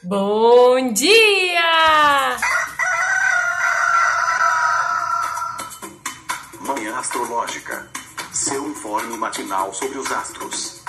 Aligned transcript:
Bom 0.00 0.92
dia! 0.92 2.36
Manhã 6.60 6.96
Astrológica. 6.96 7.90
Seu 8.32 8.68
informe 8.68 9.16
matinal 9.16 9.74
sobre 9.74 9.98
os 9.98 10.12
astros. 10.12 10.84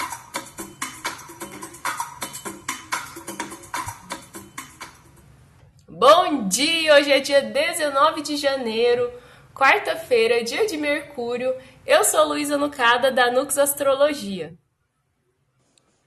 Bom 5.87 6.47
dia! 6.47 6.93
Hoje 6.93 7.11
é 7.11 7.19
dia 7.19 7.41
19 7.41 8.21
de 8.21 8.37
janeiro, 8.37 9.11
quarta-feira, 9.55 10.43
dia 10.43 10.67
de 10.67 10.77
Mercúrio. 10.77 11.55
Eu 11.83 12.03
sou 12.03 12.27
Luísa 12.27 12.59
Nucada, 12.59 13.11
da 13.11 13.31
Nux 13.31 13.57
Astrologia. 13.57 14.55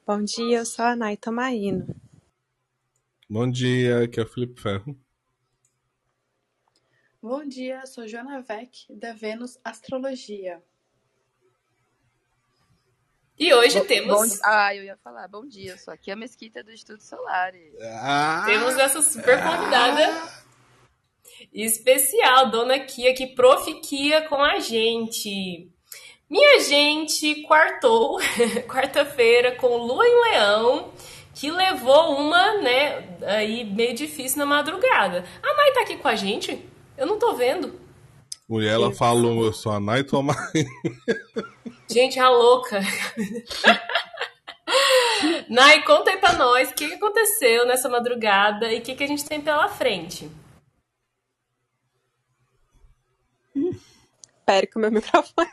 Bom 0.07 0.23
dia, 0.23 0.59
eu 0.59 0.64
sou 0.64 0.84
a 0.84 0.95
Nay 0.95 1.16
Tomaino. 1.16 2.02
Bom 3.33 3.51
dia, 3.51 4.03
aqui 4.05 4.21
é 4.21 4.25
o 4.25 4.27
Felipe 4.29 4.61
Ferro. 4.61 4.95
Bom 7.22 7.49
dia, 7.49 7.86
sou 7.86 8.07
Joana 8.07 8.43
Vec, 8.43 8.85
da 8.91 9.14
Vênus 9.14 9.58
Astrologia. 9.64 10.63
E 13.39 13.55
hoje 13.55 13.79
Bom- 13.81 13.86
temos, 13.86 14.32
bom- 14.35 14.39
ah, 14.45 14.75
eu 14.77 14.85
ia 14.85 14.99
falar, 14.99 15.29
bom 15.29 15.46
dia, 15.46 15.71
eu 15.72 15.79
sou 15.79 15.95
aqui 15.95 16.11
a 16.11 16.17
Mesquita 16.17 16.63
do 16.63 16.71
Instituto 16.72 17.03
Solar. 17.03 17.55
Ah, 18.03 18.43
temos 18.45 18.77
essa 18.77 19.00
super 19.00 19.43
convidada 19.43 20.30
especial, 21.55 22.50
Dona 22.50 22.80
Kia, 22.80 23.14
que 23.14 23.29
Prof. 23.29 23.80
Kia 23.80 24.29
com 24.29 24.43
a 24.44 24.58
gente. 24.61 25.71
Minha 26.29 26.61
gente, 26.61 27.43
quartou, 27.44 28.19
quarta-feira, 28.69 29.57
com 29.57 29.79
Lua 29.79 30.07
em 30.07 30.21
Leão, 30.33 30.93
que 31.35 31.50
levou 31.50 32.17
uma, 32.17 32.61
né, 32.61 33.17
aí 33.22 33.64
meio 33.64 33.95
difícil 33.95 34.39
na 34.39 34.47
madrugada. 34.47 35.25
A 35.42 35.55
Mai 35.55 35.72
tá 35.72 35.81
aqui 35.83 35.97
com 35.97 36.08
a 36.08 36.14
gente? 36.14 36.64
Eu 36.97 37.06
não 37.06 37.19
tô 37.19 37.34
vendo. 37.34 37.80
mulher, 38.48 38.72
ela 38.75 38.92
falou, 38.92 39.44
eu 39.44 39.53
sou 39.53 39.72
a 39.72 39.80
Nay 39.80 40.05
Tomai. 40.05 40.36
Gente, 41.91 42.19
a 42.19 42.28
louca. 42.28 42.80
Nai, 45.48 45.83
conta 45.83 46.10
aí 46.10 46.16
pra 46.16 46.33
nós 46.34 46.70
o 46.70 46.75
que 46.75 46.88
que 46.88 46.94
aconteceu 46.94 47.66
nessa 47.66 47.88
madrugada 47.88 48.72
e 48.72 48.78
o 48.78 48.83
que, 48.83 48.94
que 48.94 49.05
a 49.05 49.06
gente 49.06 49.25
tem 49.25 49.41
pela 49.41 49.69
frente. 49.69 50.30
Espere 54.42 54.66
que 54.66 54.76
o 54.76 54.80
meu 54.80 54.90
microfone. 55.00 55.48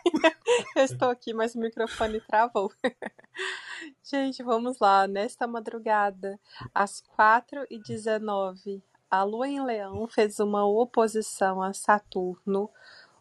Eu 0.76 0.84
estou 0.84 1.10
aqui, 1.10 1.32
mas 1.32 1.54
o 1.54 1.60
microfone 1.60 2.20
travou. 2.22 2.74
Gente, 4.04 4.42
vamos 4.42 4.80
lá. 4.80 5.08
Nesta 5.08 5.46
madrugada, 5.46 6.40
às 6.74 7.04
4h19, 7.18 8.82
a 9.10 9.24
Lua 9.24 9.48
em 9.48 9.64
Leão 9.64 10.08
fez 10.08 10.40
uma 10.40 10.66
oposição 10.66 11.62
a 11.62 11.72
Saturno. 11.72 12.70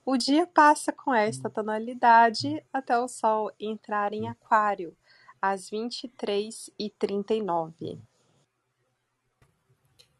O 0.06 0.16
dia 0.16 0.46
passa 0.46 0.90
com 0.90 1.14
esta 1.14 1.50
tonalidade 1.50 2.64
até 2.72 2.98
o 2.98 3.06
Sol 3.06 3.52
entrar 3.60 4.14
em 4.14 4.26
Aquário, 4.26 4.96
às 5.40 5.70
23h39. 5.70 7.98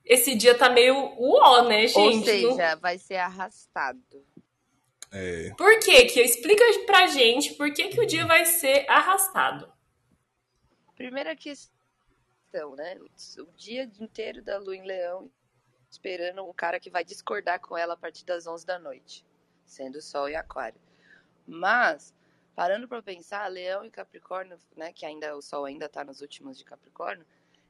Esse 0.04 0.34
dia 0.34 0.56
tá 0.56 0.68
meio 0.68 0.94
uó, 1.18 1.62
né, 1.62 1.82
Ou 1.84 1.88
gente? 1.88 2.42
Não- 2.42 2.50
seja, 2.52 2.76
vai 2.76 2.98
ser 2.98 3.16
arrastado. 3.16 3.98
É, 5.10 5.50
Por 5.56 5.78
quê? 5.80 6.04
Que 6.04 6.20
explica 6.20 6.64
pra 6.84 7.06
gente 7.06 7.54
por 7.54 7.72
que, 7.72 7.88
que 7.88 8.00
o 8.00 8.06
dia 8.06 8.26
vai 8.26 8.44
ser 8.44 8.88
arrastado. 8.88 9.72
Primeira 10.94 11.34
questão, 11.34 12.74
né? 12.76 12.98
O 13.38 13.52
dia 13.56 13.84
inteiro 14.00 14.42
da 14.42 14.58
Lua 14.58 14.76
em 14.76 14.84
Leão 14.84 15.30
esperando 15.90 16.44
um 16.44 16.52
cara 16.52 16.78
que 16.78 16.90
vai 16.90 17.04
discordar 17.04 17.60
com 17.60 17.76
ela 17.76 17.94
a 17.94 17.96
partir 17.96 18.24
das 18.24 18.46
11 18.46 18.66
da 18.66 18.78
noite, 18.78 19.24
sendo 19.64 20.00
Sol 20.00 20.28
e 20.28 20.36
Aquário. 20.36 20.80
Mas, 21.46 22.14
parando 22.54 22.86
para 22.86 23.02
pensar, 23.02 23.46
Leão 23.48 23.84
e 23.84 23.90
Capricórnio, 23.90 24.58
né, 24.76 24.92
que 24.92 25.06
ainda 25.06 25.34
o 25.36 25.42
Sol 25.42 25.64
ainda 25.64 25.88
tá 25.88 26.04
nos 26.04 26.20
últimos 26.20 26.58
de 26.58 26.64
Capricórnio, 26.64 27.26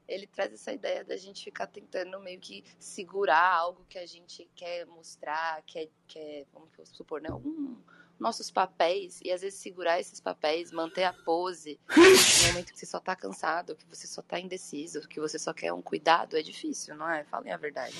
ele 0.09 0.27
traz 0.27 0.51
essa 0.51 0.73
ideia 0.73 1.03
da 1.03 1.15
gente 1.15 1.43
ficar 1.43 1.67
tentando 1.67 2.19
meio 2.19 2.39
que 2.39 2.63
segurar 2.79 3.53
algo 3.53 3.85
que 3.87 3.97
a 3.97 4.05
gente 4.05 4.49
quer 4.55 4.85
mostrar, 4.87 5.61
quer, 5.65 5.87
quer 6.07 6.45
vamos 6.51 6.69
supor, 6.89 7.21
né, 7.21 7.31
um, 7.31 7.77
nossos 8.19 8.51
papéis, 8.51 9.21
e 9.23 9.31
às 9.31 9.41
vezes 9.41 9.59
segurar 9.59 9.99
esses 9.99 10.19
papéis, 10.19 10.71
manter 10.71 11.03
a 11.03 11.13
pose, 11.13 11.79
no 11.87 12.47
momento 12.47 12.73
que 12.73 12.79
você 12.79 12.85
só 12.85 12.99
tá 12.99 13.15
cansado, 13.15 13.75
que 13.75 13.85
você 13.85 14.07
só 14.07 14.21
tá 14.21 14.39
indeciso, 14.39 15.07
que 15.07 15.19
você 15.19 15.39
só 15.39 15.53
quer 15.53 15.71
um 15.71 15.81
cuidado, 15.81 16.35
é 16.35 16.41
difícil, 16.41 16.95
não 16.95 17.09
é? 17.09 17.23
Falem 17.23 17.53
a 17.53 17.57
verdade. 17.57 17.95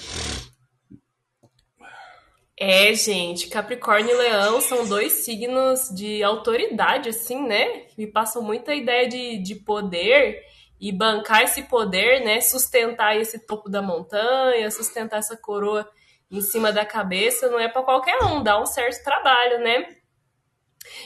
É, 2.61 2.93
gente, 2.93 3.47
Capricórnio 3.47 4.11
e 4.11 4.17
Leão 4.17 4.59
são 4.59 4.85
dois 4.85 5.13
signos 5.13 5.89
de 5.95 6.21
autoridade, 6.21 7.07
assim, 7.07 7.41
né? 7.47 7.85
Me 7.97 8.05
passam 8.05 8.41
muita 8.41 8.75
ideia 8.75 9.07
de, 9.07 9.37
de 9.37 9.55
poder 9.55 10.43
e 10.79 10.91
bancar 10.91 11.43
esse 11.43 11.63
poder, 11.63 12.23
né? 12.23 12.39
Sustentar 12.41 13.17
esse 13.17 13.39
topo 13.39 13.69
da 13.69 13.81
montanha, 13.81 14.71
sustentar 14.71 15.19
essa 15.19 15.35
coroa 15.35 15.89
em 16.31 16.41
cima 16.41 16.71
da 16.71 16.85
cabeça, 16.85 17.49
não 17.49 17.59
é 17.59 17.67
pra 17.67 17.81
qualquer 17.81 18.23
um, 18.23 18.43
dá 18.43 18.61
um 18.61 18.65
certo 18.65 19.03
trabalho, 19.03 19.59
né? 19.59 19.95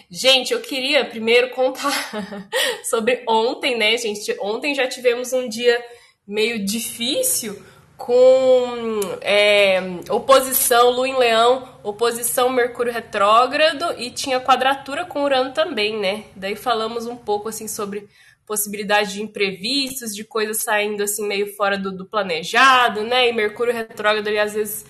Gente, 0.09 0.53
eu 0.53 0.61
queria 0.61 1.05
primeiro 1.05 1.49
contar 1.51 1.91
sobre 2.83 3.23
ontem, 3.27 3.77
né, 3.77 3.97
gente? 3.97 4.35
Ontem 4.39 4.75
já 4.75 4.87
tivemos 4.87 5.33
um 5.33 5.47
dia 5.47 5.83
meio 6.27 6.63
difícil 6.63 7.61
com 7.97 8.99
é, 9.21 9.79
oposição 10.09 10.89
Lua 10.89 11.07
em 11.07 11.17
Leão, 11.17 11.69
oposição 11.83 12.49
Mercúrio 12.49 12.91
retrógrado 12.91 13.93
e 13.97 14.11
tinha 14.11 14.39
quadratura 14.39 15.05
com 15.05 15.23
Urano 15.23 15.53
também, 15.53 15.97
né? 15.99 16.25
Daí 16.35 16.55
falamos 16.55 17.05
um 17.05 17.15
pouco 17.15 17.49
assim 17.49 17.67
sobre 17.67 18.09
possibilidade 18.45 19.13
de 19.13 19.21
imprevistos, 19.23 20.15
de 20.15 20.23
coisas 20.23 20.57
saindo 20.57 21.03
assim 21.03 21.27
meio 21.27 21.55
fora 21.55 21.77
do, 21.77 21.91
do 21.91 22.05
planejado, 22.05 23.03
né? 23.03 23.29
E 23.29 23.33
Mercúrio 23.33 23.73
retrógrado 23.73 24.27
ali 24.27 24.39
às 24.39 24.53
vezes 24.53 24.85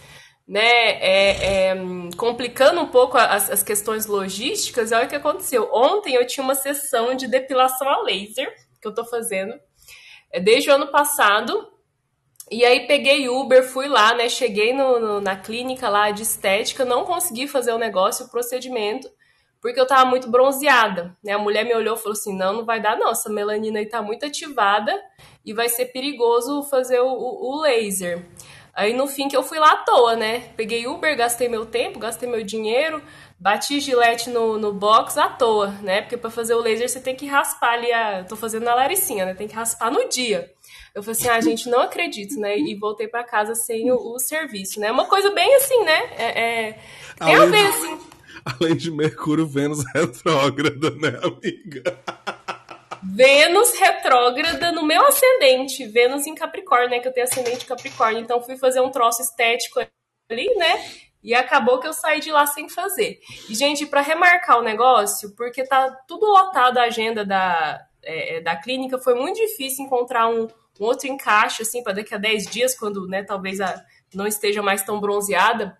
né, 0.47 0.61
é, 0.61 1.69
é, 1.71 1.75
complicando 2.17 2.81
um 2.81 2.87
pouco 2.87 3.17
as, 3.17 3.49
as 3.49 3.63
questões 3.63 4.05
logísticas, 4.05 4.91
olha 4.91 5.05
o 5.05 5.09
que 5.09 5.15
aconteceu. 5.15 5.69
Ontem 5.73 6.15
eu 6.15 6.27
tinha 6.27 6.43
uma 6.43 6.55
sessão 6.55 7.15
de 7.15 7.27
depilação 7.27 7.87
a 7.87 8.01
laser 8.03 8.53
que 8.81 8.87
eu 8.87 8.93
tô 8.93 9.05
fazendo 9.05 9.53
é, 10.31 10.39
desde 10.39 10.69
o 10.69 10.73
ano 10.73 10.87
passado. 10.91 11.69
E 12.51 12.65
aí 12.65 12.85
peguei 12.87 13.29
Uber, 13.29 13.63
fui 13.63 13.87
lá, 13.87 14.13
né? 14.13 14.27
Cheguei 14.29 14.73
no, 14.73 14.99
no- 14.99 15.21
na 15.21 15.35
clínica 15.35 15.89
lá 15.89 16.11
de 16.11 16.23
estética, 16.23 16.83
não 16.85 17.05
consegui 17.05 17.47
fazer 17.47 17.71
o 17.71 17.77
negócio, 17.77 18.25
o 18.25 18.29
procedimento, 18.29 19.09
porque 19.63 19.79
eu 19.79 19.87
tava 19.87 20.05
muito 20.05 20.29
bronzeada, 20.29 21.15
né? 21.23 21.31
A 21.31 21.39
mulher 21.39 21.63
me 21.65 21.73
olhou 21.73 21.95
e 21.95 21.99
falou 21.99 22.11
assim: 22.13 22.35
não, 22.37 22.53
não 22.53 22.65
vai 22.65 22.79
dar, 22.79 22.97
não. 22.97 23.09
Essa 23.11 23.29
melanina 23.31 23.79
aí 23.79 23.85
tá 23.87 24.01
muito 24.01 24.25
ativada 24.25 24.93
e 25.45 25.53
vai 25.53 25.69
ser 25.69 25.85
perigoso 25.85 26.61
fazer 26.63 26.99
o, 26.99 27.07
o- 27.07 27.51
o 27.57 27.61
laser. 27.61 28.23
Aí 28.75 28.91
no 28.93 29.07
fim 29.07 29.27
que 29.29 29.37
eu 29.37 29.43
fui 29.43 29.59
lá 29.59 29.71
à 29.71 29.77
toa, 29.77 30.15
né? 30.15 30.49
Peguei 30.57 30.85
Uber, 30.87 31.15
gastei 31.15 31.47
meu 31.47 31.65
tempo, 31.65 31.99
gastei 31.99 32.27
meu 32.27 32.43
dinheiro, 32.43 33.03
bati 33.39 33.79
gilete 33.79 34.29
no, 34.31 34.57
no 34.57 34.73
box 34.73 35.15
à 35.17 35.29
toa, 35.29 35.67
né? 35.81 36.01
Porque 36.01 36.17
pra 36.17 36.29
fazer 36.31 36.55
o 36.55 36.59
laser 36.59 36.89
você 36.89 36.99
tem 36.99 37.15
que 37.15 37.25
raspar 37.27 37.73
ali 37.73 37.91
a. 37.93 38.23
Tô 38.23 38.35
fazendo 38.35 38.63
na 38.63 38.73
Laricinha, 38.75 39.25
né? 39.25 39.33
Tem 39.35 39.47
que 39.47 39.55
raspar 39.55 39.91
no 39.91 40.09
dia. 40.09 40.51
Eu 40.93 41.01
falei 41.03 41.17
assim, 41.19 41.29
ah, 41.29 41.39
gente, 41.41 41.69
não 41.69 41.79
acredito, 41.81 42.39
né? 42.39 42.57
E 42.57 42.75
voltei 42.75 43.07
pra 43.07 43.23
casa 43.23 43.55
sem 43.55 43.91
o, 43.91 43.95
o 43.95 44.19
serviço, 44.19 44.79
né? 44.79 44.91
Uma 44.91 45.05
coisa 45.05 45.31
bem 45.31 45.55
assim, 45.55 45.83
né? 45.83 46.09
É, 46.17 46.41
é- 46.69 46.79
Tem 47.23 47.33
a 47.33 47.37
Além 47.41 47.51
ver, 47.51 47.67
assim. 47.67 47.99
além 48.45 48.75
de 48.75 48.91
Mercúrio, 48.91 49.47
Vênus 49.47 49.83
retrógrada, 49.93 50.91
né, 50.91 51.19
amiga? 51.23 51.99
Vênus 53.03 53.73
retrógrada 53.77 54.71
no 54.71 54.83
meu 54.83 55.05
ascendente, 55.05 55.85
Vênus 55.85 56.25
em 56.25 56.35
Capricórnio, 56.35 56.89
né? 56.89 56.99
Que 56.99 57.07
eu 57.07 57.13
tenho 57.13 57.27
ascendente 57.27 57.65
Capricórnio, 57.65 58.21
então 58.21 58.41
fui 58.41 58.57
fazer 58.57 58.81
um 58.81 58.91
troço 58.91 59.21
estético 59.21 59.79
ali, 60.29 60.55
né? 60.55 60.83
E 61.21 61.33
acabou 61.33 61.79
que 61.79 61.87
eu 61.87 61.93
saí 61.93 62.19
de 62.19 62.31
lá 62.31 62.45
sem 62.45 62.67
fazer. 62.67 63.19
E, 63.49 63.55
gente, 63.55 63.85
para 63.85 64.01
remarcar 64.01 64.59
o 64.59 64.63
negócio, 64.63 65.33
porque 65.35 65.63
tá 65.65 65.89
tudo 66.07 66.25
lotado 66.25 66.77
a 66.77 66.83
agenda 66.83 67.25
da, 67.25 67.81
é, 68.03 68.41
da 68.41 68.55
clínica, 68.55 68.97
foi 68.97 69.15
muito 69.15 69.37
difícil 69.37 69.85
encontrar 69.85 70.27
um, 70.27 70.47
um 70.79 70.83
outro 70.83 71.07
encaixe, 71.07 71.61
assim, 71.61 71.81
para 71.81 71.93
daqui 71.93 72.13
a 72.13 72.17
10 72.17 72.47
dias, 72.47 72.77
quando, 72.77 73.07
né, 73.07 73.23
talvez 73.23 73.61
a, 73.61 73.81
não 74.13 74.27
esteja 74.27 74.61
mais 74.61 74.83
tão 74.83 74.99
bronzeada. 74.99 75.77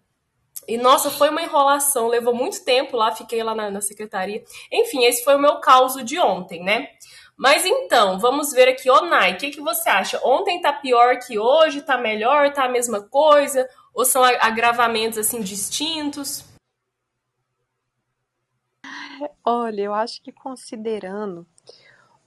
E, 0.68 0.78
nossa, 0.78 1.10
foi 1.10 1.30
uma 1.30 1.42
enrolação, 1.42 2.08
levou 2.08 2.34
muito 2.34 2.64
tempo 2.64 2.96
lá, 2.96 3.12
fiquei 3.12 3.44
lá 3.44 3.54
na, 3.54 3.70
na 3.70 3.82
secretaria. 3.82 4.44
Enfim, 4.72 5.04
esse 5.04 5.24
foi 5.24 5.36
o 5.36 5.40
meu 5.40 5.60
caos 5.60 5.96
de 6.04 6.20
ontem, 6.20 6.64
né? 6.64 6.90
Mas 7.36 7.66
então, 7.66 8.20
vamos 8.20 8.52
ver 8.52 8.70
aqui, 8.70 8.90
ô 8.90 9.02
Nai, 9.02 9.34
o 9.34 9.38
que, 9.38 9.50
que 9.50 9.62
você 9.62 9.90
acha? 9.90 10.20
Ontem 10.24 10.62
tá 10.62 10.72
pior 10.72 11.18
que 11.20 11.40
hoje? 11.40 11.82
Tá 11.82 11.98
melhor? 11.98 12.54
Tá 12.54 12.66
a 12.66 12.70
mesma 12.70 13.02
coisa? 13.02 13.68
Ou 13.94 14.06
são 14.06 14.24
agravamentos, 14.24 15.18
assim, 15.18 15.42
distintos? 15.42 16.46
Olha, 19.44 19.82
eu 19.82 19.94
acho 19.94 20.22
que 20.22 20.32
considerando 20.32 21.46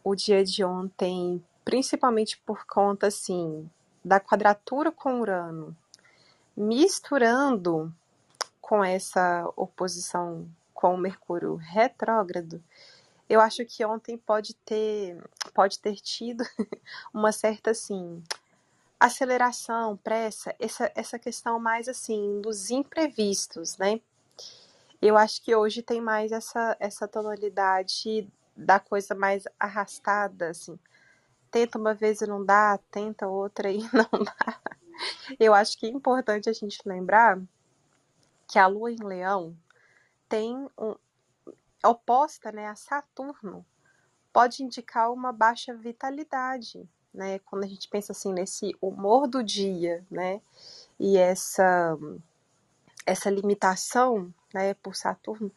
o 0.03 0.15
dia 0.15 0.45
de 0.45 0.65
ontem, 0.65 1.43
principalmente 1.65 2.39
por 2.39 2.67
conta, 2.67 3.07
assim, 3.07 3.69
da 4.05 4.21
quadratura 4.21 4.93
com 4.93 5.21
Urano, 5.21 5.77
misturando 6.57 7.93
com 8.67 8.83
essa 8.83 9.49
oposição 9.55 10.51
com 10.75 10.93
o 10.93 10.99
Mercúrio 10.99 11.55
retrógrado, 11.55 12.61
eu 13.29 13.41
acho 13.41 13.65
que 13.65 13.85
ontem 13.85 14.19
pode 14.19 14.55
ter, 14.55 15.23
pode 15.55 15.79
ter 15.79 15.95
tido 15.95 16.43
uma 17.15 17.31
certa 17.31 17.71
assim 17.71 18.21
aceleração, 18.99 19.97
pressa, 19.97 20.53
essa, 20.59 20.91
essa 20.97 21.17
questão 21.17 21.61
mais 21.61 21.89
assim 21.89 22.41
dos 22.41 22.69
imprevistos, 22.69 23.77
né? 23.79 24.01
Eu 25.01 25.17
acho 25.17 25.41
que 25.43 25.55
hoje 25.55 25.81
tem 25.81 26.01
mais 26.01 26.33
essa, 26.33 26.77
essa 26.81 27.07
tonalidade 27.07 28.29
da 28.57 28.81
coisa 28.81 29.15
mais 29.15 29.45
arrastada, 29.61 30.49
assim. 30.49 30.77
Tenta 31.53 31.79
uma 31.79 31.95
vez 31.95 32.21
e 32.21 32.27
não 32.27 32.45
dá, 32.45 32.81
tenta 32.91 33.29
outra 33.29 33.71
e 33.71 33.79
não 33.95 34.25
dá. 34.25 34.61
Eu 35.39 35.55
acho 35.55 35.79
que 35.79 35.87
é 35.87 35.91
importante 35.91 36.51
a 36.51 36.53
gente 36.53 36.81
lembrar 36.85 37.41
que 38.47 38.59
a 38.59 38.67
Lua 38.67 38.91
em 38.91 39.03
Leão 39.03 39.57
tem 40.29 40.57
um, 40.79 40.95
oposta 41.85 42.51
né, 42.53 42.67
a 42.67 42.75
Saturno, 42.75 43.65
pode 44.33 44.63
indicar 44.63 45.13
uma 45.13 45.33
baixa 45.33 45.75
vitalidade, 45.75 46.89
né? 47.13 47.39
Quando 47.41 47.65
a 47.65 47.67
gente 47.67 47.89
pensa 47.89 48.13
assim 48.13 48.33
nesse 48.33 48.77
humor 48.81 49.27
do 49.27 49.43
dia, 49.43 50.05
né? 50.11 50.41
E 50.99 51.17
essa 51.17 51.97
essa 53.07 53.31
limitação, 53.31 54.35
né, 54.53 54.75
por 54.75 54.97
Saturno. 54.97 55.53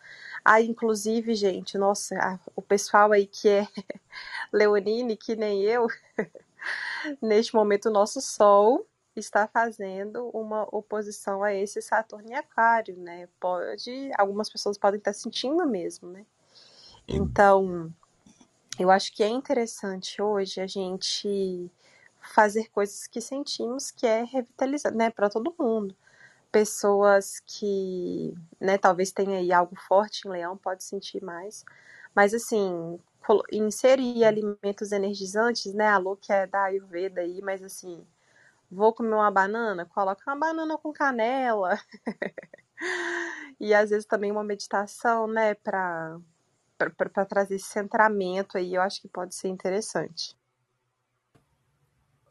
Aí, 0.45 0.67
inclusive, 0.67 1.33
gente, 1.33 1.79
nossa, 1.79 2.39
o 2.55 2.61
pessoal 2.61 3.11
aí 3.11 3.25
que 3.25 3.49
é 3.49 3.67
leonine, 4.53 5.17
que 5.17 5.35
nem 5.35 5.63
eu, 5.63 5.87
neste 7.19 7.55
momento 7.55 7.87
o 7.87 7.91
nosso 7.91 8.21
Sol 8.21 8.85
está 9.15 9.47
fazendo 9.47 10.29
uma 10.29 10.63
oposição 10.71 11.43
a 11.43 11.53
esse 11.53 11.81
Saturno 11.81 12.29
em 12.29 12.35
Aquário, 12.35 12.97
né? 12.97 13.27
Pode, 13.39 14.11
algumas 14.17 14.49
pessoas 14.49 14.77
podem 14.77 14.97
estar 14.97 15.13
sentindo 15.13 15.65
mesmo, 15.67 16.09
né? 16.09 16.25
Então, 17.07 17.91
eu 18.79 18.91
acho 18.91 19.13
que 19.13 19.23
é 19.23 19.27
interessante 19.27 20.21
hoje 20.21 20.61
a 20.61 20.67
gente 20.67 21.71
fazer 22.21 22.69
coisas 22.69 23.07
que 23.07 23.21
sentimos 23.21 23.91
que 23.91 24.05
é 24.05 24.23
revitalizar, 24.23 24.93
né, 24.93 25.09
para 25.09 25.29
todo 25.29 25.55
mundo. 25.59 25.95
Pessoas 26.51 27.41
que, 27.45 28.33
né, 28.59 28.77
talvez 28.77 29.11
tenha 29.11 29.39
aí 29.39 29.51
algo 29.53 29.75
forte 29.75 30.27
em 30.27 30.31
leão, 30.31 30.57
pode 30.57 30.83
sentir 30.83 31.23
mais. 31.23 31.65
Mas 32.15 32.33
assim, 32.33 32.99
inserir 33.51 34.23
alimentos 34.23 34.91
energizantes, 34.91 35.73
né, 35.73 35.87
a 35.87 35.97
Lu 35.97 36.17
que 36.17 36.31
é 36.33 36.47
da 36.47 36.63
Ayurveda 36.63 37.21
aí, 37.21 37.41
mas 37.41 37.63
assim, 37.63 38.05
Vou 38.71 38.93
comer 38.93 39.15
uma 39.15 39.31
banana? 39.31 39.85
Coloca 39.85 40.21
uma 40.27 40.35
banana 40.35 40.77
com 40.77 40.93
canela. 40.93 41.79
e 43.59 43.73
às 43.73 43.89
vezes 43.89 44.05
também 44.05 44.31
uma 44.31 44.43
meditação, 44.43 45.27
né, 45.27 45.55
para 45.55 46.19
para 46.87 47.25
trazer 47.25 47.55
esse 47.55 47.67
centramento 47.67 48.57
aí, 48.57 48.73
eu 48.73 48.81
acho 48.81 49.01
que 49.01 49.07
pode 49.09 49.35
ser 49.35 49.49
interessante. 49.49 50.33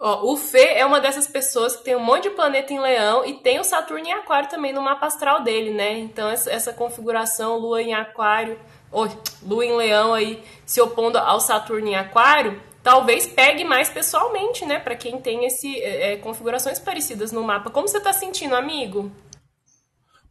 Ó, 0.00 0.32
o 0.32 0.36
Fê 0.36 0.74
é 0.74 0.86
uma 0.86 1.00
dessas 1.00 1.26
pessoas 1.26 1.76
que 1.76 1.84
tem 1.84 1.96
um 1.96 2.00
monte 2.00 2.24
de 2.24 2.30
planeta 2.30 2.72
em 2.72 2.78
Leão 2.78 3.24
e 3.24 3.34
tem 3.34 3.58
o 3.58 3.64
Saturno 3.64 4.06
em 4.06 4.12
Aquário 4.12 4.48
também 4.48 4.72
no 4.72 4.80
mapa 4.80 5.06
astral 5.06 5.42
dele, 5.42 5.74
né? 5.74 5.98
Então 5.98 6.28
essa, 6.28 6.50
essa 6.50 6.72
configuração 6.72 7.58
Lua 7.58 7.82
em 7.82 7.92
Aquário, 7.92 8.58
ou 8.92 9.08
Lua 9.42 9.66
em 9.66 9.76
Leão 9.76 10.14
aí 10.14 10.42
se 10.64 10.80
opondo 10.80 11.18
ao 11.18 11.40
Saturno 11.40 11.88
em 11.88 11.96
Aquário, 11.96 12.62
talvez 12.82 13.26
pegue 13.26 13.64
mais 13.64 13.88
pessoalmente, 13.88 14.64
né? 14.64 14.78
Para 14.78 14.96
quem 14.96 15.20
tem 15.20 15.44
esse 15.44 15.78
é, 15.80 16.12
é, 16.12 16.16
configurações 16.16 16.78
parecidas 16.78 17.32
no 17.32 17.42
mapa. 17.42 17.70
Como 17.70 17.88
você 17.88 18.00
tá 18.00 18.12
sentindo, 18.12 18.54
amigo? 18.54 19.12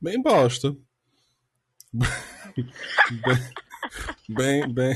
Bem 0.02 0.22
bosta. 0.22 0.76
bem, 4.30 4.74
bem, 4.74 4.96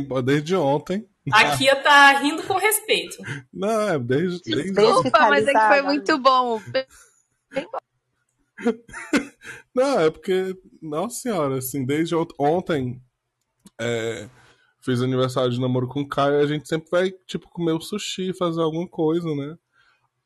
bem, 0.00 0.22
desde 0.24 0.56
ontem. 0.56 1.08
A 1.32 1.56
Kia 1.56 1.76
tá 1.76 2.18
rindo 2.18 2.42
com 2.44 2.54
respeito. 2.54 3.16
Não, 3.52 3.88
é 3.88 3.98
desde. 3.98 4.40
desde... 4.50 4.72
Desculpa, 4.72 5.28
mas 5.28 5.46
é 5.46 5.52
que 5.52 5.68
foi 5.68 5.82
muito 5.82 6.18
bom. 6.18 6.60
Bem 7.52 7.66
bom. 7.70 7.78
Não, 9.74 10.00
é 10.00 10.10
porque, 10.10 10.56
nossa 10.80 11.20
senhora, 11.20 11.58
assim, 11.58 11.84
desde 11.84 12.14
ontem. 12.38 13.00
É, 13.80 14.28
fiz 14.88 15.02
aniversário 15.02 15.50
de 15.50 15.60
namoro 15.60 15.86
com 15.86 16.00
o 16.00 16.08
Caio, 16.08 16.40
a 16.40 16.46
gente 16.46 16.66
sempre 16.66 16.88
vai, 16.90 17.10
tipo, 17.26 17.46
comer 17.50 17.72
o 17.72 17.80
sushi, 17.80 18.32
fazer 18.32 18.62
alguma 18.62 18.88
coisa, 18.88 19.34
né? 19.34 19.58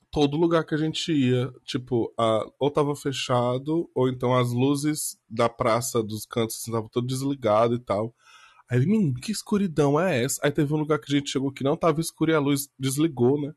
Todo 0.09 0.37
lugar 0.37 0.65
que 0.65 0.75
a 0.75 0.79
gente 0.79 1.13
ia, 1.13 1.53
tipo, 1.65 2.13
a, 2.17 2.47
ou 2.61 2.71
tava 2.71 2.95
fechado, 2.95 3.91
ou 3.93 4.09
então 4.09 4.37
as 4.37 4.53
luzes 4.53 5.19
da 5.29 5.49
praça 5.49 6.03
dos 6.03 6.25
cantos 6.25 6.57
assim, 6.57 6.89
todo 6.93 7.07
desligado 7.07 7.75
e 7.75 7.79
tal. 7.81 8.15
Aí 8.71 8.79
menino, 8.87 9.15
que 9.15 9.33
escuridão 9.33 9.99
é 9.99 10.23
essa? 10.23 10.41
Aí 10.45 10.53
teve 10.53 10.73
um 10.73 10.79
lugar 10.79 11.01
que 11.01 11.13
a 11.13 11.19
gente 11.19 11.31
chegou 11.31 11.51
que 11.51 11.65
não 11.65 11.77
tava 11.77 12.01
escuro 12.01 12.31
e 12.31 12.35
a 12.35 12.39
luz 12.39 12.69
desligou, 12.79 13.41
né? 13.41 13.53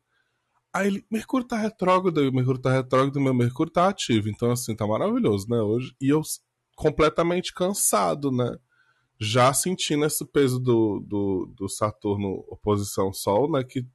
Aí 0.72 0.88
ele, 0.88 1.06
Mercúrio 1.10 1.46
tá 1.46 1.56
retrógrado, 1.56 2.18
o 2.18 2.32
Mercúrio 2.32 2.60
tá 2.60 2.72
retrógrado 2.72 3.20
meu 3.20 3.32
Mercúrio 3.32 3.72
tá 3.72 3.88
ativo. 3.88 4.28
Então, 4.28 4.50
assim, 4.50 4.74
tá 4.74 4.86
maravilhoso, 4.86 5.48
né, 5.48 5.58
hoje. 5.58 5.94
E 6.00 6.08
eu 6.08 6.20
completamente 6.74 7.54
cansado, 7.54 8.32
né? 8.32 8.56
Já 9.18 9.52
sentindo 9.52 10.04
esse 10.04 10.24
peso 10.24 10.58
do, 10.58 11.00
do, 11.00 11.52
do 11.56 11.68
Saturno 11.68 12.44
oposição 12.48 13.12
Sol, 13.12 13.50
né? 13.50 13.64
Que, 13.64 13.86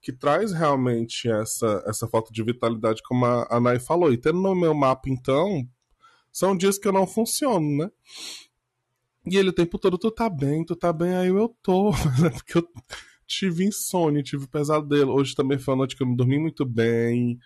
que 0.00 0.12
traz 0.12 0.52
realmente 0.52 1.30
essa, 1.30 1.82
essa 1.86 2.08
falta 2.08 2.32
de 2.32 2.42
vitalidade, 2.42 3.02
como 3.02 3.26
a, 3.26 3.42
a 3.50 3.80
falou. 3.80 4.12
E 4.12 4.16
tendo 4.16 4.40
no 4.40 4.54
meu 4.54 4.74
mapa, 4.74 5.08
então, 5.08 5.68
são 6.32 6.56
dias 6.56 6.78
que 6.78 6.88
eu 6.88 6.92
não 6.92 7.06
funciono, 7.06 7.76
né? 7.76 7.90
E 9.26 9.36
ele 9.36 9.50
o 9.50 9.52
tempo 9.52 9.78
todo, 9.78 9.98
tu 9.98 10.10
tá 10.10 10.30
bem, 10.30 10.64
tu 10.64 10.74
tá 10.74 10.92
bem, 10.92 11.14
aí 11.14 11.28
eu 11.28 11.54
tô, 11.62 11.90
né? 12.22 12.30
Porque 12.30 12.58
eu 12.58 12.68
tive 13.26 13.64
insônia, 13.64 14.22
tive 14.22 14.46
pesadelo. 14.46 15.12
Hoje 15.12 15.34
também 15.34 15.58
foi 15.58 15.72
uma 15.74 15.78
noite 15.78 15.94
que 15.94 16.02
eu 16.02 16.06
não 16.06 16.16
dormi 16.16 16.38
muito 16.38 16.64
bem 16.64 17.38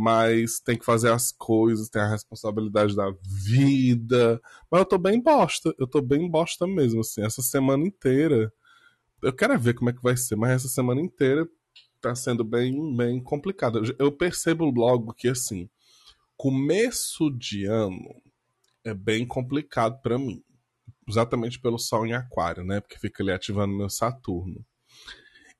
mas 0.00 0.60
tem 0.60 0.78
que 0.78 0.84
fazer 0.84 1.12
as 1.12 1.30
coisas, 1.30 1.90
tem 1.90 2.00
a 2.00 2.08
responsabilidade 2.08 2.96
da 2.96 3.12
vida. 3.44 4.40
Mas 4.70 4.78
eu 4.78 4.86
tô 4.86 4.96
bem 4.96 5.22
bosta, 5.22 5.74
eu 5.78 5.86
tô 5.86 6.00
bem 6.00 6.26
bosta 6.26 6.66
mesmo, 6.66 7.00
assim. 7.00 7.22
Essa 7.22 7.42
semana 7.42 7.86
inteira, 7.86 8.50
eu 9.22 9.30
quero 9.30 9.58
ver 9.60 9.74
como 9.74 9.90
é 9.90 9.92
que 9.92 10.02
vai 10.02 10.16
ser, 10.16 10.36
mas 10.36 10.52
essa 10.52 10.68
semana 10.68 11.02
inteira 11.02 11.46
tá 12.00 12.14
sendo 12.14 12.42
bem, 12.42 12.96
bem 12.96 13.22
complicada. 13.22 13.78
Eu 13.98 14.10
percebo 14.10 14.70
logo 14.70 15.12
que, 15.12 15.28
assim, 15.28 15.68
começo 16.34 17.30
de 17.30 17.66
ano 17.66 18.00
é 18.82 18.94
bem 18.94 19.26
complicado 19.26 20.00
para 20.00 20.18
mim. 20.18 20.42
Exatamente 21.06 21.60
pelo 21.60 21.78
Sol 21.78 22.06
em 22.06 22.14
Aquário, 22.14 22.64
né? 22.64 22.80
Porque 22.80 22.98
fica 22.98 23.22
ali 23.22 23.32
ativando 23.32 23.76
meu 23.76 23.90
Saturno. 23.90 24.64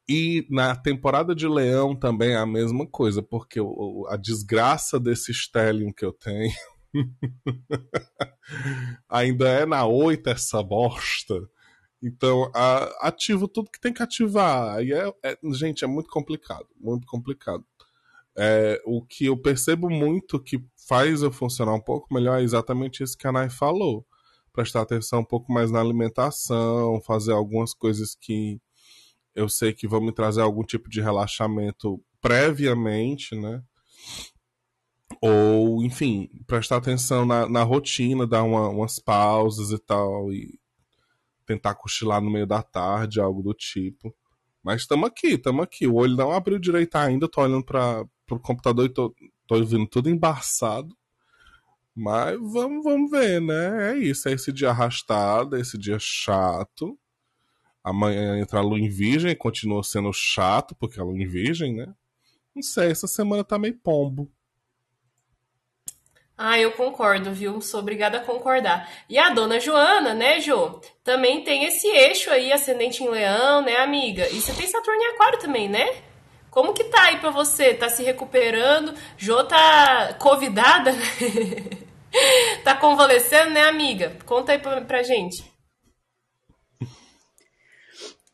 E 0.08 0.46
na 0.50 0.74
temporada 0.74 1.34
de 1.34 1.46
Leão 1.46 1.94
também 1.94 2.32
é 2.32 2.36
a 2.36 2.46
mesma 2.46 2.86
coisa, 2.86 3.22
porque 3.22 3.60
o, 3.60 4.06
a 4.08 4.16
desgraça 4.16 4.98
desse 4.98 5.32
Stellium 5.32 5.92
que 5.92 6.04
eu 6.04 6.12
tenho 6.12 6.52
ainda 9.08 9.48
é 9.48 9.64
na 9.64 9.86
oita 9.86 10.30
essa 10.30 10.62
bosta. 10.62 11.48
Então, 12.02 12.50
a, 12.54 13.08
ativo 13.08 13.46
tudo 13.46 13.70
que 13.70 13.80
tem 13.80 13.92
que 13.92 14.02
ativar. 14.02 14.82
E 14.82 14.92
é, 14.92 15.12
é, 15.22 15.38
gente, 15.52 15.84
é 15.84 15.86
muito 15.86 16.08
complicado, 16.08 16.66
muito 16.78 17.06
complicado. 17.06 17.64
É, 18.36 18.80
o 18.86 19.04
que 19.04 19.26
eu 19.26 19.36
percebo 19.36 19.90
muito 19.90 20.42
que 20.42 20.64
faz 20.88 21.22
eu 21.22 21.30
funcionar 21.30 21.74
um 21.74 21.80
pouco 21.80 22.12
melhor 22.12 22.40
é 22.40 22.42
exatamente 22.42 23.02
isso 23.02 23.18
que 23.18 23.26
a 23.26 23.32
Nai 23.32 23.50
falou. 23.50 24.06
Prestar 24.52 24.82
atenção 24.82 25.20
um 25.20 25.24
pouco 25.24 25.52
mais 25.52 25.70
na 25.70 25.80
alimentação, 25.80 27.00
fazer 27.02 27.32
algumas 27.32 27.74
coisas 27.74 28.14
que 28.14 28.60
eu 29.34 29.48
sei 29.48 29.72
que 29.72 29.88
vão 29.88 30.00
me 30.00 30.12
trazer 30.12 30.40
algum 30.40 30.62
tipo 30.62 30.88
de 30.88 31.00
relaxamento 31.00 32.02
previamente, 32.20 33.34
né? 33.34 33.62
Ou, 35.20 35.82
enfim, 35.84 36.28
prestar 36.46 36.76
atenção 36.76 37.26
na, 37.26 37.48
na 37.48 37.62
rotina, 37.62 38.26
dar 38.26 38.42
uma, 38.42 38.68
umas 38.68 38.98
pausas 38.98 39.70
e 39.70 39.78
tal, 39.78 40.32
e 40.32 40.58
tentar 41.46 41.74
cochilar 41.74 42.20
no 42.20 42.30
meio 42.30 42.46
da 42.46 42.62
tarde, 42.62 43.20
algo 43.20 43.42
do 43.42 43.52
tipo. 43.52 44.14
Mas 44.62 44.82
estamos 44.82 45.08
aqui, 45.08 45.28
estamos 45.34 45.64
aqui. 45.64 45.86
O 45.86 45.96
olho 45.96 46.16
não 46.16 46.32
abriu 46.32 46.58
direito 46.58 46.96
ainda, 46.96 47.28
tô 47.28 47.40
olhando 47.40 47.64
para 47.64 48.06
o 48.30 48.38
computador 48.38 48.86
e 48.86 48.92
tô, 48.92 49.14
tô 49.46 49.64
vendo 49.64 49.86
tudo 49.86 50.10
embaçado. 50.10 50.96
Mas 51.94 52.38
vamos, 52.38 52.84
vamos 52.84 53.10
ver, 53.10 53.40
né? 53.40 53.92
É 53.92 53.98
isso, 53.98 54.28
é 54.28 54.32
esse 54.32 54.52
dia 54.52 54.70
arrastado, 54.70 55.56
é 55.56 55.60
esse 55.60 55.76
dia 55.76 55.98
chato. 55.98 56.98
Amanhã 57.82 58.38
entra 58.38 58.58
a 58.58 58.62
lua 58.62 58.78
em 58.78 58.88
virgem, 58.88 59.34
continua 59.34 59.82
sendo 59.82 60.12
chato, 60.12 60.74
porque 60.74 61.00
a 61.00 61.04
lua 61.04 61.16
em 61.16 61.26
virgem, 61.26 61.74
né? 61.74 61.86
Não 62.54 62.62
sei, 62.62 62.90
essa 62.90 63.06
semana 63.06 63.42
tá 63.42 63.58
meio 63.58 63.78
pombo. 63.78 64.30
Ah, 66.42 66.58
eu 66.58 66.72
concordo, 66.72 67.32
viu? 67.32 67.60
Sou 67.60 67.80
obrigada 67.80 68.16
a 68.16 68.24
concordar. 68.24 68.88
E 69.10 69.18
a 69.18 69.28
dona 69.28 69.60
Joana, 69.60 70.14
né, 70.14 70.40
Jo? 70.40 70.80
Também 71.04 71.44
tem 71.44 71.64
esse 71.64 71.86
eixo 71.86 72.30
aí, 72.30 72.50
ascendente 72.50 73.04
em 73.04 73.10
leão, 73.10 73.60
né, 73.60 73.76
amiga? 73.76 74.26
E 74.30 74.40
você 74.40 74.54
tem 74.54 74.66
Saturno 74.66 75.02
em 75.02 75.06
aquário 75.08 75.38
também, 75.38 75.68
né? 75.68 75.86
Como 76.50 76.72
que 76.72 76.84
tá 76.84 77.02
aí 77.04 77.18
pra 77.18 77.30
você? 77.30 77.74
Tá 77.74 77.90
se 77.90 78.02
recuperando? 78.02 78.94
Jô 79.18 79.44
tá 79.44 80.16
convidada? 80.18 80.92
tá 82.64 82.74
convalescendo, 82.74 83.50
né, 83.50 83.64
amiga? 83.64 84.16
Conta 84.24 84.52
aí 84.52 84.58
pra, 84.58 84.80
pra 84.80 85.02
gente. 85.02 85.49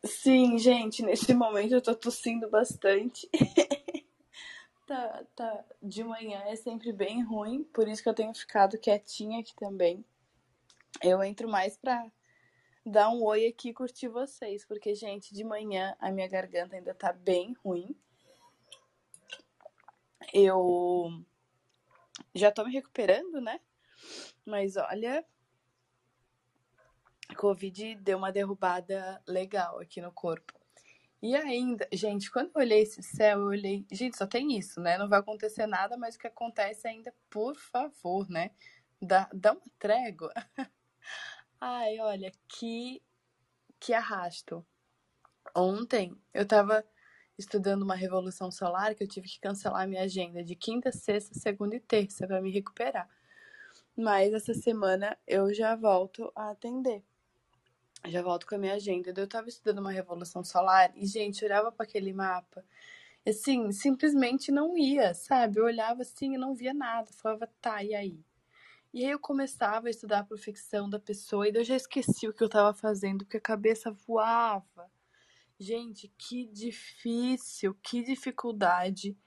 Sim, 0.05 0.57
gente, 0.57 1.03
nesse 1.03 1.33
momento 1.33 1.73
eu 1.73 1.81
tô 1.81 1.95
tossindo 1.95 2.49
bastante. 2.49 3.29
tá, 4.85 5.25
tá. 5.35 5.65
De 5.81 6.03
manhã 6.03 6.41
é 6.45 6.55
sempre 6.55 6.93
bem 6.93 7.23
ruim, 7.23 7.63
por 7.63 7.87
isso 7.87 8.03
que 8.03 8.09
eu 8.09 8.13
tenho 8.13 8.33
ficado 8.33 8.77
quietinha 8.77 9.39
aqui 9.39 9.55
também. 9.55 10.05
Eu 11.03 11.23
entro 11.23 11.47
mais 11.49 11.77
pra 11.77 12.09
dar 12.85 13.09
um 13.09 13.23
oi 13.23 13.47
aqui 13.47 13.69
e 13.69 13.73
curtir 13.73 14.07
vocês, 14.07 14.65
porque, 14.65 14.95
gente, 14.95 15.33
de 15.33 15.43
manhã 15.43 15.95
a 15.99 16.11
minha 16.11 16.27
garganta 16.27 16.75
ainda 16.75 16.93
tá 16.93 17.11
bem 17.11 17.53
ruim. 17.63 17.95
Eu 20.33 21.23
já 22.33 22.51
tô 22.51 22.63
me 22.63 22.71
recuperando, 22.71 23.41
né? 23.41 23.59
Mas 24.45 24.77
olha, 24.77 25.25
Covid 27.35 27.95
deu 27.95 28.17
uma 28.17 28.31
derrubada 28.31 29.21
legal 29.27 29.79
aqui 29.79 30.01
no 30.01 30.11
corpo. 30.11 30.53
E 31.21 31.35
ainda, 31.35 31.87
gente, 31.91 32.29
quando 32.31 32.51
eu 32.53 32.61
olhei 32.61 32.81
esse 32.81 33.01
céu, 33.01 33.39
eu 33.39 33.45
olhei, 33.47 33.85
gente, 33.91 34.17
só 34.17 34.27
tem 34.27 34.55
isso, 34.57 34.79
né? 34.79 34.97
Não 34.97 35.09
vai 35.09 35.19
acontecer 35.19 35.65
nada, 35.65 35.97
mas 35.97 36.15
o 36.15 36.19
que 36.19 36.27
acontece 36.27 36.87
ainda, 36.87 37.13
por 37.29 37.55
favor, 37.55 38.29
né? 38.29 38.51
Dá, 39.01 39.27
dá 39.33 39.53
uma 39.53 39.61
trégua. 39.79 40.31
Ai, 41.59 41.99
olha, 41.99 42.31
que, 42.47 43.01
que 43.79 43.93
arrasto. 43.93 44.65
Ontem 45.55 46.15
eu 46.33 46.47
tava 46.47 46.85
estudando 47.37 47.83
uma 47.83 47.95
revolução 47.95 48.51
solar 48.51 48.95
que 48.95 49.03
eu 49.03 49.07
tive 49.07 49.27
que 49.27 49.39
cancelar 49.39 49.87
minha 49.87 50.03
agenda 50.03 50.43
de 50.43 50.55
quinta, 50.55 50.91
sexta, 50.91 51.33
segunda 51.39 51.75
e 51.75 51.79
terça 51.79 52.27
para 52.27 52.41
me 52.41 52.51
recuperar. 52.51 53.09
Mas 53.95 54.33
essa 54.33 54.53
semana 54.53 55.17
eu 55.27 55.51
já 55.53 55.75
volto 55.75 56.31
a 56.35 56.51
atender. 56.51 57.03
Já 58.09 58.21
volto 58.21 58.45
com 58.47 58.55
a 58.55 58.57
minha 58.57 58.73
agenda. 58.73 59.13
Eu 59.15 59.27
tava 59.27 59.49
estudando 59.49 59.79
uma 59.79 59.91
revolução 59.91 60.43
solar 60.43 60.91
e, 60.95 61.05
gente, 61.05 61.41
eu 61.41 61.47
olhava 61.47 61.71
para 61.71 61.85
aquele 61.85 62.13
mapa. 62.13 62.63
Assim, 63.27 63.71
simplesmente 63.71 64.51
não 64.51 64.77
ia, 64.77 65.13
sabe? 65.13 65.59
Eu 65.59 65.65
olhava 65.65 66.01
assim 66.01 66.33
e 66.33 66.37
não 66.37 66.55
via 66.55 66.73
nada. 66.73 67.11
Falava, 67.13 67.47
tá, 67.61 67.83
e 67.83 67.93
aí? 67.93 68.23
E 68.93 69.03
aí 69.03 69.11
eu 69.11 69.19
começava 69.19 69.87
a 69.87 69.89
estudar 69.89 70.19
a 70.19 70.23
profissão 70.23 70.89
da 70.89 70.99
pessoa 70.99 71.47
e 71.47 71.51
eu 71.53 71.63
já 71.63 71.75
esqueci 71.75 72.27
o 72.27 72.33
que 72.33 72.43
eu 72.43 72.49
tava 72.49 72.73
fazendo, 72.73 73.25
porque 73.25 73.37
a 73.37 73.41
cabeça 73.41 73.91
voava. 73.91 74.89
Gente, 75.59 76.11
que 76.17 76.45
difícil, 76.45 77.75
que 77.83 78.03
dificuldade 78.03 79.17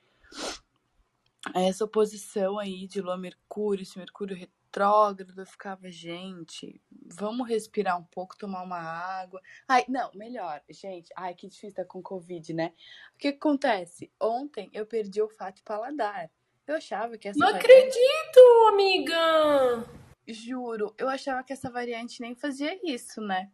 essa 1.55 1.85
oposição 1.85 2.59
aí 2.59 2.87
de 2.87 3.01
Lua 3.01 3.17
Mercúrio, 3.17 3.83
esse 3.83 3.99
Mercúrio 3.99 4.49
retrógrado, 4.71 5.35
eu 5.37 5.47
ficava, 5.47 5.91
gente, 5.91 6.81
vamos 6.91 7.49
respirar 7.49 7.99
um 7.99 8.05
pouco, 8.05 8.39
tomar 8.39 8.63
uma 8.63 8.79
água. 8.79 9.41
Ai, 9.69 9.85
não, 9.89 10.11
melhor, 10.15 10.63
gente. 10.71 11.13
Ai, 11.17 11.35
que 11.35 11.49
difícil 11.49 11.71
estar 11.71 11.85
com 11.85 12.01
Covid, 12.01 12.55
né? 12.55 12.73
O 13.15 13.19
que, 13.19 13.33
que 13.33 13.39
acontece? 13.39 14.11
Ontem 14.21 14.71
eu 14.73 14.87
perdi 14.87 15.21
o 15.21 15.25
olfato 15.25 15.61
e 15.61 15.65
paladar. 15.65 16.31
Eu 16.67 16.77
achava 16.77 17.19
que 17.19 17.29
essa. 17.29 17.39
Não 17.39 17.51
variante... 17.53 17.67
acredito, 17.67 18.69
amiga! 18.69 19.85
Juro, 20.29 20.95
eu 20.97 21.09
achava 21.09 21.43
que 21.43 21.53
essa 21.53 21.69
variante 21.69 22.21
nem 22.21 22.37
fazia 22.37 22.79
isso, 22.85 23.21
né? 23.21 23.51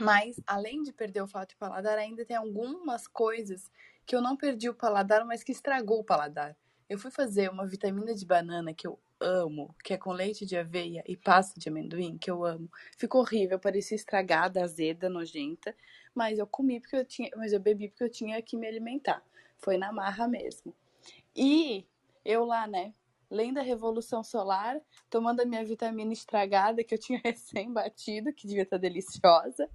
Mas, 0.00 0.40
além 0.46 0.82
de 0.82 0.94
perder 0.94 1.20
o 1.20 1.24
olfato 1.24 1.54
e 1.54 1.58
paladar, 1.58 1.98
ainda 1.98 2.24
tem 2.24 2.36
algumas 2.36 3.06
coisas 3.06 3.70
que 4.06 4.16
eu 4.16 4.22
não 4.22 4.34
perdi 4.34 4.70
o 4.70 4.74
paladar, 4.74 5.26
mas 5.26 5.42
que 5.42 5.52
estragou 5.52 6.00
o 6.00 6.04
paladar. 6.04 6.56
Eu 6.88 6.98
fui 6.98 7.10
fazer 7.10 7.50
uma 7.50 7.66
vitamina 7.66 8.14
de 8.14 8.24
banana 8.24 8.72
que 8.72 8.86
eu 8.86 8.98
amo, 9.20 9.74
que 9.84 9.92
é 9.94 9.98
com 9.98 10.12
leite 10.12 10.46
de 10.46 10.56
aveia 10.56 11.04
e 11.06 11.16
pasta 11.16 11.60
de 11.60 11.68
amendoim, 11.68 12.16
que 12.18 12.30
eu 12.30 12.44
amo. 12.44 12.70
Ficou 12.96 13.20
horrível, 13.20 13.58
parecia 13.58 13.94
estragada, 13.94 14.62
azeda, 14.62 15.08
nojenta, 15.08 15.74
mas 16.14 16.38
eu 16.38 16.46
comi 16.46 16.80
porque 16.80 16.96
eu 16.96 17.04
tinha, 17.04 17.30
mas 17.36 17.52
eu 17.52 17.60
bebi 17.60 17.88
porque 17.88 18.04
eu 18.04 18.10
tinha 18.10 18.40
que 18.42 18.56
me 18.56 18.66
alimentar. 18.66 19.22
Foi 19.58 19.76
na 19.76 19.92
marra 19.92 20.26
mesmo. 20.26 20.74
E 21.36 21.86
eu 22.24 22.44
lá, 22.44 22.66
né, 22.66 22.94
lendo 23.30 23.58
a 23.58 23.62
Revolução 23.62 24.24
Solar, 24.24 24.80
tomando 25.08 25.40
a 25.40 25.44
minha 25.44 25.64
vitamina 25.64 26.12
estragada 26.12 26.82
que 26.82 26.94
eu 26.94 26.98
tinha 26.98 27.20
recém 27.24 27.72
batido, 27.72 28.32
que 28.32 28.46
devia 28.46 28.64
estar 28.64 28.78
deliciosa. 28.78 29.70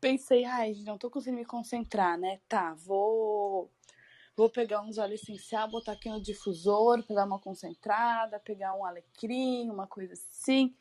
Pensei, 0.00 0.44
ai, 0.44 0.74
não 0.84 0.98
tô 0.98 1.10
conseguindo 1.10 1.38
me 1.38 1.44
concentrar, 1.44 2.18
né? 2.18 2.40
Tá, 2.48 2.74
vou 2.74 3.70
vou 4.36 4.50
pegar 4.50 4.82
uns 4.82 4.98
óleo 4.98 5.14
essencial, 5.14 5.68
botar 5.68 5.92
aqui 5.92 6.08
no 6.08 6.20
difusor 6.20 7.04
para 7.04 7.16
dar 7.16 7.26
uma 7.26 7.38
concentrada, 7.38 8.40
pegar 8.40 8.74
um 8.74 8.84
alecrim, 8.84 9.70
uma 9.70 9.86
coisa 9.86 10.14
assim. 10.14 10.74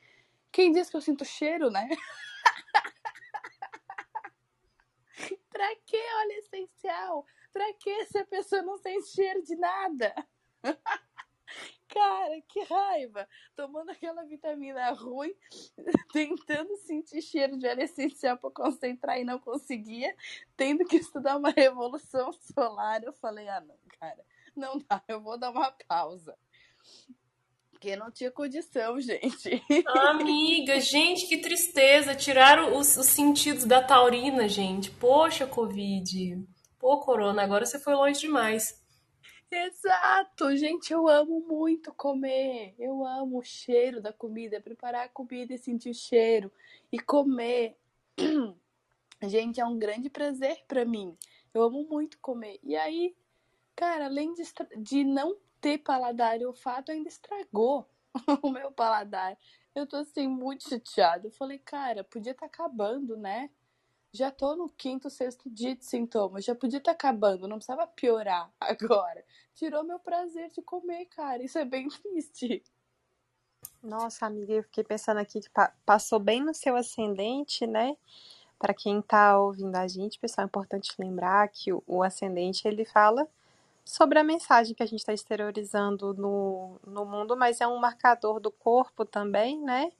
Quem 0.51 0.71
diz 0.71 0.89
que 0.89 0.97
eu 0.97 1.01
sinto 1.01 1.25
cheiro, 1.25 1.69
né? 1.69 1.87
pra 5.49 5.75
que 5.85 5.97
óleo 5.97 6.39
essencial? 6.39 7.25
Pra 7.51 7.73
que 7.73 8.05
se 8.05 8.17
a 8.17 8.25
pessoa 8.25 8.61
não 8.61 8.77
sente 8.77 9.09
cheiro 9.09 9.43
de 9.43 9.55
nada? 9.55 10.13
Cara, 11.87 12.39
que 12.47 12.61
raiva! 12.63 13.27
Tomando 13.55 13.89
aquela 13.89 14.23
vitamina 14.23 14.91
ruim, 14.91 15.33
tentando 16.13 16.75
sentir 16.77 17.21
cheiro 17.21 17.57
de 17.57 17.67
óleo 17.67 17.81
essencial 17.81 18.37
para 18.37 18.51
concentrar 18.51 19.19
e 19.19 19.23
não 19.23 19.39
conseguia, 19.39 20.15
tendo 20.55 20.85
que 20.85 20.97
estudar 20.97 21.37
uma 21.37 21.49
revolução 21.49 22.31
solar. 22.31 23.03
Eu 23.03 23.13
falei: 23.13 23.47
ah, 23.49 23.61
não, 23.61 23.75
cara, 23.99 24.23
não 24.55 24.77
dá, 24.77 25.01
eu 25.07 25.19
vou 25.19 25.37
dar 25.37 25.49
uma 25.51 25.71
pausa. 25.87 26.37
Porque 27.71 27.95
não 27.95 28.11
tinha 28.11 28.29
condição, 28.29 28.99
gente. 28.99 29.63
Amiga, 29.87 30.81
gente, 30.81 31.27
que 31.27 31.37
tristeza. 31.37 32.13
Tiraram 32.13 32.77
os, 32.77 32.97
os 32.97 33.07
sentidos 33.07 33.63
da 33.63 33.81
taurina, 33.81 34.49
gente. 34.49 34.91
Poxa, 34.91 35.47
Covid. 35.47 36.45
Pô, 36.77 36.99
Corona, 36.99 37.41
agora 37.41 37.65
você 37.65 37.79
foi 37.79 37.95
longe 37.95 38.19
demais. 38.19 38.79
Exato, 39.51 40.55
gente, 40.55 40.93
eu 40.93 41.07
amo 41.07 41.39
muito 41.41 41.91
comer. 41.93 42.75
Eu 42.77 43.03
amo 43.03 43.39
o 43.39 43.43
cheiro 43.43 43.99
da 43.99 44.13
comida, 44.13 44.61
preparar 44.61 45.05
a 45.05 45.09
comida 45.09 45.53
e 45.53 45.57
sentir 45.57 45.89
o 45.89 45.93
cheiro 45.93 46.51
e 46.91 46.99
comer. 46.99 47.75
Gente, 49.23 49.59
é 49.59 49.65
um 49.65 49.77
grande 49.77 50.09
prazer 50.09 50.63
para 50.67 50.85
mim. 50.85 51.17
Eu 51.53 51.63
amo 51.63 51.83
muito 51.89 52.17
comer. 52.19 52.59
E 52.63 52.75
aí, 52.75 53.15
cara, 53.75 54.05
além 54.05 54.33
de, 54.33 54.43
de 54.77 55.03
não 55.03 55.35
ter 55.59 55.79
paladar 55.79 56.39
e 56.39 56.45
olfato, 56.45 56.91
ainda 56.91 57.09
estragou 57.09 57.89
o 58.41 58.49
meu 58.49 58.71
paladar. 58.71 59.37
Eu 59.75 59.85
tô 59.87 59.97
assim 59.97 60.27
muito 60.27 60.69
chateada. 60.69 61.27
Eu 61.27 61.31
falei, 61.31 61.59
cara, 61.59 62.03
podia 62.03 62.31
estar 62.31 62.47
tá 62.47 62.63
acabando, 62.63 63.17
né? 63.17 63.49
Já 64.11 64.31
tô 64.31 64.55
no 64.55 64.69
quinto, 64.69 65.09
sexto 65.09 65.49
dia 65.49 65.75
de 65.75 65.85
sintomas. 65.85 66.43
Já 66.43 66.55
podia 66.55 66.79
estar 66.79 66.91
tá 66.91 66.95
acabando, 66.95 67.47
não 67.47 67.57
precisava 67.57 67.87
piorar 67.87 68.51
agora. 68.59 69.23
Tirou 69.53 69.83
meu 69.83 69.99
prazer 69.99 70.49
de 70.51 70.61
comer, 70.61 71.05
cara. 71.05 71.43
Isso 71.43 71.57
é 71.57 71.65
bem 71.65 71.87
triste. 72.01 72.63
Nossa, 73.83 74.25
amiga, 74.25 74.53
eu 74.53 74.63
fiquei 74.63 74.83
pensando 74.83 75.17
aqui 75.17 75.41
que 75.41 75.49
passou 75.85 76.19
bem 76.19 76.43
no 76.43 76.53
seu 76.53 76.75
ascendente, 76.75 77.67
né? 77.67 77.95
Para 78.57 78.73
quem 78.73 79.01
tá 79.01 79.39
ouvindo 79.39 79.75
a 79.75 79.87
gente, 79.87 80.19
pessoal, 80.19 80.45
é 80.45 80.47
importante 80.47 80.93
lembrar 80.97 81.47
que 81.49 81.71
o 81.71 82.03
ascendente 82.03 82.67
ele 82.67 82.83
fala 82.83 83.27
sobre 83.85 84.19
a 84.19 84.23
mensagem 84.23 84.75
que 84.75 84.83
a 84.83 84.85
gente 84.85 84.99
está 84.99 85.13
exteriorizando 85.13 86.13
no, 86.13 86.79
no 86.85 87.05
mundo, 87.05 87.35
mas 87.35 87.61
é 87.61 87.67
um 87.67 87.79
marcador 87.79 88.39
do 88.39 88.51
corpo 88.51 89.05
também, 89.05 89.59
né? 89.61 89.91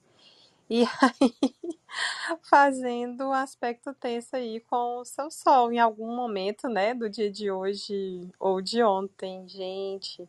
E 0.70 0.84
aí, 0.84 1.34
fazendo 2.48 3.24
um 3.24 3.32
aspecto 3.32 3.92
tenso 3.92 4.36
aí 4.36 4.60
com 4.60 5.00
o 5.00 5.04
seu 5.04 5.28
sol 5.28 5.72
em 5.72 5.80
algum 5.80 6.14
momento, 6.14 6.68
né, 6.68 6.94
do 6.94 7.10
dia 7.10 7.28
de 7.28 7.50
hoje 7.50 8.28
ou 8.38 8.62
de 8.62 8.80
ontem, 8.80 9.48
gente. 9.48 10.28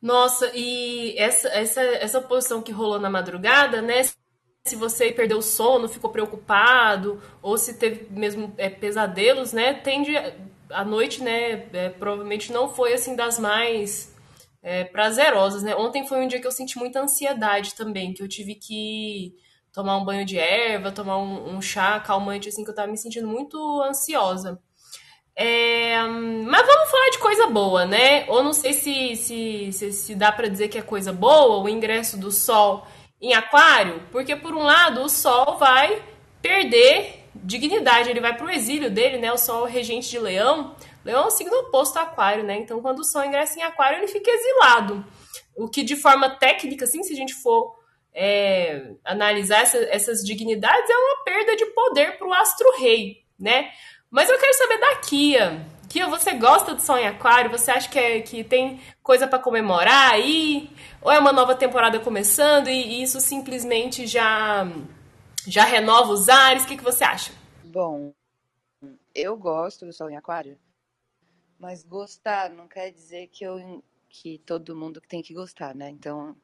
Nossa, 0.00 0.52
e 0.54 1.18
essa, 1.18 1.48
essa, 1.48 1.80
essa 1.80 2.20
posição 2.20 2.62
que 2.62 2.70
rolou 2.70 3.00
na 3.00 3.10
madrugada, 3.10 3.82
né? 3.82 4.02
Se 4.64 4.76
você 4.76 5.10
perdeu 5.10 5.38
o 5.38 5.42
sono, 5.42 5.88
ficou 5.88 6.10
preocupado, 6.10 7.20
ou 7.42 7.58
se 7.58 7.74
teve 7.74 8.06
mesmo 8.10 8.54
é, 8.56 8.70
pesadelos, 8.70 9.52
né? 9.52 9.74
Tende. 9.74 10.12
A 10.70 10.84
noite, 10.84 11.22
né? 11.22 11.68
É, 11.72 11.88
provavelmente 11.88 12.52
não 12.52 12.68
foi 12.68 12.92
assim 12.92 13.16
das 13.16 13.38
mais 13.38 14.13
é, 14.64 14.82
prazerosas, 14.82 15.62
né? 15.62 15.76
Ontem 15.76 16.06
foi 16.06 16.24
um 16.24 16.26
dia 16.26 16.40
que 16.40 16.46
eu 16.46 16.50
senti 16.50 16.78
muita 16.78 16.98
ansiedade 17.00 17.74
também, 17.74 18.14
que 18.14 18.22
eu 18.22 18.28
tive 18.28 18.54
que 18.54 19.34
tomar 19.70 19.98
um 19.98 20.04
banho 20.04 20.24
de 20.24 20.38
erva, 20.38 20.90
tomar 20.90 21.18
um, 21.18 21.56
um 21.56 21.60
chá 21.60 22.00
calmante, 22.00 22.48
assim, 22.48 22.64
que 22.64 22.70
eu 22.70 22.74
tava 22.74 22.90
me 22.90 22.96
sentindo 22.96 23.28
muito 23.28 23.58
ansiosa. 23.82 24.58
É, 25.36 25.98
mas 26.02 26.66
vamos 26.66 26.90
falar 26.90 27.10
de 27.10 27.18
coisa 27.18 27.46
boa, 27.48 27.84
né? 27.84 28.24
Ou 28.28 28.42
não 28.42 28.54
sei 28.54 28.72
se, 28.72 29.16
se, 29.16 29.72
se, 29.72 29.92
se 29.92 30.14
dá 30.14 30.32
para 30.32 30.48
dizer 30.48 30.68
que 30.68 30.78
é 30.78 30.82
coisa 30.82 31.12
boa 31.12 31.62
o 31.62 31.68
ingresso 31.68 32.16
do 32.16 32.30
Sol 32.30 32.86
em 33.20 33.34
Aquário, 33.34 34.02
porque 34.10 34.34
por 34.34 34.54
um 34.54 34.62
lado 34.62 35.02
o 35.02 35.08
Sol 35.10 35.58
vai 35.58 36.02
perder 36.40 37.26
dignidade, 37.34 38.08
ele 38.08 38.20
vai 38.20 38.34
para 38.34 38.46
o 38.46 38.50
exílio 38.50 38.90
dele, 38.90 39.18
né? 39.18 39.30
O 39.30 39.36
Sol 39.36 39.66
regente 39.66 40.08
de 40.08 40.18
Leão. 40.18 40.74
Leão 41.04 41.24
é 41.24 41.26
um 41.26 41.30
signo 41.30 41.54
oposto 41.58 41.98
a 41.98 42.02
Aquário, 42.02 42.42
né? 42.42 42.56
Então, 42.56 42.80
quando 42.80 43.00
o 43.00 43.04
Sol 43.04 43.24
ingressa 43.24 43.58
em 43.58 43.62
Aquário, 43.62 43.98
ele 43.98 44.08
fica 44.08 44.30
exilado. 44.30 45.04
O 45.54 45.68
que, 45.68 45.82
de 45.82 45.96
forma 45.96 46.30
técnica, 46.30 46.84
assim, 46.84 47.02
se 47.02 47.12
a 47.12 47.16
gente 47.16 47.34
for 47.34 47.76
é, 48.14 48.94
analisar 49.04 49.62
essa, 49.62 49.78
essas 49.84 50.24
dignidades, 50.24 50.88
é 50.88 50.96
uma 50.96 51.24
perda 51.24 51.56
de 51.56 51.66
poder 51.66 52.16
para 52.16 52.26
o 52.26 52.32
astro-rei, 52.32 53.24
né? 53.38 53.70
Mas 54.10 54.30
eu 54.30 54.38
quero 54.38 54.54
saber 54.54 54.78
da 54.78 54.96
Kia. 54.96 55.66
Kia, 55.88 56.08
você 56.08 56.32
gosta 56.32 56.74
do 56.74 56.80
Sol 56.80 56.96
em 56.96 57.06
Aquário? 57.06 57.50
Você 57.50 57.70
acha 57.70 57.88
que, 57.88 57.98
é, 57.98 58.20
que 58.20 58.42
tem 58.42 58.80
coisa 59.02 59.26
para 59.26 59.38
comemorar 59.38 60.12
aí? 60.12 60.70
Ou 61.02 61.12
é 61.12 61.18
uma 61.18 61.32
nova 61.32 61.54
temporada 61.54 62.00
começando 62.00 62.68
e, 62.68 62.72
e 62.72 63.02
isso 63.02 63.20
simplesmente 63.20 64.06
já 64.06 64.66
já 65.46 65.64
renova 65.64 66.12
os 66.12 66.28
ares? 66.28 66.64
O 66.64 66.66
que, 66.66 66.76
que 66.76 66.84
você 66.84 67.04
acha? 67.04 67.32
Bom, 67.64 68.12
eu 69.14 69.36
gosto 69.36 69.84
do 69.84 69.92
Sol 69.92 70.10
em 70.10 70.16
Aquário, 70.16 70.58
mas 71.58 71.84
gostar 71.84 72.50
não 72.50 72.68
quer 72.68 72.90
dizer 72.90 73.28
que, 73.28 73.44
eu, 73.44 73.82
que 74.08 74.38
todo 74.38 74.76
mundo 74.76 75.00
tem 75.00 75.22
que 75.22 75.34
gostar, 75.34 75.74
né? 75.74 75.90
Então, 75.90 76.36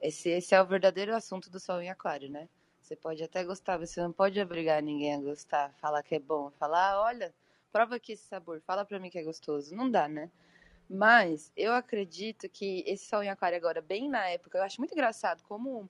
esse, 0.00 0.28
esse 0.30 0.54
é 0.54 0.62
o 0.62 0.66
verdadeiro 0.66 1.14
assunto 1.14 1.50
do 1.50 1.60
Sol 1.60 1.80
em 1.80 1.90
Aquário, 1.90 2.30
né? 2.30 2.48
Você 2.80 2.96
pode 2.96 3.22
até 3.22 3.44
gostar, 3.44 3.78
você 3.78 4.00
não 4.00 4.12
pode 4.12 4.40
obrigar 4.40 4.82
ninguém 4.82 5.14
a 5.14 5.20
gostar, 5.20 5.72
falar 5.74 6.02
que 6.02 6.16
é 6.16 6.18
bom, 6.18 6.50
falar, 6.58 6.92
ah, 6.92 7.02
olha, 7.02 7.34
prova 7.70 7.96
aqui 7.96 8.12
esse 8.12 8.24
sabor, 8.24 8.60
fala 8.62 8.84
pra 8.84 8.98
mim 8.98 9.10
que 9.10 9.18
é 9.18 9.22
gostoso. 9.22 9.74
Não 9.74 9.90
dá, 9.90 10.08
né? 10.08 10.30
Mas 10.88 11.52
eu 11.56 11.72
acredito 11.72 12.48
que 12.48 12.82
esse 12.86 13.06
Sol 13.06 13.22
em 13.22 13.28
Aquário 13.28 13.56
agora, 13.56 13.80
bem 13.80 14.08
na 14.08 14.28
época, 14.28 14.58
eu 14.58 14.62
acho 14.62 14.80
muito 14.80 14.92
engraçado 14.92 15.42
como 15.44 15.88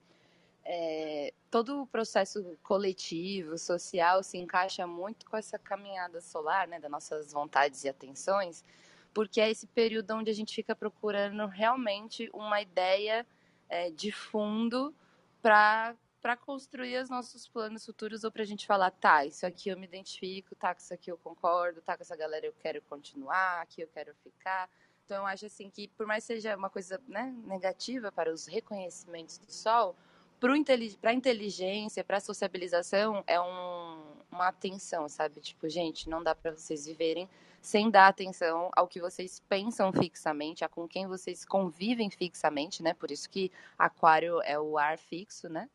é, 0.73 1.35
todo 1.50 1.83
o 1.83 1.87
processo 1.87 2.57
coletivo, 2.62 3.59
social, 3.59 4.23
se 4.23 4.39
encaixa 4.39 4.87
muito 4.87 5.29
com 5.29 5.37
essa 5.37 5.59
caminhada 5.59 6.21
solar, 6.21 6.69
né, 6.69 6.79
das 6.79 6.89
nossas 6.89 7.33
vontades 7.33 7.83
e 7.83 7.89
atenções, 7.89 8.65
porque 9.12 9.41
é 9.41 9.50
esse 9.50 9.67
período 9.67 10.12
onde 10.12 10.31
a 10.31 10.35
gente 10.35 10.55
fica 10.55 10.77
procurando 10.77 11.45
realmente 11.47 12.31
uma 12.33 12.62
ideia 12.62 13.27
é, 13.69 13.91
de 13.91 14.12
fundo 14.12 14.95
para 15.43 15.97
para 16.23 16.37
construir 16.37 17.03
os 17.03 17.09
nossos 17.09 17.49
planos 17.49 17.87
futuros 17.87 18.25
ou 18.25 18.31
para 18.31 18.43
a 18.43 18.47
gente 18.47 18.67
falar, 18.67 18.91
tá, 18.91 19.25
isso 19.25 19.47
aqui 19.47 19.71
eu 19.71 19.79
me 19.79 19.87
identifico, 19.87 20.55
tá, 20.55 20.75
com 20.75 20.81
isso 20.83 20.93
aqui 20.93 21.11
eu 21.11 21.17
concordo, 21.17 21.81
tá, 21.81 21.97
com 21.97 22.03
essa 22.03 22.15
galera 22.15 22.45
eu 22.45 22.53
quero 22.61 22.83
continuar, 22.83 23.62
aqui 23.62 23.81
eu 23.81 23.89
quero 23.89 24.15
ficar. 24.23 24.69
Então 25.07 25.17
eu 25.17 25.27
acho 25.27 25.47
assim 25.47 25.71
que 25.71 25.89
por 25.89 26.07
mais 26.07 26.23
seja 26.23 26.55
uma 26.55 26.69
coisa 26.69 27.00
né, 27.09 27.35
negativa 27.47 28.12
para 28.12 28.31
os 28.31 28.47
reconhecimentos 28.47 29.39
do 29.39 29.50
sol, 29.50 29.97
para 30.41 31.11
a 31.11 31.15
inteligência, 31.15 32.03
para 32.03 32.17
a 32.17 32.21
sociabilização, 32.21 33.23
é 33.27 33.39
um, 33.39 34.03
uma 34.33 34.49
atenção, 34.49 35.09
sabe? 35.09 35.41
Tipo, 35.41 35.69
gente, 35.69 36.09
não 36.09 36.23
dá 36.23 36.35
para 36.35 36.53
vocês 36.53 36.87
viverem 36.87 37.29
sem 37.61 37.91
dar 37.91 38.09
atenção 38.09 38.71
ao 38.75 38.89
que 38.89 39.01
vocês 39.01 39.41
pensam 39.49 39.93
fixamente, 39.93 40.65
a 40.65 40.69
com 40.69 40.89
quem 40.89 41.07
vocês 41.07 41.45
convivem 41.45 42.11
fixamente, 42.11 42.83
né? 42.83 42.95
Por 42.95 43.11
isso 43.11 43.29
que 43.29 43.53
aquário 43.79 44.41
é 44.43 44.59
o 44.59 44.79
ar 44.79 44.97
fixo, 44.97 45.49
né? 45.49 45.69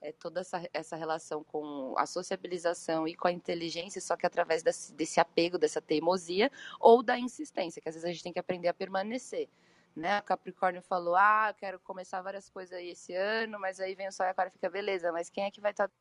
É 0.00 0.12
toda 0.12 0.40
essa, 0.40 0.68
essa 0.74 0.96
relação 0.96 1.42
com 1.44 1.94
a 1.96 2.04
sociabilização 2.04 3.08
e 3.08 3.14
com 3.14 3.28
a 3.28 3.32
inteligência, 3.32 4.00
só 4.00 4.16
que 4.16 4.26
através 4.26 4.62
desse, 4.62 4.92
desse 4.92 5.20
apego, 5.20 5.56
dessa 5.56 5.80
teimosia 5.80 6.50
ou 6.78 7.02
da 7.02 7.18
insistência, 7.18 7.80
que 7.80 7.88
às 7.88 7.94
vezes 7.94 8.04
a 8.04 8.12
gente 8.12 8.22
tem 8.22 8.32
que 8.32 8.40
aprender 8.40 8.68
a 8.68 8.74
permanecer 8.74 9.48
né? 9.94 10.16
A 10.16 10.22
Capricórnio 10.22 10.82
falou: 10.82 11.14
"Ah, 11.16 11.54
quero 11.58 11.78
começar 11.80 12.22
várias 12.22 12.48
coisas 12.48 12.76
aí 12.76 12.90
esse 12.90 13.14
ano", 13.14 13.58
mas 13.60 13.80
aí 13.80 13.94
vem 13.94 14.08
o 14.08 14.12
Sol 14.12 14.26
e 14.26 14.30
Aquário 14.30 14.52
fica 14.52 14.70
beleza, 14.70 15.12
mas 15.12 15.30
quem 15.30 15.44
é 15.44 15.50
que 15.50 15.60
vai 15.60 15.72
estar 15.72 15.88
tá... 15.88 15.94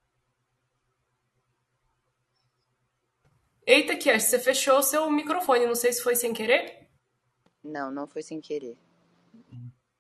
Eita, 3.66 3.96
Kier, 3.96 4.20
você 4.20 4.40
fechou 4.40 4.80
o 4.80 4.84
seu 4.84 5.10
microfone, 5.10 5.68
não 5.68 5.76
sei 5.76 5.94
se 5.94 6.02
foi 6.02 6.16
sem 6.16 6.34
querer? 6.34 6.90
Não, 7.64 7.92
não 7.92 8.08
foi 8.08 8.24
sem 8.24 8.42
querer. 8.42 8.76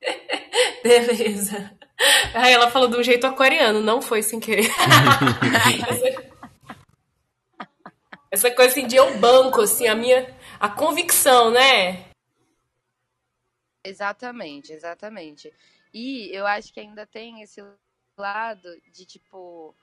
Beleza. 0.83 1.77
Aí 2.34 2.51
ela 2.51 2.71
falou 2.71 2.88
de 2.88 2.97
um 2.97 3.04
jeito 3.04 3.27
aquariano, 3.27 3.80
não 3.82 4.01
foi 4.01 4.23
sem 4.23 4.39
querer. 4.39 4.67
essa, 8.32 8.49
coisa 8.51 8.71
assim 8.71 8.88
de 8.88 8.95
eu 8.95 9.17
banco, 9.19 9.62
assim, 9.62 9.88
a 9.88 9.93
minha 9.93 10.36
a 10.60 10.69
convicção, 10.69 11.51
né? 11.51 12.11
Exatamente, 13.84 14.72
exatamente. 14.72 15.52
E 15.94 16.30
eu 16.36 16.46
acho 16.46 16.74
que 16.74 16.80
ainda 16.80 17.06
tem 17.06 17.41
esse 17.41 17.62
lado 18.17 18.70
de 18.91 19.06
tipo 19.06 19.76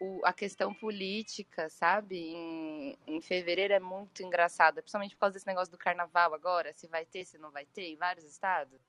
o, 0.00 0.20
a 0.24 0.32
questão 0.32 0.72
política, 0.72 1.68
sabe? 1.68 2.16
Em, 2.16 2.98
em 3.06 3.20
fevereiro 3.20 3.74
é 3.74 3.80
muito 3.80 4.22
engraçada, 4.22 4.80
principalmente 4.80 5.14
por 5.14 5.20
causa 5.20 5.34
desse 5.34 5.46
negócio 5.46 5.70
do 5.70 5.78
carnaval 5.78 6.32
agora, 6.32 6.72
se 6.72 6.88
vai 6.88 7.04
ter, 7.04 7.24
se 7.26 7.36
não 7.36 7.50
vai 7.50 7.66
ter, 7.66 7.88
em 7.88 7.96
vários 7.96 8.24
estados. 8.24 8.80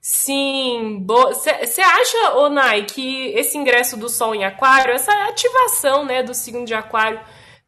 Sim, 0.00 1.04
você 1.06 1.80
acha, 1.80 2.34
Onai, 2.36 2.84
que 2.86 3.28
esse 3.28 3.56
ingresso 3.56 3.96
do 3.96 4.08
Sol 4.08 4.34
em 4.34 4.44
Aquário, 4.44 4.92
essa 4.92 5.12
ativação, 5.28 6.04
né, 6.04 6.22
do 6.22 6.34
signo 6.34 6.64
de 6.64 6.74
Aquário 6.74 7.20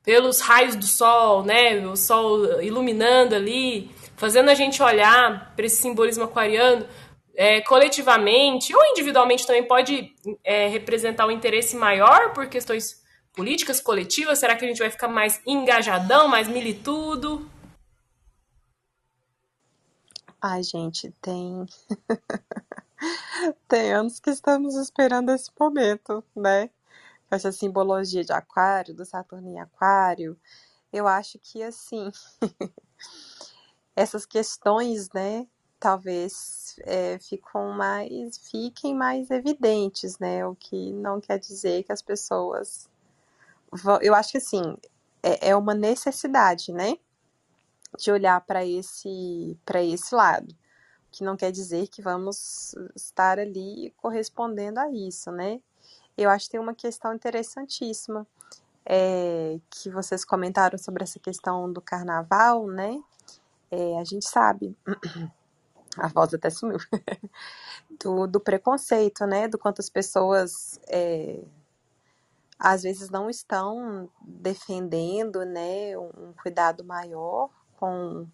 pelos 0.03 0.41
raios 0.41 0.77
do 0.77 0.85
Sol, 0.85 1.43
né, 1.45 1.77
o 1.87 1.97
Sol 1.97 2.61
iluminando 2.61 3.35
ali, 3.35 3.91
fazendo 4.17 4.51
a 4.51 4.55
gente 4.55 4.83
olhar 4.83 5.53
para 5.55 5.67
esse 5.67 5.81
simbolismo 5.81 6.25
aquariano 6.25 6.87
é, 7.35 7.61
coletivamente 7.63 8.75
ou 8.75 8.85
individualmente 8.87 9.47
também 9.47 9.67
pode 9.67 10.15
é, 10.43 10.69
representar 10.69 11.27
um 11.27 11.31
interesse 11.31 11.77
maior 11.77 12.33
por 12.33 12.47
questões 12.47 13.03
políticas 13.33 13.81
coletivas? 13.81 14.39
Será 14.39 14.57
que 14.57 14.65
a 14.65 14.69
gente 14.69 14.79
vai 14.79 14.91
ficar 14.91 15.09
mais 15.09 15.41
engajadão, 15.47 16.29
mais 16.29 16.49
militudo? 16.49 17.49
Ai, 20.41 20.63
gente, 20.63 21.11
tem. 21.23 21.67
tem 23.67 23.93
anos 23.93 24.21
que 24.21 24.31
estamos 24.31 24.77
esperando 24.77 25.31
esse 25.31 25.51
momento, 25.59 26.23
né? 26.37 26.71
Essa 27.31 27.51
simbologia 27.51 28.23
de 28.23 28.33
Aquário, 28.33 28.95
do 28.95 29.05
Saturno 29.05 29.49
em 29.49 29.59
Aquário. 29.59 30.39
Eu 30.93 31.09
acho 31.09 31.39
que, 31.39 31.63
assim. 31.63 32.13
essas 33.97 34.27
questões, 34.27 35.11
né, 35.13 35.47
talvez 35.79 36.77
é, 36.81 37.19
ficam 37.19 37.73
mais, 37.73 38.39
fiquem 38.39 38.95
mais 38.95 39.31
evidentes, 39.31 40.19
né, 40.19 40.47
o 40.47 40.55
que 40.55 40.93
não 40.93 41.21
quer 41.21 41.39
dizer 41.39 41.85
que 41.85 41.93
as 41.93 42.03
pessoas 42.03 42.89
vão, 43.71 43.99
eu 44.01 44.15
acho 44.15 44.33
que 44.33 44.39
assim, 44.39 44.77
é, 45.23 45.51
é 45.51 45.57
uma 45.57 45.75
necessidade, 45.75 46.73
né, 46.73 46.97
de 47.99 48.11
olhar 48.11 48.41
para 48.41 48.65
esse, 48.65 49.57
para 49.65 49.83
esse 49.83 50.15
lado, 50.15 50.55
que 51.13 51.23
não 51.23 51.37
quer 51.37 51.53
dizer 51.53 51.87
que 51.87 52.03
vamos 52.03 52.75
estar 52.97 53.39
ali 53.39 53.93
correspondendo 53.97 54.81
a 54.81 54.91
isso, 54.91 55.31
né, 55.31 55.61
eu 56.17 56.31
acho 56.31 56.47
que 56.47 56.53
tem 56.53 56.61
uma 56.61 56.75
questão 56.75 57.15
interessantíssima, 57.15 58.27
é, 58.87 59.59
que 59.71 59.89
vocês 59.91 60.25
comentaram 60.25 60.79
sobre 60.79 61.03
essa 61.05 61.19
questão 61.19 61.73
do 61.73 61.81
carnaval, 61.81 62.67
né, 62.67 63.01
é, 63.75 63.99
a 63.99 64.05
gente 64.05 64.25
sabe, 64.29 64.77
a 65.99 66.09
voz 66.09 66.33
até 66.33 66.49
sumiu, 66.49 66.79
do, 68.03 68.27
do, 68.27 68.39
preconceito, 68.39 69.27
né? 69.27 69.49
Do 69.49 69.59
quanto 69.59 69.81
as 69.81 69.91
pessoas 69.91 70.79
é, 70.89 71.43
às 72.59 72.83
vezes 72.83 73.11
não 73.11 73.29
estão 73.29 74.09
defendendo, 74.23 75.45
né, 75.45 75.99
um 75.99 76.33
cuidado 76.41 76.85
maior 76.85 77.51
com 77.77 78.27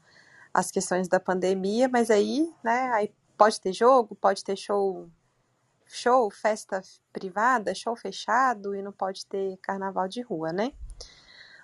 as 0.52 0.70
questões 0.70 1.08
da 1.08 1.18
pandemia, 1.18 1.88
mas 1.88 2.10
aí, 2.10 2.52
né, 2.62 2.90
aí 2.92 3.14
pode 3.38 3.60
ter 3.60 3.72
jogo, 3.72 4.14
pode 4.14 4.44
ter 4.44 4.56
show, 4.56 5.08
show, 5.86 6.30
festa 6.30 6.82
privada, 7.12 7.74
show 7.74 7.96
fechado 7.96 8.74
e 8.74 8.82
não 8.82 8.92
pode 8.92 9.24
ter 9.26 9.56
carnaval 9.62 10.06
de 10.06 10.20
rua, 10.20 10.52
né? 10.52 10.72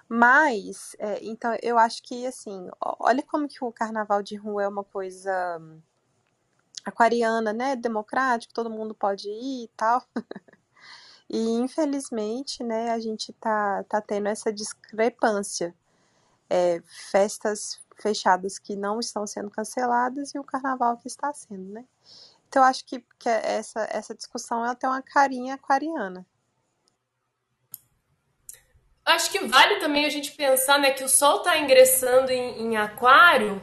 Mas, 0.09 0.95
é, 0.99 1.19
então, 1.25 1.57
eu 1.63 1.79
acho 1.79 2.03
que, 2.03 2.27
assim, 2.27 2.69
olha 2.81 3.23
como 3.23 3.49
que 3.49 3.65
o 3.65 3.73
carnaval 3.73 4.23
de 4.23 4.37
rua 4.37 4.63
é 4.63 4.69
uma 4.69 4.85
coisa 4.85 5.61
aquariana, 6.85 7.53
né? 7.53 7.75
Democrático, 7.77 8.55
todo 8.55 8.71
mundo 8.71 8.95
pode 8.95 9.29
ir 9.29 9.65
e 9.65 9.71
tal. 9.77 10.03
e, 11.29 11.39
infelizmente, 11.59 12.63
né, 12.63 12.93
a 12.93 13.01
gente 13.01 13.33
tá, 13.35 13.85
tá 13.85 14.01
tendo 14.01 14.29
essa 14.29 14.53
discrepância. 14.53 15.75
É, 16.49 16.81
festas 17.11 17.81
fechadas 18.01 18.57
que 18.57 18.77
não 18.77 19.01
estão 19.01 19.27
sendo 19.27 19.51
canceladas 19.51 20.33
e 20.33 20.39
o 20.39 20.45
carnaval 20.45 20.97
que 20.97 21.09
está 21.09 21.33
sendo, 21.33 21.73
né? 21.73 21.85
Então, 22.49 22.63
eu 22.63 22.69
acho 22.69 22.85
que, 22.87 23.05
que 23.19 23.29
essa, 23.29 23.89
essa 23.91 24.15
discussão 24.15 24.65
ela 24.65 24.75
tem 24.77 24.89
uma 24.89 25.03
carinha 25.03 25.55
aquariana. 25.55 26.25
Acho 29.07 29.31
que 29.31 29.47
vale 29.47 29.77
também 29.77 30.05
a 30.05 30.11
gente 30.11 30.33
pensar 30.33 30.81
né, 30.81 30.91
que 30.91 31.05
o 31.05 31.09
Sol 31.09 31.37
está 31.37 31.57
ingressando 31.57 32.33
em, 32.33 32.63
em, 32.63 32.77
Aquário, 32.77 33.63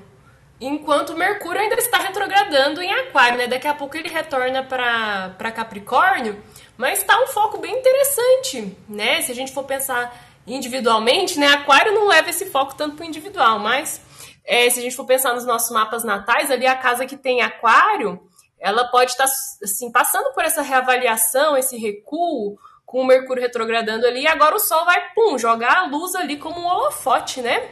enquanto 0.60 1.10
o 1.10 1.18
Mercúrio 1.18 1.60
ainda 1.60 1.76
está 1.76 1.98
retrogradando 1.98 2.82
em 2.82 2.90
Aquário. 2.94 3.38
Né? 3.38 3.48
Daqui 3.48 3.68
a 3.68 3.74
pouco 3.74 3.98
ele 3.98 4.08
retorna 4.08 4.64
para 4.64 5.52
Capricórnio, 5.52 6.42
Mas 6.78 7.04
tá 7.04 7.22
um 7.22 7.28
foco 7.28 7.58
bem 7.58 7.78
interessante, 7.78 8.78
né? 8.88 9.22
Se 9.22 9.34
a 9.34 9.36
gente 9.36 9.52
for 9.52 9.66
pensar 9.66 10.16
individualmente, 10.48 11.38
né? 11.38 11.48
Aquário 11.48 11.94
não 11.94 12.08
leva 12.08 12.30
esse 12.30 12.46
foco 12.46 12.76
tanto 12.76 12.96
pro 12.96 13.06
individual, 13.06 13.60
mas 13.60 14.02
é, 14.46 14.70
se 14.70 14.80
a 14.80 14.82
gente 14.82 14.96
for 14.96 15.06
pensar 15.06 15.34
nos 15.34 15.46
nossos 15.46 15.72
mapas 15.72 16.06
natais, 16.06 16.52
ali 16.52 16.66
a 16.66 16.76
casa 16.76 17.06
que 17.06 17.18
tem 17.18 17.42
aquário, 17.42 18.22
ela 18.60 18.86
pode 18.86 19.12
estar 19.12 19.26
tá, 19.26 19.32
assim, 19.62 19.92
passando 19.92 20.34
por 20.34 20.46
essa 20.46 20.62
reavaliação, 20.62 21.58
esse 21.58 21.78
recuo, 21.78 22.58
com 22.94 23.02
o 23.02 23.08
Mercúrio 23.08 23.42
retrogradando 23.42 24.06
ali, 24.06 24.22
e 24.22 24.28
agora 24.28 24.56
o 24.56 24.60
Sol 24.60 24.86
vai, 24.86 25.12
pum, 25.16 25.36
jogar 25.36 25.78
a 25.80 25.86
luz 25.88 26.14
ali 26.14 26.38
como 26.38 26.60
um 26.60 26.68
holofote, 26.68 27.42
né? 27.42 27.72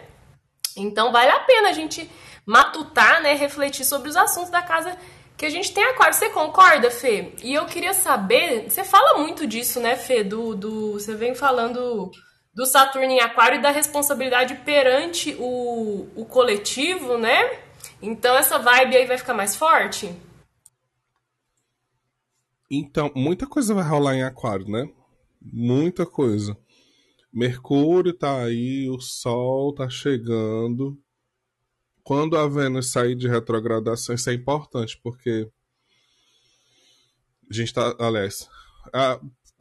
Então 0.75 1.12
vale 1.12 1.29
a 1.29 1.41
pena 1.41 1.69
a 1.69 1.73
gente 1.73 2.10
matutar, 2.43 3.21
né, 3.21 3.36
refletir 3.36 3.86
sobre 3.86 4.10
os 4.10 4.17
assuntos 4.17 4.49
da 4.49 4.63
casa 4.63 4.97
que 5.38 5.45
a 5.45 5.49
gente 5.51 5.71
tem 5.75 5.84
aquário. 5.84 6.15
Você 6.15 6.29
concorda, 6.29 6.89
Fê? 6.89 7.36
E 7.43 7.53
eu 7.53 7.67
queria 7.67 7.93
saber, 7.93 8.67
você 8.67 8.84
fala 8.84 9.19
muito 9.19 9.45
disso, 9.45 9.79
né, 9.79 9.95
Fê, 9.95 10.23
do, 10.23 10.55
do 10.55 10.93
você 10.93 11.13
vem 11.13 11.36
falando 11.36 12.10
do 12.51 12.65
Saturno 12.65 13.12
em 13.12 13.21
Aquário 13.21 13.60
e 13.60 13.62
da 13.62 13.69
responsabilidade 13.69 14.55
perante 14.65 15.36
o, 15.38 16.07
o 16.15 16.25
coletivo, 16.25 17.19
né? 17.19 17.60
Então 18.01 18.36
essa 18.36 18.57
vibe 18.57 18.97
aí 18.97 19.05
vai 19.05 19.19
ficar 19.19 19.36
mais 19.36 19.55
forte? 19.55 20.12
Então, 22.71 23.12
muita 23.13 23.45
coisa 23.45 23.75
vai 23.75 23.84
rolar 23.84 24.15
em 24.15 24.23
Aquário, 24.23 24.67
né? 24.67 24.89
Muita 25.41 26.06
coisa. 26.06 26.58
Mercúrio 27.34 28.13
tá 28.13 28.43
aí, 28.43 28.89
o 28.89 28.99
Sol 28.99 29.73
tá 29.73 29.89
chegando. 29.89 30.97
Quando 32.04 32.38
a 32.38 32.47
Vênus 32.47 32.91
sair 32.91 33.15
de 33.15 33.27
retrogradação, 33.27 34.13
isso 34.13 34.30
é 34.30 34.34
importante, 34.34 34.99
porque 35.01 35.49
a 37.49 37.54
gente 37.54 37.73
tá, 37.73 37.95
aliás, 37.99 38.49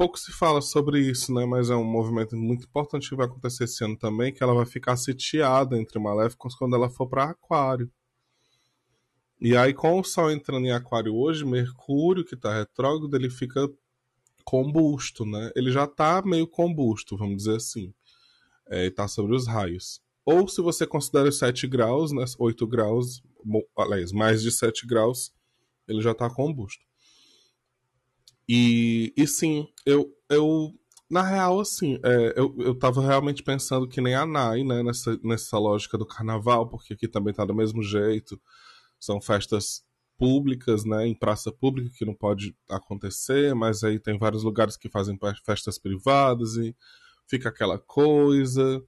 pouco 0.00 0.18
se 0.18 0.32
fala 0.32 0.62
sobre 0.62 0.98
isso, 0.98 1.32
né? 1.34 1.44
Mas 1.44 1.68
é 1.68 1.76
um 1.76 1.84
movimento 1.84 2.34
muito 2.34 2.64
importante 2.64 3.10
que 3.10 3.14
vai 3.14 3.26
acontecer 3.26 3.64
esse 3.64 3.84
ano 3.84 3.98
também, 3.98 4.32
que 4.32 4.42
ela 4.42 4.54
vai 4.54 4.64
ficar 4.64 4.96
sitiada 4.96 5.78
entre 5.78 5.98
maléficos 5.98 6.54
quando 6.54 6.74
ela 6.74 6.88
for 6.88 7.06
para 7.06 7.24
Aquário. 7.24 7.90
E 9.38 9.54
aí, 9.54 9.74
com 9.74 10.00
o 10.00 10.04
Sol 10.04 10.30
entrando 10.30 10.66
em 10.66 10.72
Aquário 10.72 11.14
hoje, 11.14 11.44
Mercúrio, 11.44 12.24
que 12.24 12.34
está 12.34 12.54
retrógrado, 12.54 13.14
ele 13.14 13.28
fica 13.28 13.68
combusto, 14.50 15.24
né? 15.24 15.52
Ele 15.54 15.70
já 15.70 15.84
está 15.84 16.20
meio 16.22 16.44
combusto, 16.44 17.16
vamos 17.16 17.36
dizer 17.36 17.54
assim. 17.54 17.94
É, 18.68 18.86
está 18.86 19.06
sobre 19.06 19.36
os 19.36 19.46
raios. 19.46 20.00
Ou 20.26 20.48
se 20.48 20.60
você 20.60 20.84
considera 20.84 21.28
os 21.28 21.38
7 21.38 21.68
graus, 21.68 22.10
né? 22.10 22.24
8 22.36 22.66
graus, 22.66 23.22
aliás, 23.78 24.10
mais 24.10 24.42
de 24.42 24.50
7 24.50 24.88
graus, 24.88 25.32
ele 25.86 26.00
já 26.00 26.10
está 26.10 26.28
combusto. 26.28 26.84
E, 28.48 29.14
e 29.16 29.24
sim, 29.24 29.68
eu, 29.86 30.12
eu 30.28 30.74
na 31.08 31.22
real, 31.22 31.60
assim, 31.60 32.00
é, 32.04 32.34
eu, 32.36 32.52
eu 32.58 32.74
tava 32.74 33.00
realmente 33.06 33.44
pensando 33.44 33.86
que 33.86 34.00
nem 34.00 34.16
a 34.16 34.26
Nai, 34.26 34.64
né, 34.64 34.82
nessa, 34.82 35.16
nessa 35.22 35.58
lógica 35.58 35.96
do 35.96 36.06
carnaval, 36.06 36.68
porque 36.68 36.94
aqui 36.94 37.06
também 37.06 37.32
tá 37.32 37.44
do 37.44 37.54
mesmo 37.54 37.84
jeito. 37.84 38.40
São 38.98 39.20
festas 39.20 39.84
públicas, 40.20 40.84
né, 40.84 41.06
em 41.06 41.14
praça 41.14 41.50
pública, 41.50 41.90
que 41.96 42.04
não 42.04 42.12
pode 42.12 42.54
acontecer, 42.68 43.54
mas 43.54 43.82
aí 43.82 43.98
tem 43.98 44.18
vários 44.18 44.42
lugares 44.44 44.76
que 44.76 44.90
fazem 44.90 45.18
festas 45.46 45.78
privadas 45.78 46.56
e 46.56 46.76
fica 47.26 47.48
aquela 47.48 47.78
coisa. 47.78 48.84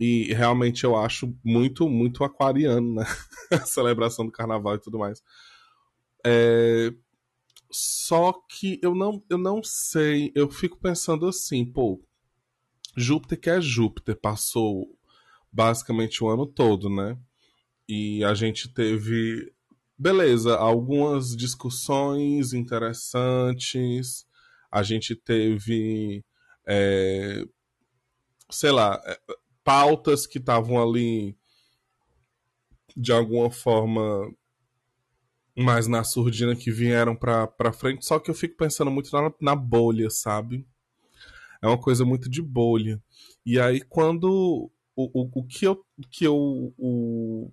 E 0.00 0.32
realmente 0.32 0.84
eu 0.84 0.96
acho 0.96 1.36
muito, 1.44 1.86
muito 1.86 2.24
aquariano, 2.24 2.94
né, 2.94 3.04
a 3.52 3.66
celebração 3.66 4.24
do 4.24 4.32
carnaval 4.32 4.76
e 4.76 4.80
tudo 4.80 4.98
mais. 4.98 5.22
É, 6.26 6.90
só 7.70 8.32
que 8.48 8.80
eu 8.82 8.94
não, 8.94 9.22
eu 9.28 9.36
não 9.36 9.62
sei, 9.62 10.32
eu 10.34 10.50
fico 10.50 10.78
pensando 10.78 11.26
assim, 11.26 11.62
pô, 11.62 12.02
Júpiter 12.96 13.38
que 13.38 13.50
é 13.50 13.60
Júpiter, 13.60 14.18
passou 14.18 14.88
basicamente 15.52 16.24
o 16.24 16.28
ano 16.30 16.46
todo, 16.46 16.88
né? 16.88 17.18
E 17.86 18.24
a 18.24 18.32
gente 18.32 18.72
teve, 18.72 19.52
beleza, 19.98 20.56
algumas 20.56 21.36
discussões 21.36 22.52
interessantes, 22.52 24.26
a 24.70 24.82
gente 24.82 25.14
teve, 25.14 26.24
é, 26.66 27.44
sei 28.50 28.70
lá, 28.72 29.00
é, 29.06 29.18
pautas 29.62 30.26
que 30.26 30.38
estavam 30.38 30.82
ali 30.82 31.36
de 32.96 33.12
alguma 33.12 33.50
forma 33.50 34.32
mais 35.56 35.86
na 35.86 36.02
surdina 36.02 36.56
que 36.56 36.70
vieram 36.70 37.14
pra, 37.14 37.46
pra 37.46 37.72
frente, 37.72 38.04
só 38.04 38.18
que 38.18 38.30
eu 38.30 38.34
fico 38.34 38.56
pensando 38.56 38.90
muito 38.90 39.10
na, 39.12 39.32
na 39.40 39.54
bolha, 39.54 40.10
sabe? 40.10 40.66
É 41.64 41.66
uma 41.66 41.78
coisa 41.78 42.04
muito 42.04 42.28
de 42.28 42.42
bolha. 42.42 43.02
E 43.44 43.58
aí, 43.58 43.80
quando. 43.80 44.70
O, 44.94 45.22
o, 45.22 45.40
o 45.40 45.46
que 45.46 45.66
eu. 45.66 45.82
Que 46.10 46.26
eu 46.26 46.36
o, 46.76 47.50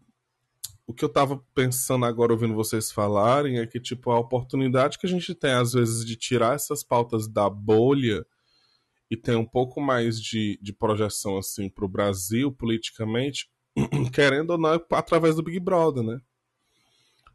o 0.87 0.93
que 0.93 1.05
eu 1.05 1.09
tava 1.09 1.41
pensando 1.53 2.05
agora 2.05 2.33
ouvindo 2.33 2.53
vocês 2.53 2.91
falarem 2.91 3.59
é 3.59 3.67
que, 3.67 3.79
tipo, 3.79 4.11
a 4.11 4.19
oportunidade 4.19 4.97
que 4.97 5.05
a 5.05 5.09
gente 5.09 5.33
tem, 5.33 5.51
às 5.51 5.73
vezes, 5.73 6.05
de 6.05 6.15
tirar 6.15 6.55
essas 6.55 6.83
pautas 6.83 7.27
da 7.27 7.49
bolha 7.49 8.25
e 9.09 9.17
ter 9.17 9.35
um 9.35 9.45
pouco 9.45 9.81
mais 9.81 10.21
de, 10.21 10.59
de 10.61 10.73
projeção, 10.73 11.37
assim, 11.37 11.69
pro 11.69 11.87
Brasil, 11.87 12.51
politicamente, 12.51 13.49
querendo 14.13 14.51
ou 14.51 14.57
não, 14.57 14.73
é 14.73 14.81
através 14.91 15.35
do 15.35 15.43
Big 15.43 15.59
Brother, 15.59 16.03
né? 16.03 16.21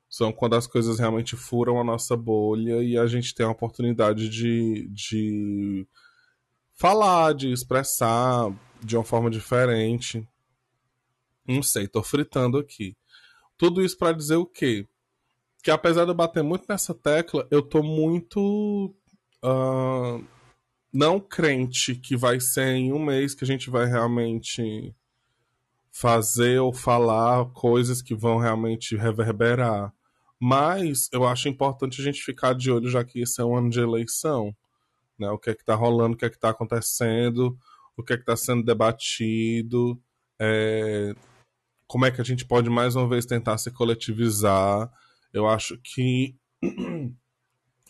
são 0.09 0.33
quando 0.33 0.55
as 0.55 0.67
coisas 0.67 0.99
realmente 0.99 1.37
furam 1.37 1.81
a 1.81 1.85
nossa 1.85 2.17
bolha 2.17 2.83
e 2.83 2.97
a 2.97 3.07
gente 3.07 3.35
tem 3.35 3.45
a 3.45 3.51
oportunidade 3.51 4.29
de, 4.29 4.89
de 4.89 5.87
falar, 6.73 7.35
de 7.35 7.53
expressar 7.53 8.51
de 8.83 8.97
uma 8.97 9.05
forma 9.05 9.31
diferente. 9.31 10.27
Não 11.47 11.63
sei, 11.63 11.89
tô 11.89 12.03
fritando 12.03 12.59
aqui. 12.59 12.97
Tudo 13.57 13.83
isso 13.83 13.97
para 13.97 14.13
dizer 14.13 14.37
o 14.37 14.47
quê? 14.47 14.87
Que 15.63 15.71
apesar 15.71 16.05
de 16.05 16.11
eu 16.11 16.15
bater 16.15 16.43
muito 16.43 16.67
nessa 16.69 16.95
tecla, 16.95 17.47
eu 17.51 17.63
tô 17.63 17.83
muito 17.83 18.95
uh, 19.45 20.25
não 20.93 21.21
crente 21.21 21.95
que 21.95 22.17
vai 22.17 22.41
ser 22.41 22.75
em 22.75 22.93
um 22.93 22.99
mês 22.99 23.35
que 23.35 23.45
a 23.45 23.47
gente 23.47 23.69
vai 23.71 23.87
realmente 23.87 24.95
fazer 25.91 26.59
ou 26.61 26.73
falar 26.73 27.47
coisas 27.53 28.03
que 28.03 28.15
vão 28.15 28.39
realmente 28.39 28.97
reverberar. 28.97 29.93
Mas 30.39 31.09
eu 31.13 31.27
acho 31.27 31.49
importante 31.49 32.01
a 32.01 32.05
gente 32.05 32.23
ficar 32.23 32.55
de 32.55 32.71
olho, 32.71 32.89
já 32.89 33.03
que 33.03 33.21
esse 33.21 33.41
é 33.41 33.45
um 33.45 33.57
ano 33.57 33.71
de 33.71 33.81
eleição. 33.81 34.55
Né? 35.19 35.31
O 35.31 35.39
que 35.39 35.51
é 35.51 35.55
que 35.55 35.63
está 35.63 35.75
rolando, 35.75 36.15
o 36.15 36.19
que 36.19 36.27
é 36.27 36.31
que 36.31 36.37
está 36.37 36.51
acontecendo, 36.51 37.57
o 37.97 38.03
que 38.03 38.13
é 38.13 38.17
que 38.17 38.23
está 38.23 38.37
sendo 38.37 38.63
debatido, 38.63 39.99
é... 40.39 41.15
como 41.87 42.05
é 42.05 42.11
que 42.11 42.21
a 42.21 42.25
gente 42.25 42.45
pode 42.45 42.69
mais 42.69 42.97
uma 42.97 43.09
vez 43.09 43.27
tentar 43.27 43.59
se 43.59 43.71
coletivizar. 43.71 44.91
Eu 45.33 45.49
acho 45.49 45.79
que 45.79 46.37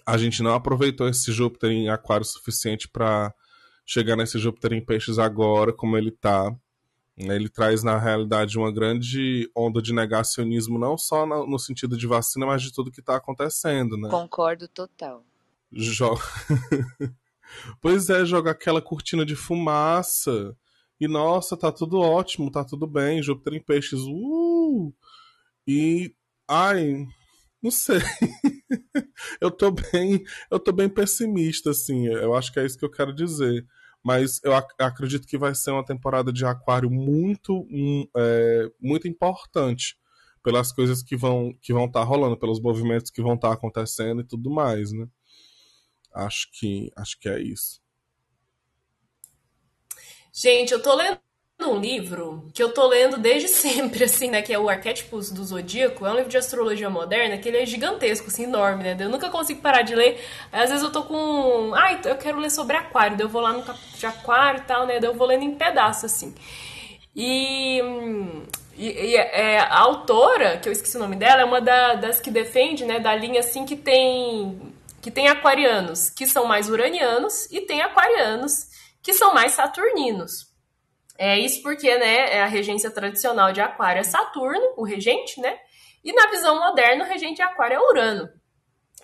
a 0.05 0.17
gente 0.19 0.43
não 0.43 0.55
aproveitou 0.55 1.09
esse 1.09 1.33
Júpiter 1.33 1.71
em 1.71 1.89
Aquário 1.89 2.25
suficiente 2.25 2.89
para 2.89 3.35
chegar 3.85 4.17
nesse 4.17 4.39
Júpiter 4.39 4.73
em 4.73 4.85
Peixes 4.85 5.19
agora, 5.19 5.73
como 5.73 5.97
ele 5.97 6.11
está 6.11 6.55
ele 7.19 7.49
traz, 7.49 7.83
na 7.83 7.99
realidade, 7.99 8.59
uma 8.59 8.71
grande 8.71 9.51
onda 9.57 9.81
de 9.81 9.95
negacionismo, 9.95 10.79
não 10.79 10.99
só 10.99 11.25
no 11.25 11.59
sentido 11.59 11.97
de 11.97 12.07
vacina, 12.07 12.45
mas 12.45 12.61
de 12.61 12.73
tudo 12.73 12.91
que 12.91 13.01
está 13.01 13.17
acontecendo, 13.17 13.97
né? 13.97 14.11
Concordo 14.11 14.69
total. 14.69 15.25
Joga... 15.73 16.21
pois 17.81 18.11
é, 18.11 18.25
joga 18.27 18.51
aquela 18.51 18.83
cortina 18.83 19.25
de 19.25 19.35
fumaça. 19.35 20.55
E 21.01 21.07
nossa, 21.09 21.57
tá 21.57 21.71
tudo 21.71 21.99
ótimo, 21.99 22.51
tá 22.51 22.65
tudo 22.65 22.87
bem. 22.87 23.23
Júpiter 23.23 23.55
em 23.55 23.63
peixes, 23.63 24.01
uh! 24.01 24.93
E. 25.67 26.15
Ai, 26.49 27.07
não 27.63 27.71
sei. 27.71 27.99
eu 29.41 29.51
tô 29.51 29.71
bem. 29.71 30.25
Eu 30.51 30.59
tô 30.59 30.73
bem 30.73 30.89
pessimista, 30.89 31.71
assim. 31.71 32.07
Eu 32.07 32.35
acho 32.35 32.53
que 32.53 32.61
é 32.61 32.67
isso 32.67 32.79
que 32.79 32.85
eu 32.85 32.91
quero 32.91 33.15
dizer 33.15 33.67
mas 34.07 34.41
eu 34.45 34.55
ac 34.55 34.69
acredito 34.79 35.27
que 35.27 35.37
vai 35.37 35.53
ser 35.53 35.73
uma 35.73 35.85
temporada 35.85 36.33
de 36.33 36.47
Aquário 36.47 36.89
muito, 36.89 37.67
um, 37.69 38.07
é, 38.17 38.71
muito 38.81 39.09
importante 39.09 39.99
pelas 40.45 40.71
coisas 40.71 41.03
que 41.03 41.17
vão 41.17 41.53
que 41.61 41.73
vão 41.73 41.87
estar 41.87 42.03
tá 42.03 42.07
rolando, 42.07 42.39
pelos 42.39 42.61
movimentos 42.61 43.11
que 43.11 43.21
vão 43.21 43.35
estar 43.35 43.49
tá 43.49 43.55
acontecendo 43.55 44.21
e 44.21 44.25
tudo 44.25 44.49
mais, 44.49 44.93
né? 44.93 45.09
Acho 46.15 46.49
que 46.53 46.89
acho 46.97 47.19
que 47.19 47.29
é 47.29 47.43
isso. 47.43 47.81
Gente, 50.39 50.71
eu 50.71 50.83
tô 50.83 50.95
lendo 50.95 51.19
um 51.63 51.79
livro 51.79 52.47
que 52.53 52.63
eu 52.63 52.71
tô 52.71 52.87
lendo 52.87 53.17
desde 53.17 53.49
sempre, 53.49 54.05
assim, 54.05 54.29
né? 54.31 54.43
Que 54.43 54.53
é 54.53 54.59
o 54.59 54.69
Arquétipos 54.69 55.31
do 55.31 55.43
Zodíaco. 55.43 56.05
É 56.05 56.11
um 56.11 56.17
livro 56.17 56.29
de 56.29 56.37
astrologia 56.37 56.91
moderna 56.91 57.39
que 57.39 57.49
ele 57.49 57.57
é 57.57 57.65
gigantesco, 57.65 58.27
assim, 58.29 58.45
enorme, 58.45 58.85
né? 58.85 58.95
Eu 59.01 59.09
nunca 59.09 59.31
consigo 59.31 59.63
parar 59.63 59.81
de 59.81 59.95
ler. 59.95 60.23
Às 60.53 60.69
vezes 60.69 60.85
eu 60.85 60.93
tô 60.93 61.05
com. 61.05 61.73
Ai, 61.75 62.03
eu 62.05 62.17
quero 62.17 62.39
ler 62.39 62.51
sobre 62.51 62.77
aquário. 62.77 63.17
Daí 63.17 63.25
eu 63.25 63.31
vou 63.31 63.41
lá 63.41 63.51
no 63.55 63.63
capítulo 63.63 63.97
de 63.97 64.05
aquário 64.05 64.61
e 64.61 64.65
tal, 64.65 64.87
né? 64.87 65.01
Daí 65.01 65.09
eu 65.09 65.15
vou 65.15 65.27
lendo 65.27 65.45
em 65.45 65.55
pedaços, 65.55 66.05
assim. 66.05 66.35
E. 67.15 67.81
E, 68.77 68.89
e 68.89 69.17
é, 69.17 69.59
a 69.61 69.79
autora, 69.79 70.59
que 70.59 70.69
eu 70.69 70.73
esqueci 70.73 70.99
o 70.99 71.01
nome 71.01 71.17
dela, 71.17 71.41
é 71.41 71.45
uma 71.47 71.63
da, 71.63 71.95
das 71.95 72.21
que 72.21 72.31
defende, 72.31 72.85
né, 72.85 73.01
da 73.01 73.15
linha 73.15 73.41
assim 73.41 73.65
que 73.65 73.75
tem 73.75 74.61
que 75.01 75.11
tem 75.11 75.29
aquarianos 75.29 76.11
que 76.11 76.27
são 76.27 76.45
mais 76.45 76.69
uranianos 76.69 77.47
e 77.51 77.63
tem 77.63 77.81
aquarianos 77.81 78.76
que 79.07 79.15
são 79.15 79.33
mais 79.33 79.53
saturninos. 79.53 80.53
É 81.17 81.39
isso 81.39 81.63
porque, 81.63 81.97
né, 81.97 82.39
é 82.39 82.43
a 82.43 82.47
regência 82.47 82.91
tradicional 82.91 83.53
de 83.53 83.61
Aquário 83.61 84.01
é 84.01 84.03
Saturno, 84.03 84.75
o 84.77 84.83
regente, 84.83 85.41
né? 85.41 85.57
E 86.03 86.13
na 86.13 86.27
visão 86.27 86.59
moderna, 86.59 87.05
o 87.05 87.07
regente 87.07 87.37
de 87.37 87.43
Aquário 87.43 87.77
é 87.77 87.81
Urano. 87.81 88.29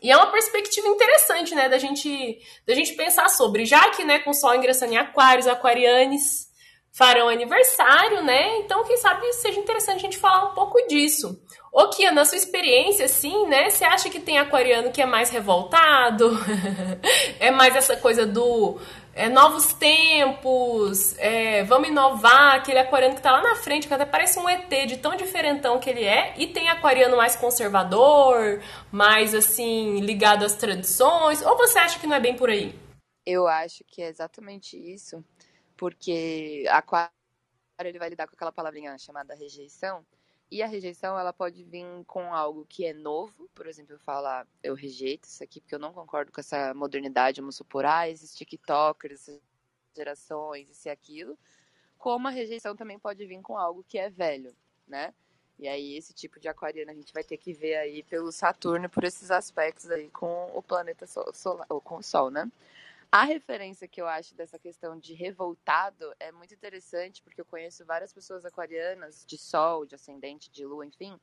E 0.03 0.11
é 0.11 0.17
uma 0.17 0.33
perspectiva 0.33 0.89
interessante, 0.89 1.55
né, 1.55 1.69
da 1.69 1.79
gente, 1.79 2.41
da 2.67 2.75
gente 2.75 2.95
pensar 2.95 3.29
sobre, 3.29 3.65
já 3.65 3.91
que, 3.91 4.03
né, 4.03 4.19
com 4.19 4.31
o 4.31 4.35
Sol 4.35 4.57
ingressando 4.57 4.93
em 4.93 4.97
Aquários, 4.97 5.47
Aquarianes 5.47 6.51
farão 6.93 7.29
aniversário, 7.29 8.23
né? 8.25 8.59
Então, 8.59 8.85
quem 8.85 8.97
sabe 8.97 9.33
seja 9.35 9.61
interessante 9.61 9.99
a 9.99 10.03
gente 10.03 10.19
falar 10.19 10.51
um 10.51 10.55
pouco 10.55 10.85
disso. 10.89 11.41
Ô, 11.73 11.89
Kia, 11.89 12.13
na 12.13 12.25
sua 12.27 12.37
experiência, 12.37 13.07
assim, 13.07 13.47
né? 13.47 13.71
Você 13.71 13.85
acha 13.85 14.11
que 14.11 14.21
tem 14.21 14.39
aquariano 14.39 14.93
que 14.93 15.01
é 15.01 15.07
mais 15.07 15.31
revoltado? 15.31 16.39
é 17.41 17.51
mais 17.51 17.75
essa 17.75 17.97
coisa 17.97 18.27
do 18.27 18.79
é, 19.15 19.29
novos 19.29 19.73
tempos, 19.75 21.17
é, 21.19 21.63
vamos 21.65 21.89
inovar, 21.89 22.57
aquele 22.57 22.79
aquariano 22.79 23.15
que 23.15 23.23
tá 23.23 23.31
lá 23.31 23.43
na 23.43 23.57
frente, 23.57 23.87
que 23.87 23.95
até 23.95 24.07
parece 24.07 24.39
um 24.39 24.49
ET 24.49 24.69
de 24.87 24.97
tão 24.97 25.15
diferentão 25.17 25.79
que 25.79 25.91
ele 25.91 26.05
é, 26.05 26.35
e 26.39 26.47
tem 26.47 26.69
aquariano 26.69 27.17
mais 27.17 27.37
conservador, 27.37 28.63
mais 28.91 29.35
assim, 29.35 30.01
ligado 30.01 30.45
às 30.45 30.57
tradições, 30.57 31.43
ou 31.43 31.57
você 31.57 31.79
acha 31.79 31.99
que 32.01 32.07
não 32.07 32.17
é 32.17 32.21
bem 32.21 32.37
por 32.37 32.49
aí? 32.49 32.75
Eu 33.25 33.47
acho 33.47 33.85
que 33.85 34.03
é 34.03 34.09
exatamente 34.09 34.77
isso, 34.77 35.23
porque 35.77 36.65
aquário 36.71 37.13
ele 37.81 37.99
vai 37.99 38.09
lidar 38.09 38.27
com 38.27 38.35
aquela 38.35 38.53
palavrinha 38.53 38.97
chamada 38.99 39.35
rejeição, 39.35 40.05
e 40.53 40.63
a 40.63 40.67
rejeição, 40.67 41.19
ela 41.19 41.33
pode 41.33 41.65
vir 41.65 41.87
com 42.07 42.35
algo 42.35 42.67
que 42.69 42.85
é 42.85 42.93
novo, 42.93 43.49
por 43.55 43.67
exemplo, 43.67 43.95
eu 43.95 43.99
falar, 43.99 44.47
eu 44.63 44.75
rejeito 44.75 45.25
isso 45.25 45.43
aqui 45.43 45.63
porque 45.63 45.75
eu 45.75 45.79
não 45.79 45.95
concordo 45.95 46.31
com 46.31 46.43
essa 46.43 46.75
modernidade, 46.75 47.41
vamos 47.41 47.57
supor, 47.57 47.87
ah, 47.87 48.07
esses 48.07 48.35
tiktokers, 48.35 49.29
essas 49.29 49.41
gerações, 49.97 50.69
isso 50.69 50.89
e 50.89 50.91
aquilo, 50.91 51.39
como 51.97 52.29
a 52.29 52.31
rejeição 52.31 52.77
também 52.77 52.99
pode 52.99 53.25
vir 53.25 53.41
com 53.41 53.57
algo 53.57 53.83
que 53.83 53.97
é 53.97 54.11
velho, 54.11 54.55
né? 54.87 55.15
E 55.59 55.67
aí 55.67 55.97
esse 55.97 56.13
tipo 56.13 56.39
de 56.39 56.49
aquariano 56.49 56.91
a 56.91 56.95
gente 56.95 57.15
vai 57.15 57.25
ter 57.25 57.39
que 57.39 57.55
ver 57.55 57.77
aí 57.77 58.03
pelo 58.03 58.31
Saturno, 58.31 58.91
por 58.91 59.05
esses 59.05 59.31
aspectos 59.31 59.91
aí 59.91 60.11
com 60.11 60.51
o 60.55 60.63
planeta 60.63 61.07
solar, 61.07 61.67
ou 61.71 61.81
com 61.81 61.97
o 61.97 62.03
Sol, 62.03 62.31
né? 62.31 62.53
A 63.15 63.25
referência 63.25 63.87
que 63.87 64.01
eu 64.01 64.09
acho 64.09 64.35
dessa 64.35 64.59
questão 64.59 64.99
de 64.99 65.13
revoltado 65.13 66.15
é 66.19 66.33
muito 66.33 66.55
interessante, 66.55 67.23
porque 67.23 67.43
eu 67.43 67.45
conheço 67.45 67.85
várias 67.85 68.11
pessoas 68.11 68.47
aquarianas, 68.47 69.23
de 69.27 69.37
sol, 69.37 69.85
de 69.85 69.95
ascendente, 69.95 70.51
de 70.51 70.65
lua, 70.65 70.87
enfim, 70.87 71.21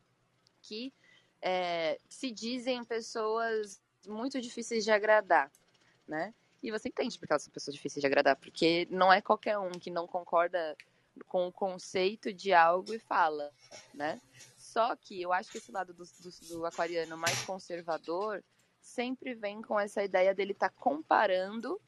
que 0.61 0.93
é, 1.41 1.99
se 2.07 2.29
dizem 2.29 2.83
pessoas 2.83 3.81
muito 4.05 4.39
difíceis 4.39 4.83
de 4.83 4.91
agradar, 4.91 5.51
né? 6.07 6.31
E 6.61 6.69
você 6.69 6.89
entende 6.89 7.17
porque 7.17 7.33
elas 7.33 7.41
são 7.41 7.51
pessoas 7.51 7.75
difíceis 7.75 8.01
de 8.01 8.05
agradar, 8.05 8.35
porque 8.35 8.87
não 8.91 9.11
é 9.11 9.19
qualquer 9.19 9.57
um 9.57 9.71
que 9.71 9.89
não 9.89 10.05
concorda 10.05 10.77
com 11.25 11.47
o 11.47 11.51
conceito 11.51 12.31
de 12.31 12.53
algo 12.53 12.93
e 12.93 12.99
fala, 12.99 13.51
né? 13.95 14.21
Só 14.55 14.95
que 14.95 15.19
eu 15.19 15.33
acho 15.33 15.51
que 15.51 15.57
esse 15.57 15.71
lado 15.71 15.91
do, 15.91 16.03
do, 16.03 16.47
do 16.49 16.65
aquariano 16.67 17.17
mais 17.17 17.43
conservador 17.45 18.43
sempre 18.79 19.33
vem 19.33 19.61
com 19.61 19.79
essa 19.79 20.03
ideia 20.03 20.33
dele 20.33 20.51
estar 20.51 20.69
tá 20.69 20.75
comparando 20.77 21.79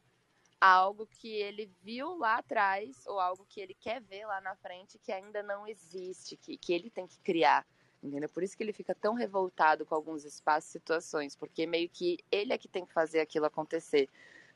algo 0.59 1.07
que 1.07 1.27
ele 1.27 1.71
viu 1.81 2.15
lá 2.17 2.37
atrás 2.37 3.05
ou 3.07 3.19
algo 3.19 3.45
que 3.49 3.59
ele 3.59 3.73
quer 3.73 3.99
ver 3.99 4.27
lá 4.27 4.39
na 4.41 4.55
frente 4.55 4.99
que 4.99 5.11
ainda 5.11 5.41
não 5.41 5.67
existe, 5.67 6.37
que, 6.37 6.55
que 6.55 6.71
ele 6.71 6.91
tem 6.91 7.07
que 7.07 7.19
criar. 7.19 7.65
Entendeu? 8.03 8.29
Por 8.29 8.43
isso 8.43 8.55
que 8.55 8.63
ele 8.63 8.73
fica 8.73 8.93
tão 8.93 9.13
revoltado 9.13 9.85
com 9.85 9.95
alguns 9.95 10.23
espaços 10.23 10.69
e 10.69 10.73
situações, 10.73 11.35
porque 11.35 11.65
meio 11.65 11.89
que 11.89 12.17
ele 12.31 12.53
é 12.53 12.57
que 12.57 12.67
tem 12.67 12.85
que 12.85 12.93
fazer 12.93 13.19
aquilo 13.19 13.45
acontecer. 13.45 14.07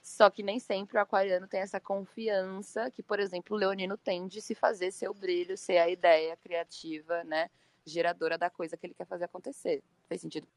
Só 0.01 0.29
que 0.29 0.43
nem 0.43 0.59
sempre 0.59 0.97
o 0.97 1.01
aquariano 1.01 1.47
tem 1.47 1.61
essa 1.61 1.79
confiança 1.79 2.91
que, 2.91 3.01
por 3.01 3.19
exemplo, 3.19 3.55
o 3.55 3.59
leonino 3.59 3.97
tem 3.97 4.27
de 4.27 4.41
se 4.41 4.53
fazer 4.53 4.91
seu 4.91 5.13
brilho, 5.13 5.57
ser 5.57 5.77
a 5.77 5.89
ideia 5.89 6.37
criativa, 6.37 7.23
né, 7.23 7.49
geradora 7.83 8.37
da 8.37 8.49
coisa 8.49 8.77
que 8.77 8.85
ele 8.85 8.93
quer 8.93 9.07
fazer 9.07 9.25
acontecer. 9.25 9.83
Fez 10.07 10.21
sentido 10.21 10.47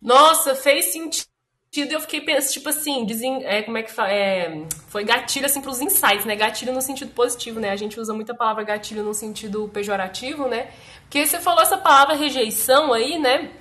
nossa, 0.00 0.54
fez 0.54 0.86
sentido. 0.86 1.28
Eu 1.72 2.00
fiquei 2.00 2.20
pensando, 2.20 2.52
tipo 2.52 2.68
assim, 2.68 3.04
dizem, 3.04 3.44
é, 3.44 3.62
como 3.62 3.78
é 3.78 3.82
que 3.82 3.92
fala? 3.92 4.10
É, 4.10 4.64
foi 4.88 5.04
gatilho, 5.04 5.46
assim, 5.46 5.60
pros 5.60 5.80
insights, 5.80 6.24
né? 6.24 6.34
Gatilho 6.34 6.72
no 6.72 6.82
sentido 6.82 7.12
positivo, 7.12 7.60
né? 7.60 7.70
A 7.70 7.76
gente 7.76 8.00
usa 8.00 8.12
muito 8.12 8.32
a 8.32 8.34
palavra 8.34 8.64
gatilho 8.64 9.04
no 9.04 9.14
sentido 9.14 9.68
pejorativo, 9.68 10.48
né? 10.48 10.72
Porque 11.02 11.24
você 11.26 11.38
falou 11.38 11.62
essa 11.62 11.76
palavra 11.76 12.16
rejeição 12.16 12.92
aí, 12.92 13.18
né? 13.18 13.52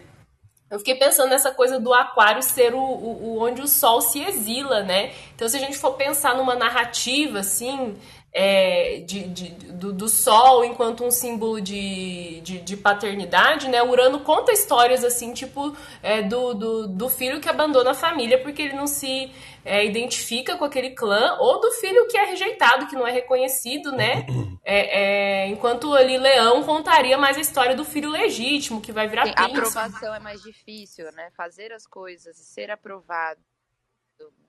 Eu 0.72 0.78
fiquei 0.78 0.96
pensando 0.96 1.30
nessa 1.30 1.52
coisa 1.52 1.80
do 1.80 1.94
aquário 1.94 2.44
ser 2.44 2.76
o, 2.76 2.80
o, 2.80 3.24
o 3.24 3.44
onde 3.44 3.62
o 3.62 3.68
sol 3.68 4.02
se 4.02 4.22
exila, 4.22 4.84
né? 4.84 5.12
Então, 5.34 5.50
se 5.50 5.58
a 5.58 5.60
gente 5.60 5.78
for 5.78 5.94
pensar 5.94 6.36
numa 6.36 6.56
narrativa, 6.56 7.40
assim, 7.40 7.98
é, 8.32 9.00
de, 9.00 9.28
de, 9.28 9.50
do, 9.72 9.92
do, 9.92 10.08
Sol 10.08 10.64
enquanto 10.64 11.04
um 11.04 11.10
símbolo 11.10 11.60
de, 11.60 12.42
de, 12.42 12.60
de, 12.60 12.78
paternidade, 12.78 13.68
né? 13.68 13.82
Urano 13.82 14.20
conta 14.20 14.52
histórias 14.52 15.04
assim, 15.04 15.34
tipo, 15.34 15.76
é, 16.04 16.22
do, 16.22 16.54
do, 16.54 16.88
do, 16.88 17.10
filho 17.10 17.40
que 17.40 17.50
abandona 17.50 17.92
a 17.92 17.96
família 17.96 18.40
porque 18.40 18.62
ele 18.62 18.74
não 18.74 18.86
se 18.86 19.32
é, 19.66 19.84
identifica 19.84 20.58
com 20.58 20.66
aquele 20.66 20.92
clã, 20.92 21.38
ou 21.40 21.60
do 21.60 21.72
filho 21.72 22.08
que 22.08 22.18
é 22.18 22.26
rejeitado, 22.26 22.88
que 22.88 22.96
não 22.96 23.08
é 23.08 23.12
reconhecido, 23.12 23.92
né? 23.92 24.26
É, 24.64 25.46
é, 25.46 25.48
enquanto 25.48 25.94
ali 25.96 26.18
Leão 26.18 26.64
contaria 26.64 27.18
mais 27.18 27.38
a 27.38 27.42
história 27.42 27.76
do 27.76 27.84
filho 27.84 28.12
legítimo, 28.12 28.82
que 28.82 28.92
vai 28.92 29.08
virar 29.08 29.26
Sim, 29.26 29.34
príncipe. 29.34 29.58
A 29.58 29.60
aprovação 29.60 30.14
é 30.14 30.20
mais 30.20 30.42
difícil, 30.44 31.12
né? 31.14 31.32
Fazer 31.36 31.72
as 31.74 31.88
coisas 31.88 32.38
e 32.38 32.44
ser 32.44 32.70
aprovado 32.70 33.40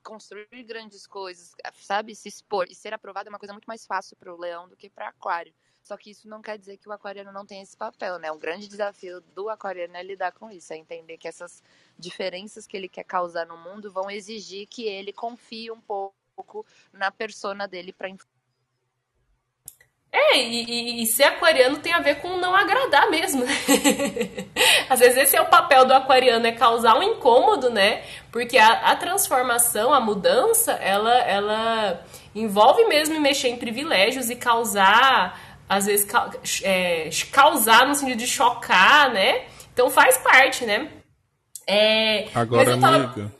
construir 0.02 0.62
grandes 0.64 1.06
coisas, 1.06 1.52
sabe? 1.74 2.14
Se 2.14 2.28
expor 2.28 2.66
e 2.68 2.74
ser 2.74 2.92
aprovado 2.94 3.28
é 3.28 3.30
uma 3.30 3.38
coisa 3.38 3.52
muito 3.52 3.66
mais 3.66 3.86
fácil 3.86 4.16
para 4.16 4.32
o 4.32 4.38
leão 4.38 4.68
do 4.68 4.76
que 4.76 4.88
para 4.88 5.08
aquário. 5.08 5.54
Só 5.82 5.96
que 5.96 6.10
isso 6.10 6.28
não 6.28 6.42
quer 6.42 6.58
dizer 6.58 6.76
que 6.76 6.88
o 6.88 6.92
aquariano 6.92 7.32
não 7.32 7.46
tem 7.46 7.62
esse 7.62 7.76
papel, 7.76 8.18
né? 8.18 8.30
Um 8.30 8.38
grande 8.38 8.68
desafio 8.68 9.20
do 9.20 9.48
aquariano 9.48 9.96
é 9.96 10.02
lidar 10.02 10.32
com 10.32 10.50
isso, 10.50 10.72
é 10.72 10.76
entender 10.76 11.16
que 11.16 11.26
essas 11.26 11.62
diferenças 11.98 12.66
que 12.66 12.76
ele 12.76 12.88
quer 12.88 13.04
causar 13.04 13.46
no 13.46 13.56
mundo 13.56 13.90
vão 13.90 14.10
exigir 14.10 14.66
que 14.66 14.84
ele 14.84 15.12
confie 15.12 15.70
um 15.70 15.80
pouco 15.80 16.66
na 16.92 17.10
persona 17.10 17.66
dele 17.66 17.92
para 17.92 18.08
é, 20.12 20.42
e, 20.42 20.64
e, 20.64 21.02
e, 21.02 21.06
ser 21.06 21.22
aquariano 21.22 21.78
tem 21.78 21.92
a 21.92 22.00
ver 22.00 22.16
com 22.16 22.36
não 22.36 22.54
agradar 22.54 23.08
mesmo. 23.10 23.44
Às 24.90 24.98
vezes 24.98 25.16
esse 25.16 25.36
é 25.36 25.40
o 25.40 25.46
papel 25.46 25.84
do 25.84 25.94
aquariano, 25.94 26.44
é 26.46 26.52
causar 26.52 26.96
um 26.96 27.02
incômodo, 27.02 27.70
né? 27.70 28.02
Porque 28.32 28.58
a, 28.58 28.90
a 28.90 28.96
transformação, 28.96 29.94
a 29.94 30.00
mudança, 30.00 30.72
ela, 30.72 31.16
ela 31.20 32.04
envolve 32.34 32.84
mesmo 32.86 33.20
mexer 33.20 33.48
em 33.48 33.56
privilégios 33.56 34.30
e 34.30 34.36
causar, 34.36 35.58
às 35.68 35.86
vezes, 35.86 36.08
é, 36.64 37.08
causar 37.30 37.86
no 37.86 37.94
sentido 37.94 38.18
de 38.18 38.26
chocar, 38.26 39.12
né? 39.12 39.44
Então 39.72 39.88
faz 39.90 40.18
parte, 40.18 40.66
né? 40.66 40.90
É, 41.68 42.26
Agora, 42.34 42.76
tava... 42.76 42.96
amiga. 42.96 43.32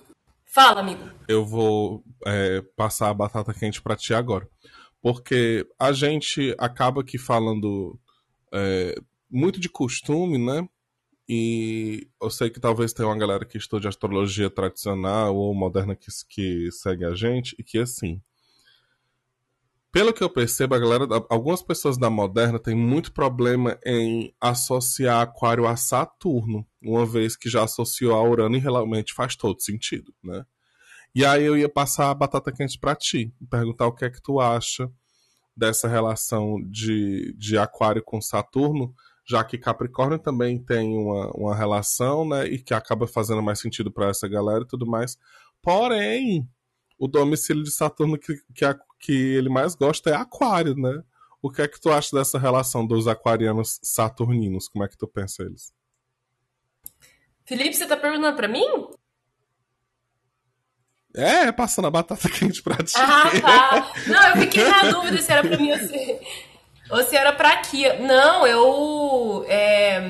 Fala, 0.55 0.81
amigo. 0.81 1.11
Eu 1.27 1.45
vou 1.45 2.05
é, 2.25 2.63
passar 2.77 3.09
a 3.09 3.15
batata 3.15 3.53
quente 3.53 3.83
para 3.83 3.97
ti 3.97 4.15
agora 4.15 4.47
porque 5.03 5.67
a 5.79 5.93
gente 5.93 6.55
acaba 6.59 7.01
aqui 7.01 7.19
falando 7.19 7.99
é, 8.53 8.95
muito 9.31 9.61
de 9.61 9.69
costume, 9.69 10.39
né? 10.39 10.69
E 11.29 12.09
eu 12.21 12.29
sei 12.29 12.51
que 12.51 12.59
talvez 12.59 12.93
tenha 12.93 13.09
uma 13.09 13.17
galera 13.17 13.45
que 13.45 13.57
estude 13.57 13.87
astrologia 13.87 14.51
tradicional 14.51 15.37
ou 15.37 15.55
moderna 15.55 15.95
que, 15.95 16.09
que 16.29 16.73
segue 16.73 17.05
a 17.05 17.15
gente, 17.15 17.55
e 17.57 17.63
que 17.63 17.79
assim. 17.79 18.21
Pelo 19.93 20.13
que 20.13 20.23
eu 20.23 20.31
percebo, 20.31 20.75
a 20.75 20.79
galera, 20.79 21.05
algumas 21.29 21.63
pessoas 21.63 21.97
da 21.97 22.11
moderna 22.11 22.59
têm 22.59 22.77
muito 22.77 23.13
problema 23.13 23.79
em 23.85 24.35
associar 24.41 25.21
Aquário 25.21 25.67
a 25.67 25.77
Saturno, 25.77 26.67
uma 26.83 27.07
vez 27.07 27.37
que 27.37 27.49
já 27.49 27.65
associou 27.65 28.15
a 28.15 28.23
Urano 28.29 28.57
e 28.57 28.61
realmente 28.61 29.15
faz 29.15 29.37
todo 29.37 29.61
sentido, 29.61 30.13
né? 30.23 30.45
E 31.15 31.25
aí 31.25 31.45
eu 31.45 31.57
ia 31.57 31.69
passar 31.69 32.11
a 32.11 32.15
batata 32.15 32.53
quente 32.53 32.79
para 32.79 32.95
ti, 32.95 33.33
perguntar 33.51 33.87
o 33.87 33.93
que 33.93 34.05
é 34.05 34.11
que 34.11 34.23
tu 34.23 34.41
acha 34.41 34.91
dessa 35.57 35.89
relação 35.89 36.57
de, 36.71 37.35
de 37.37 37.59
Aquário 37.59 38.03
com 38.03 38.21
Saturno, 38.21 38.95
já 39.27 39.45
que 39.45 39.59
Capricórnio 39.59 40.19
também 40.19 40.59
tem 40.59 40.97
uma, 40.97 41.31
uma 41.33 41.55
relação, 41.55 42.27
né, 42.29 42.47
e 42.47 42.59
que 42.59 42.73
acaba 42.73 43.07
fazendo 43.07 43.43
mais 43.43 43.61
sentido 43.61 43.91
para 43.91 44.09
essa 44.09 44.27
galera 44.29 44.63
e 44.63 44.67
tudo 44.67 44.87
mais. 44.87 45.19
Porém, 45.61 46.49
o 46.99 47.07
domicílio 47.07 47.63
de 47.63 47.71
Saturno 47.71 48.19
que, 48.19 48.35
que, 48.55 48.65
a, 48.65 48.79
que 48.99 49.13
ele 49.13 49.49
mais 49.49 49.75
gosta 49.75 50.11
é 50.11 50.15
Aquário, 50.15 50.75
né? 50.77 51.03
O 51.43 51.51
que 51.51 51.63
é 51.63 51.69
que 51.69 51.81
tu 51.81 51.91
acha 51.91 52.15
dessa 52.15 52.39
relação 52.39 52.87
dos 52.87 53.09
aquarianos 53.09 53.81
saturninos? 53.83 54.69
Como 54.69 54.85
é 54.85 54.89
que 54.89 54.97
tu 54.97 55.09
pensa 55.09 55.43
eles? 55.43 55.73
Felipe, 57.45 57.75
você 57.75 57.87
tá 57.87 57.97
perguntando 57.97 58.37
para 58.37 58.47
mim? 58.47 58.65
É, 61.15 61.51
passando 61.51 61.89
a 61.89 61.91
batata 61.91 62.29
quente 62.31 62.63
pra 62.63 62.77
ti. 62.77 62.95
Ah, 62.97 63.31
tá. 63.41 63.93
Não, 64.07 64.29
eu 64.29 64.37
fiquei 64.37 64.65
na 64.65 64.83
dúvida 64.91 65.21
se 65.21 65.33
era 65.33 65.43
pra 65.47 65.59
mim 65.59 65.73
ou 65.73 65.79
se, 65.79 66.21
ou 66.91 67.03
se 67.03 67.17
era 67.17 67.33
pra 67.33 67.51
aqui. 67.51 67.89
Não, 68.01 68.47
eu. 68.47 69.45
É, 69.49 70.01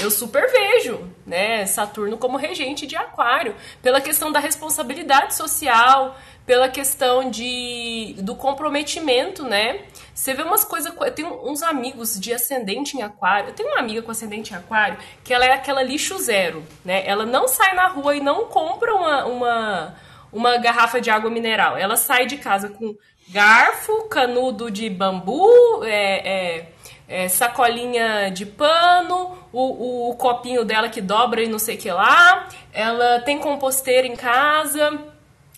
eu 0.00 0.10
super 0.10 0.50
vejo, 0.50 1.00
né, 1.26 1.66
Saturno 1.66 2.16
como 2.16 2.36
regente 2.36 2.86
de 2.86 2.96
Aquário, 2.96 3.54
pela 3.82 4.00
questão 4.00 4.30
da 4.30 4.38
responsabilidade 4.38 5.34
social, 5.34 6.16
pela 6.46 6.68
questão 6.68 7.30
de 7.30 8.14
do 8.18 8.34
comprometimento, 8.34 9.44
né? 9.44 9.82
Você 10.14 10.34
vê 10.34 10.42
umas 10.42 10.64
coisas, 10.64 10.92
eu 11.00 11.12
tenho 11.12 11.48
uns 11.48 11.62
amigos 11.62 12.18
de 12.18 12.32
ascendente 12.32 12.96
em 12.96 13.02
Aquário. 13.02 13.50
Eu 13.50 13.54
tenho 13.54 13.68
uma 13.68 13.78
amiga 13.78 14.02
com 14.02 14.10
ascendente 14.10 14.52
em 14.52 14.56
Aquário 14.56 14.98
que 15.22 15.32
ela 15.32 15.44
é 15.44 15.52
aquela 15.52 15.82
lixo 15.82 16.18
zero, 16.18 16.64
né? 16.84 17.06
Ela 17.06 17.26
não 17.26 17.46
sai 17.46 17.74
na 17.74 17.88
rua 17.88 18.16
e 18.16 18.20
não 18.20 18.46
compra 18.46 18.94
uma, 18.94 19.24
uma 19.26 19.94
uma 20.32 20.56
garrafa 20.58 21.00
de 21.00 21.10
água 21.10 21.30
mineral. 21.30 21.76
Ela 21.76 21.96
sai 21.96 22.26
de 22.26 22.36
casa 22.36 22.68
com 22.68 22.96
garfo, 23.28 24.04
canudo 24.08 24.70
de 24.70 24.88
bambu, 24.88 25.84
é, 25.84 26.28
é, 26.28 26.72
é, 27.08 27.28
sacolinha 27.28 28.30
de 28.30 28.46
pano, 28.46 29.38
o, 29.52 29.60
o, 29.60 30.10
o, 30.10 30.16
copinho 30.16 30.64
dela 30.64 30.88
que 30.88 31.00
dobra 31.00 31.42
e 31.42 31.48
não 31.48 31.58
sei 31.58 31.76
o 31.76 31.78
que 31.78 31.90
lá. 31.90 32.48
Ela 32.72 33.20
tem 33.20 33.38
composteira 33.38 34.06
em 34.06 34.16
casa. 34.16 34.98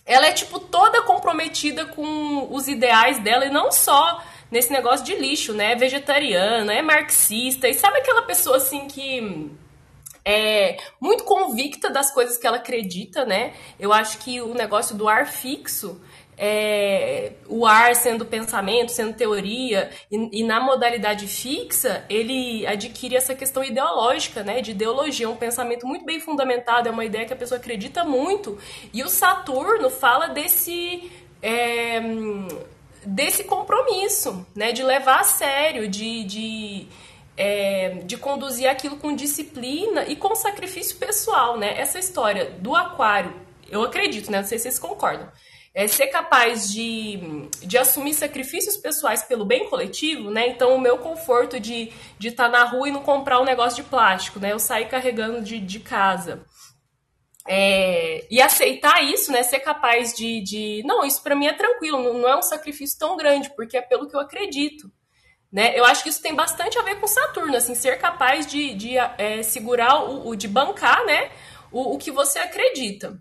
Ela 0.05 0.27
é, 0.27 0.31
tipo, 0.31 0.59
toda 0.59 1.01
comprometida 1.03 1.85
com 1.85 2.47
os 2.51 2.67
ideais 2.67 3.19
dela 3.19 3.45
e 3.45 3.49
não 3.49 3.71
só 3.71 4.21
nesse 4.49 4.71
negócio 4.71 5.05
de 5.05 5.15
lixo, 5.15 5.53
né? 5.53 5.71
É 5.71 5.75
vegetariana, 5.75 6.73
é 6.73 6.81
marxista. 6.81 7.67
E 7.69 7.73
sabe 7.73 7.99
aquela 7.99 8.23
pessoa, 8.23 8.57
assim, 8.57 8.87
que 8.87 9.49
é 10.23 10.77
muito 10.99 11.23
convicta 11.23 11.89
das 11.89 12.13
coisas 12.13 12.37
que 12.37 12.45
ela 12.45 12.57
acredita, 12.57 13.25
né? 13.25 13.53
Eu 13.79 13.91
acho 13.91 14.19
que 14.19 14.41
o 14.41 14.53
negócio 14.53 14.95
do 14.95 15.07
ar 15.07 15.27
fixo 15.27 15.99
é, 16.43 17.33
o 17.47 17.67
ar 17.67 17.95
sendo 17.95 18.25
pensamento, 18.25 18.91
sendo 18.91 19.13
teoria, 19.13 19.91
e, 20.11 20.39
e, 20.39 20.43
na 20.43 20.59
modalidade 20.59 21.27
fixa, 21.27 22.03
ele 22.09 22.65
adquire 22.65 23.15
essa 23.15 23.35
questão 23.35 23.63
ideológica, 23.63 24.41
né? 24.41 24.59
De 24.59 24.71
ideologia, 24.71 25.29
um 25.29 25.35
pensamento 25.35 25.85
muito 25.85 26.03
bem 26.03 26.19
fundamentado, 26.19 26.89
é 26.89 26.91
uma 26.91 27.05
ideia 27.05 27.27
que 27.27 27.33
a 27.33 27.35
pessoa 27.35 27.59
acredita 27.59 28.03
muito. 28.03 28.57
E 28.91 29.03
o 29.03 29.07
Saturno 29.07 29.91
fala 29.91 30.29
desse. 30.29 31.11
É, 31.43 32.01
desse 33.05 33.43
compromisso, 33.43 34.43
né? 34.55 34.71
De 34.71 34.81
levar 34.81 35.19
a 35.19 35.23
sério, 35.23 35.87
de, 35.87 36.23
de 36.23 36.87
é, 37.43 37.89
de 38.03 38.17
conduzir 38.17 38.69
aquilo 38.69 38.97
com 38.97 39.15
disciplina 39.15 40.03
e 40.03 40.15
com 40.15 40.35
sacrifício 40.35 40.97
pessoal, 40.97 41.57
né? 41.57 41.75
Essa 41.75 41.97
história 41.97 42.51
do 42.51 42.75
aquário, 42.75 43.33
eu 43.67 43.81
acredito, 43.81 44.31
né? 44.31 44.41
Não 44.41 44.47
sei 44.47 44.59
se 44.59 44.65
vocês 44.65 44.77
concordam. 44.77 45.27
É 45.73 45.87
ser 45.87 46.07
capaz 46.07 46.71
de, 46.71 47.49
de 47.63 47.79
assumir 47.79 48.13
sacrifícios 48.13 48.77
pessoais 48.77 49.23
pelo 49.23 49.43
bem 49.43 49.67
coletivo, 49.67 50.29
né? 50.29 50.49
Então, 50.49 50.75
o 50.75 50.79
meu 50.79 50.99
conforto 50.99 51.59
de 51.59 51.91
estar 52.19 52.45
tá 52.45 52.49
na 52.49 52.63
rua 52.63 52.89
e 52.89 52.91
não 52.91 53.01
comprar 53.01 53.41
um 53.41 53.45
negócio 53.45 53.83
de 53.83 53.89
plástico, 53.89 54.39
né? 54.39 54.51
Eu 54.51 54.59
sair 54.59 54.87
carregando 54.87 55.41
de, 55.41 55.59
de 55.59 55.79
casa. 55.79 56.45
É, 57.47 58.27
e 58.29 58.39
aceitar 58.39 59.03
isso, 59.03 59.31
né? 59.31 59.41
Ser 59.41 59.61
capaz 59.61 60.13
de, 60.13 60.43
de 60.43 60.83
não, 60.85 61.03
isso 61.03 61.23
para 61.23 61.35
mim 61.35 61.47
é 61.47 61.53
tranquilo, 61.53 62.03
não, 62.03 62.13
não 62.19 62.29
é 62.29 62.37
um 62.37 62.43
sacrifício 62.43 62.99
tão 62.99 63.17
grande, 63.17 63.49
porque 63.55 63.77
é 63.77 63.81
pelo 63.81 64.07
que 64.07 64.15
eu 64.15 64.19
acredito. 64.19 64.91
Né? 65.51 65.77
Eu 65.77 65.83
acho 65.83 66.01
que 66.03 66.09
isso 66.09 66.21
tem 66.21 66.33
bastante 66.33 66.79
a 66.79 66.81
ver 66.81 66.99
com 66.99 67.07
Saturno, 67.07 67.55
assim, 67.57 67.75
ser 67.75 67.97
capaz 67.97 68.47
de, 68.47 68.73
de 68.73 68.97
é, 68.97 69.43
segurar 69.43 70.03
o, 70.05 70.29
o, 70.29 70.35
de 70.35 70.47
bancar, 70.47 71.05
né, 71.05 71.29
o, 71.71 71.95
o 71.95 71.97
que 71.97 72.09
você 72.09 72.39
acredita. 72.39 73.19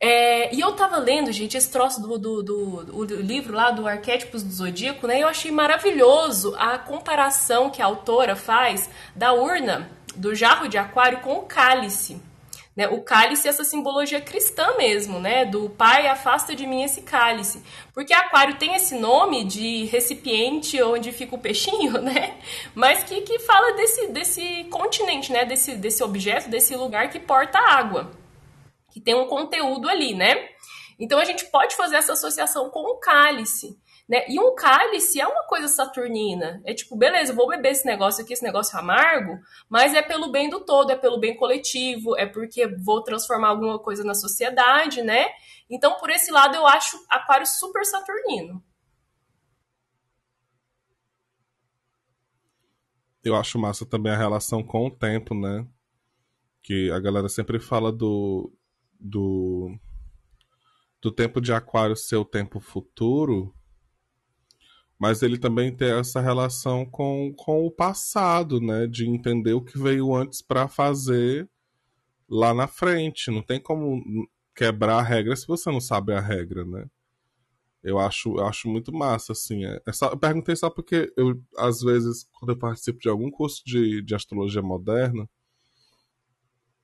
É, 0.00 0.54
e 0.54 0.60
eu 0.60 0.72
tava 0.72 0.98
lendo, 0.98 1.32
gente, 1.32 1.56
esse 1.56 1.70
troço 1.70 2.00
do, 2.00 2.18
do, 2.18 2.42
do, 2.42 3.06
do, 3.06 3.16
livro 3.16 3.56
lá 3.56 3.70
do 3.70 3.88
Arquétipos 3.88 4.44
do 4.44 4.52
Zodíaco, 4.52 5.08
né? 5.08 5.20
Eu 5.20 5.26
achei 5.26 5.50
maravilhoso 5.50 6.54
a 6.56 6.78
comparação 6.78 7.68
que 7.68 7.82
a 7.82 7.86
autora 7.86 8.36
faz 8.36 8.88
da 9.16 9.32
urna 9.32 9.90
do 10.14 10.36
jarro 10.36 10.68
de 10.68 10.78
aquário 10.78 11.20
com 11.20 11.38
o 11.38 11.42
cálice. 11.42 12.22
Né? 12.78 12.86
O 12.86 13.02
cálice 13.02 13.48
é 13.48 13.50
essa 13.50 13.64
simbologia 13.64 14.20
cristã 14.20 14.76
mesmo, 14.76 15.18
né? 15.18 15.44
Do 15.44 15.68
Pai 15.68 16.06
afasta 16.06 16.54
de 16.54 16.64
mim 16.64 16.84
esse 16.84 17.02
cálice. 17.02 17.60
Porque 17.92 18.14
aquário 18.14 18.56
tem 18.56 18.76
esse 18.76 18.94
nome 18.94 19.42
de 19.42 19.86
recipiente 19.86 20.80
onde 20.80 21.10
fica 21.10 21.34
o 21.34 21.40
peixinho, 21.40 21.94
né? 22.00 22.38
Mas 22.76 23.02
que, 23.02 23.22
que 23.22 23.40
fala 23.40 23.72
desse, 23.72 24.06
desse 24.12 24.64
continente, 24.70 25.32
né? 25.32 25.44
Desse, 25.44 25.74
desse 25.74 26.04
objeto, 26.04 26.48
desse 26.48 26.76
lugar 26.76 27.10
que 27.10 27.18
porta 27.18 27.58
água. 27.58 28.12
Que 28.92 29.00
tem 29.00 29.12
um 29.16 29.26
conteúdo 29.26 29.88
ali, 29.88 30.14
né? 30.14 30.36
Então 31.00 31.18
a 31.18 31.24
gente 31.24 31.46
pode 31.46 31.74
fazer 31.74 31.96
essa 31.96 32.12
associação 32.12 32.70
com 32.70 32.92
o 32.92 33.00
cálice. 33.00 33.76
Né? 34.08 34.24
E 34.26 34.40
um 34.40 34.54
cálice 34.54 35.20
é 35.20 35.26
uma 35.26 35.42
coisa 35.44 35.68
saturnina. 35.68 36.62
É 36.64 36.72
tipo, 36.72 36.96
beleza, 36.96 37.34
vou 37.34 37.46
beber 37.46 37.72
esse 37.72 37.84
negócio 37.84 38.24
aqui, 38.24 38.32
esse 38.32 38.42
negócio 38.42 38.78
amargo, 38.78 39.38
mas 39.68 39.92
é 39.92 40.00
pelo 40.00 40.32
bem 40.32 40.48
do 40.48 40.60
todo, 40.64 40.90
é 40.90 40.96
pelo 40.96 41.20
bem 41.20 41.36
coletivo, 41.36 42.16
é 42.16 42.24
porque 42.24 42.66
vou 42.66 43.02
transformar 43.02 43.48
alguma 43.48 43.78
coisa 43.78 44.02
na 44.02 44.14
sociedade, 44.14 45.02
né? 45.02 45.26
Então, 45.68 45.98
por 45.98 46.08
esse 46.08 46.30
lado, 46.30 46.56
eu 46.56 46.66
acho 46.66 46.98
Aquário 47.10 47.46
super 47.46 47.84
saturnino. 47.84 48.62
Eu 53.22 53.36
acho 53.36 53.58
massa 53.58 53.84
também 53.84 54.12
a 54.12 54.16
relação 54.16 54.62
com 54.62 54.86
o 54.86 54.90
tempo, 54.90 55.34
né? 55.34 55.66
Que 56.62 56.90
a 56.90 56.98
galera 56.98 57.28
sempre 57.28 57.60
fala 57.60 57.92
do. 57.92 58.50
do 58.98 59.78
do 61.00 61.12
tempo 61.12 61.40
de 61.40 61.52
aquário 61.52 61.94
ser 61.94 62.16
o 62.16 62.24
tempo 62.24 62.58
futuro, 62.58 63.54
mas 64.98 65.22
ele 65.22 65.38
também 65.38 65.74
tem 65.74 65.92
essa 65.92 66.20
relação 66.20 66.84
com, 66.84 67.32
com 67.36 67.64
o 67.66 67.70
passado, 67.70 68.60
né? 68.60 68.86
De 68.86 69.08
entender 69.08 69.52
o 69.52 69.64
que 69.64 69.78
veio 69.78 70.14
antes 70.14 70.42
para 70.42 70.66
fazer 70.66 71.48
lá 72.28 72.52
na 72.52 72.66
frente. 72.66 73.30
Não 73.30 73.42
tem 73.42 73.60
como 73.60 74.02
quebrar 74.54 74.98
a 74.98 75.02
regra 75.02 75.36
se 75.36 75.46
você 75.46 75.70
não 75.70 75.80
sabe 75.80 76.12
a 76.12 76.20
regra, 76.20 76.64
né? 76.64 76.86
Eu 77.82 77.98
acho, 78.00 78.36
eu 78.36 78.46
acho 78.46 78.68
muito 78.68 78.92
massa, 78.92 79.32
assim. 79.32 79.64
É, 79.64 79.80
é 79.86 79.92
só, 79.92 80.08
eu 80.10 80.18
perguntei 80.18 80.56
só 80.56 80.68
porque 80.68 81.12
eu, 81.16 81.40
às 81.56 81.80
vezes, 81.80 82.28
quando 82.32 82.50
eu 82.50 82.58
participo 82.58 82.98
de 82.98 83.08
algum 83.08 83.30
curso 83.30 83.62
de, 83.64 84.02
de 84.02 84.14
astrologia 84.16 84.62
moderna, 84.62 85.28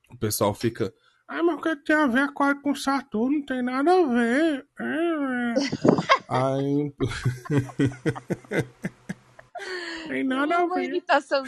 o 0.09 0.17
pessoal 0.17 0.53
fica 0.53 0.93
ah, 1.27 1.41
mas 1.41 1.57
o 1.57 1.61
que 1.61 1.75
tem 1.77 1.95
a 1.95 2.05
ver 2.05 2.31
com 2.33 2.75
Saturno? 2.75 3.39
Não 3.39 3.45
tem 3.45 3.61
nada 3.61 3.91
a 3.91 4.05
ver. 4.05 4.67
É. 4.79 5.53
Aí... 6.27 6.91
tem 10.07 10.23
nada 10.23 10.57
a 10.57 10.65
ver. 10.67 10.85
Imitação. 10.85 11.43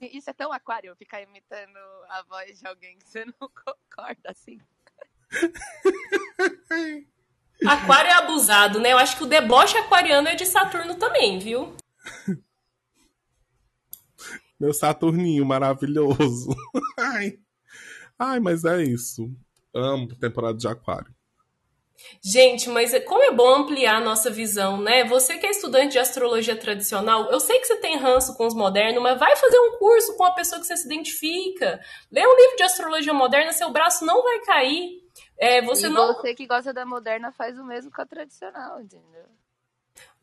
Isso 0.00 0.30
é 0.30 0.32
tão 0.32 0.52
aquário, 0.52 0.96
ficar 0.96 1.22
imitando 1.22 1.76
a 2.08 2.24
voz 2.28 2.58
de 2.58 2.66
alguém 2.66 2.98
que 2.98 3.08
você 3.08 3.24
não 3.24 3.34
concorda, 3.38 4.30
assim. 4.30 4.58
Aquário 7.66 8.10
é 8.10 8.14
abusado, 8.14 8.80
né? 8.80 8.92
Eu 8.92 8.98
acho 8.98 9.16
que 9.16 9.24
o 9.24 9.28
deboche 9.28 9.76
aquariano 9.78 10.28
é 10.28 10.34
de 10.34 10.44
Saturno 10.44 10.96
também, 10.96 11.38
viu? 11.38 11.74
Meu 14.58 14.72
Saturninho 14.72 15.44
maravilhoso. 15.44 16.50
Ai. 16.98 17.38
Ai, 18.18 18.40
mas 18.40 18.64
é 18.64 18.82
isso. 18.82 19.30
Amo 19.74 20.08
temporada 20.16 20.56
de 20.56 20.68
Aquário. 20.68 21.14
Gente, 22.22 22.68
mas 22.68 22.92
é, 22.92 23.00
como 23.00 23.22
é 23.22 23.30
bom 23.30 23.54
ampliar 23.54 23.96
a 23.96 24.00
nossa 24.00 24.30
visão, 24.30 24.80
né? 24.80 25.04
Você 25.04 25.38
que 25.38 25.46
é 25.46 25.50
estudante 25.50 25.92
de 25.92 25.98
astrologia 25.98 26.56
tradicional, 26.56 27.30
eu 27.30 27.40
sei 27.40 27.58
que 27.58 27.66
você 27.66 27.76
tem 27.76 27.96
ranço 27.96 28.34
com 28.34 28.46
os 28.46 28.54
modernos, 28.54 29.02
mas 29.02 29.18
vai 29.18 29.36
fazer 29.36 29.58
um 29.58 29.78
curso 29.78 30.16
com 30.16 30.24
a 30.24 30.32
pessoa 30.32 30.60
que 30.60 30.66
você 30.66 30.76
se 30.76 30.86
identifica. 30.86 31.80
Lê 32.10 32.26
um 32.26 32.36
livro 32.36 32.56
de 32.56 32.62
astrologia 32.62 33.12
moderna, 33.12 33.52
seu 33.52 33.70
braço 33.70 34.04
não 34.04 34.22
vai 34.22 34.40
cair. 34.40 35.02
É, 35.38 35.62
você 35.62 35.86
e 35.86 35.90
não... 35.90 36.14
você 36.14 36.34
que 36.34 36.46
gosta 36.46 36.72
da 36.72 36.86
moderna 36.86 37.32
faz 37.32 37.58
o 37.58 37.64
mesmo 37.64 37.90
com 37.90 38.02
a 38.02 38.06
tradicional, 38.06 38.80
entendeu? 38.80 39.26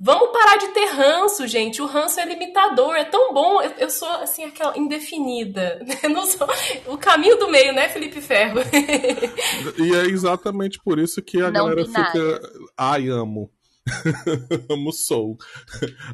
Vamos 0.03 0.31
parar 0.31 0.57
de 0.57 0.69
ter 0.69 0.85
ranço, 0.85 1.45
gente. 1.45 1.79
O 1.79 1.85
ranço 1.85 2.19
é 2.19 2.25
limitador, 2.25 2.95
é 2.95 3.05
tão 3.05 3.31
bom. 3.31 3.61
Eu, 3.61 3.69
eu 3.77 3.89
sou, 3.89 4.09
assim, 4.13 4.43
aquela 4.43 4.75
indefinida. 4.75 5.79
Eu 6.01 6.09
não 6.09 6.25
sou 6.25 6.47
o 6.87 6.97
caminho 6.97 7.37
do 7.37 7.47
meio, 7.51 7.71
né, 7.71 7.87
Felipe 7.87 8.19
Ferro? 8.19 8.61
e 9.77 9.95
é 9.95 10.05
exatamente 10.05 10.79
por 10.83 10.97
isso 10.97 11.21
que 11.21 11.37
a 11.37 11.51
não 11.51 11.67
galera 11.67 11.83
binário. 11.83 12.11
fica. 12.11 12.51
Ai, 12.75 13.09
amo. 13.09 13.51
amo 14.69 14.91
sou. 14.91 15.37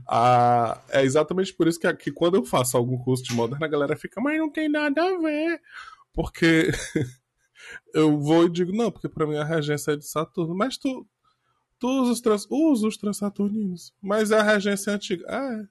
Ah, 0.05 0.81
é 0.89 1.03
exatamente 1.03 1.53
por 1.53 1.67
isso 1.67 1.79
que, 1.79 1.93
que 1.93 2.11
quando 2.11 2.35
eu 2.35 2.43
faço 2.43 2.75
algum 2.75 2.97
curso 2.97 3.23
de 3.23 3.33
moderna, 3.33 3.65
a 3.65 3.69
galera 3.69 3.95
fica, 3.95 4.19
mas 4.19 4.37
não 4.37 4.51
tem 4.51 4.67
nada 4.67 5.01
a 5.01 5.17
ver. 5.17 5.61
Porque 6.13 6.71
eu 7.93 8.19
vou 8.19 8.45
e 8.45 8.51
digo, 8.51 8.71
não, 8.71 8.91
porque 8.91 9.07
pra 9.07 9.25
mim 9.25 9.37
a 9.37 9.45
regência 9.45 9.91
é 9.91 9.95
de 9.95 10.05
Saturno. 10.05 10.55
Mas 10.55 10.77
tu, 10.77 11.07
Tu 11.79 11.87
usa 11.87 12.11
os, 12.11 12.21
trans, 12.21 12.47
usa 12.49 12.87
os 12.87 12.97
transaturninos. 12.97 13.93
Mas 14.01 14.31
é 14.31 14.39
a 14.39 14.43
regência 14.43 14.93
antiga. 14.93 15.25
É. 15.29 15.67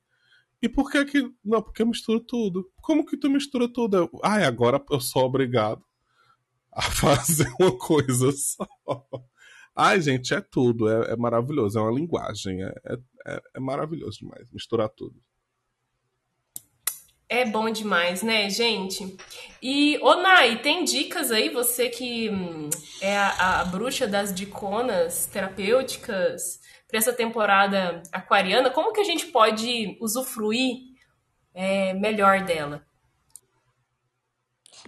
E 0.63 0.69
por 0.69 0.91
que 0.91 1.05
que. 1.05 1.31
Não, 1.45 1.63
porque 1.63 1.83
eu 1.83 1.87
misturo 1.87 2.21
tudo. 2.21 2.71
Como 2.81 3.05
que 3.05 3.17
tu 3.17 3.29
mistura 3.29 3.69
tudo? 3.69 3.97
Eu, 3.97 4.11
agora 4.23 4.83
eu 4.91 5.01
sou 5.01 5.25
obrigado 5.25 5.85
a 6.73 6.83
fazer 6.91 7.49
uma 7.61 7.77
coisa 7.77 8.31
só. 8.33 8.67
Ai, 9.75 10.01
gente, 10.01 10.33
é 10.33 10.41
tudo. 10.41 10.89
É, 10.89 11.13
é 11.13 11.17
maravilhoso. 11.17 11.79
É 11.79 11.83
uma 11.83 11.93
linguagem. 11.93 12.63
É, 12.63 12.75
é, 13.27 13.43
é, 13.55 13.61
maravilhoso 13.61 14.19
demais. 14.21 14.49
Misturar 14.51 14.89
tudo. 14.89 15.21
É, 17.29 17.45
bom 17.45 17.69
demais, 17.71 18.23
né, 18.23 18.49
gente? 18.49 19.17
E, 19.61 19.99
ô 20.01 20.15
Nai, 20.15 20.63
tem 20.63 20.85
dicas 20.85 21.33
aí? 21.33 21.49
Você 21.49 21.89
que 21.89 22.31
hum, 22.31 22.71
é 23.01 23.17
a, 23.17 23.63
a 23.63 23.65
bruxa 23.65 24.07
das 24.07 24.33
diconas 24.33 25.27
terapêuticas 25.27 26.61
para 26.87 26.99
essa 26.99 27.13
temporada 27.13 28.01
aquariana, 28.13 28.71
como 28.71 28.93
que 28.93 29.01
a 29.01 29.05
gente 29.05 29.27
pode 29.27 29.99
usufruir 30.01 30.77
é, 31.53 31.93
melhor 31.95 32.45
dela? 32.45 32.87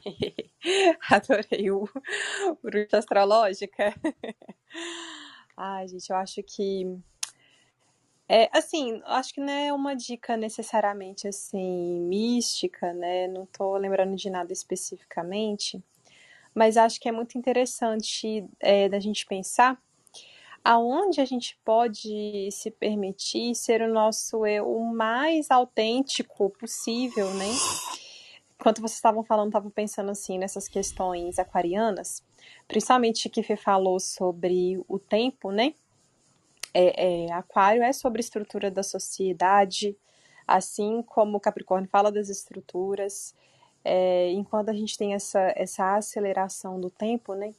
Adorei 1.11 1.73
o 1.73 1.89
bruxa 2.63 2.99
astrológica. 2.99 3.93
Ai, 5.57 5.89
gente, 5.89 6.09
eu 6.09 6.17
acho 6.17 6.41
que 6.45 6.85
é, 8.29 8.49
assim, 8.53 9.01
acho 9.07 9.33
que 9.35 9.41
não 9.41 9.53
é 9.53 9.73
uma 9.73 9.95
dica 9.97 10.37
necessariamente 10.37 11.27
assim 11.27 12.01
mística, 12.03 12.93
né? 12.93 13.27
Não 13.29 13.47
tô 13.47 13.77
lembrando 13.77 14.15
de 14.15 14.29
nada 14.29 14.53
especificamente, 14.53 15.83
mas 16.55 16.77
acho 16.77 17.01
que 17.01 17.09
é 17.09 17.13
muito 17.13 17.39
interessante 17.39 18.45
é, 18.61 18.89
da 18.89 19.01
gente 19.01 19.25
pensar 19.27 19.81
aonde 20.65 21.21
a 21.21 21.25
gente 21.25 21.59
pode 21.65 22.51
se 22.53 22.71
permitir 22.71 23.55
ser 23.55 23.81
o 23.81 23.93
nosso 23.93 24.45
eu 24.45 24.71
o 24.71 24.93
mais 24.93 25.51
autêntico 25.51 26.51
possível, 26.51 27.33
né? 27.35 27.49
Enquanto 28.61 28.83
vocês 28.83 28.97
estavam 28.97 29.25
falando, 29.25 29.49
estava 29.49 29.71
pensando 29.71 30.11
assim 30.11 30.37
nessas 30.37 30.69
questões 30.69 31.39
aquarianas, 31.39 32.23
principalmente 32.67 33.31
que 33.31 33.43
Fê 33.43 33.57
falou 33.57 33.99
sobre 33.99 34.83
o 34.89 34.99
tempo, 34.99 35.51
né? 35.51 35.73
É, 36.73 37.27
é, 37.27 37.33
Aquário 37.33 37.83
é 37.83 37.93
sobre 37.93 38.21
estrutura 38.21 38.71
da 38.71 38.83
sociedade, 38.83 39.97
assim 40.47 41.03
como 41.03 41.41
Capricórnio 41.41 41.89
fala 41.89 42.11
das 42.11 42.29
estruturas. 42.29 43.35
É, 43.85 44.33
enquanto 44.33 44.69
a 44.69 44.75
gente 44.75 44.99
tem 44.99 45.15
essa, 45.15 45.53
essa 45.57 45.97
aceleração 45.97 46.81
do 46.81 46.91
tempo, 46.91 47.35
né? 47.35 47.55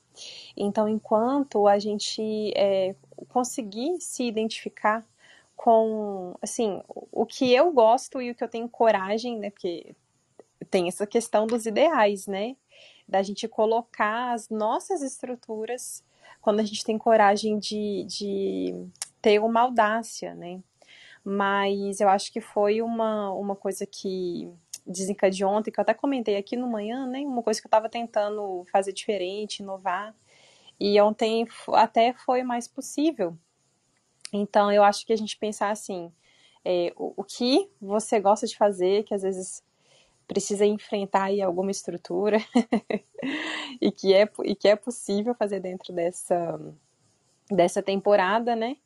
Então, 0.56 0.88
enquanto 0.88 1.68
a 1.68 1.80
gente 1.80 2.54
é, 2.56 2.94
conseguir 3.30 4.00
se 4.02 4.24
identificar 4.24 5.06
com, 5.56 6.36
assim, 6.42 6.82
o 7.12 7.26
que 7.26 7.54
eu 7.54 7.72
gosto 7.72 8.22
e 8.22 8.32
o 8.32 8.36
que 8.36 8.44
eu 8.44 8.50
tenho 8.50 8.70
coragem, 8.70 9.40
né? 9.40 9.50
Porque 9.50 9.96
tem 10.70 10.88
essa 10.88 11.08
questão 11.08 11.48
dos 11.48 11.66
ideais, 11.66 12.28
né? 12.28 12.56
Da 13.08 13.24
gente 13.24 13.48
colocar 13.48 14.34
as 14.34 14.50
nossas 14.50 15.02
estruturas 15.02 16.04
quando 16.42 16.60
a 16.60 16.64
gente 16.64 16.84
tem 16.84 16.98
coragem 16.98 17.60
de, 17.60 18.06
de 18.06 18.88
ter 19.22 19.40
uma 19.40 19.62
audácia, 19.62 20.34
né? 20.34 20.62
Mas 21.24 22.00
eu 22.00 22.10
acho 22.10 22.32
que 22.32 22.42
foi 22.42 22.82
uma, 22.82 23.32
uma 23.34 23.56
coisa 23.56 23.86
que 23.86 24.52
desencadeou 24.86 25.52
ontem, 25.52 25.72
que 25.72 25.80
eu 25.80 25.82
até 25.82 25.94
comentei 25.94 26.38
aqui 26.38 26.56
no 26.56 26.68
manhã, 26.68 27.06
né? 27.06 27.20
Uma 27.20 27.44
coisa 27.44 27.62
que 27.62 27.68
eu 27.68 27.70
estava 27.70 27.90
tentando 27.90 28.66
fazer 28.72 28.94
diferente, 28.94 29.60
inovar. 29.60 30.16
E 30.80 31.00
ontem 31.02 31.46
até 31.74 32.14
foi 32.14 32.42
mais 32.42 32.68
possível. 32.68 33.38
Então 34.32 34.72
eu 34.72 34.84
acho 34.84 35.06
que 35.06 35.14
a 35.14 35.18
gente 35.18 35.38
pensar 35.38 35.72
assim, 35.72 36.12
é, 36.64 36.94
o, 36.96 37.14
o, 37.18 37.24
que 37.24 37.70
você 37.82 38.20
gosta 38.20 38.48
de 38.48 38.56
fazer, 38.56 39.04
que 39.04 39.14
às 39.14 39.24
vezes 39.24 39.64
precisa 40.30 40.66
enfrentar 40.66 41.26
aí 41.26 41.42
alguma 41.42 41.72
estrutura 41.72 42.38
e, 43.82 43.92
que 43.92 44.14
é, 44.14 44.30
e 44.46 44.56
que 44.56 44.70
é 44.70 44.78
possível 44.78 45.36
fazer 45.36 45.60
dentro 45.60 45.92
dessa, 45.92 46.58
dessa 47.52 47.82
temporada, 47.82 48.56
né? 48.56 48.78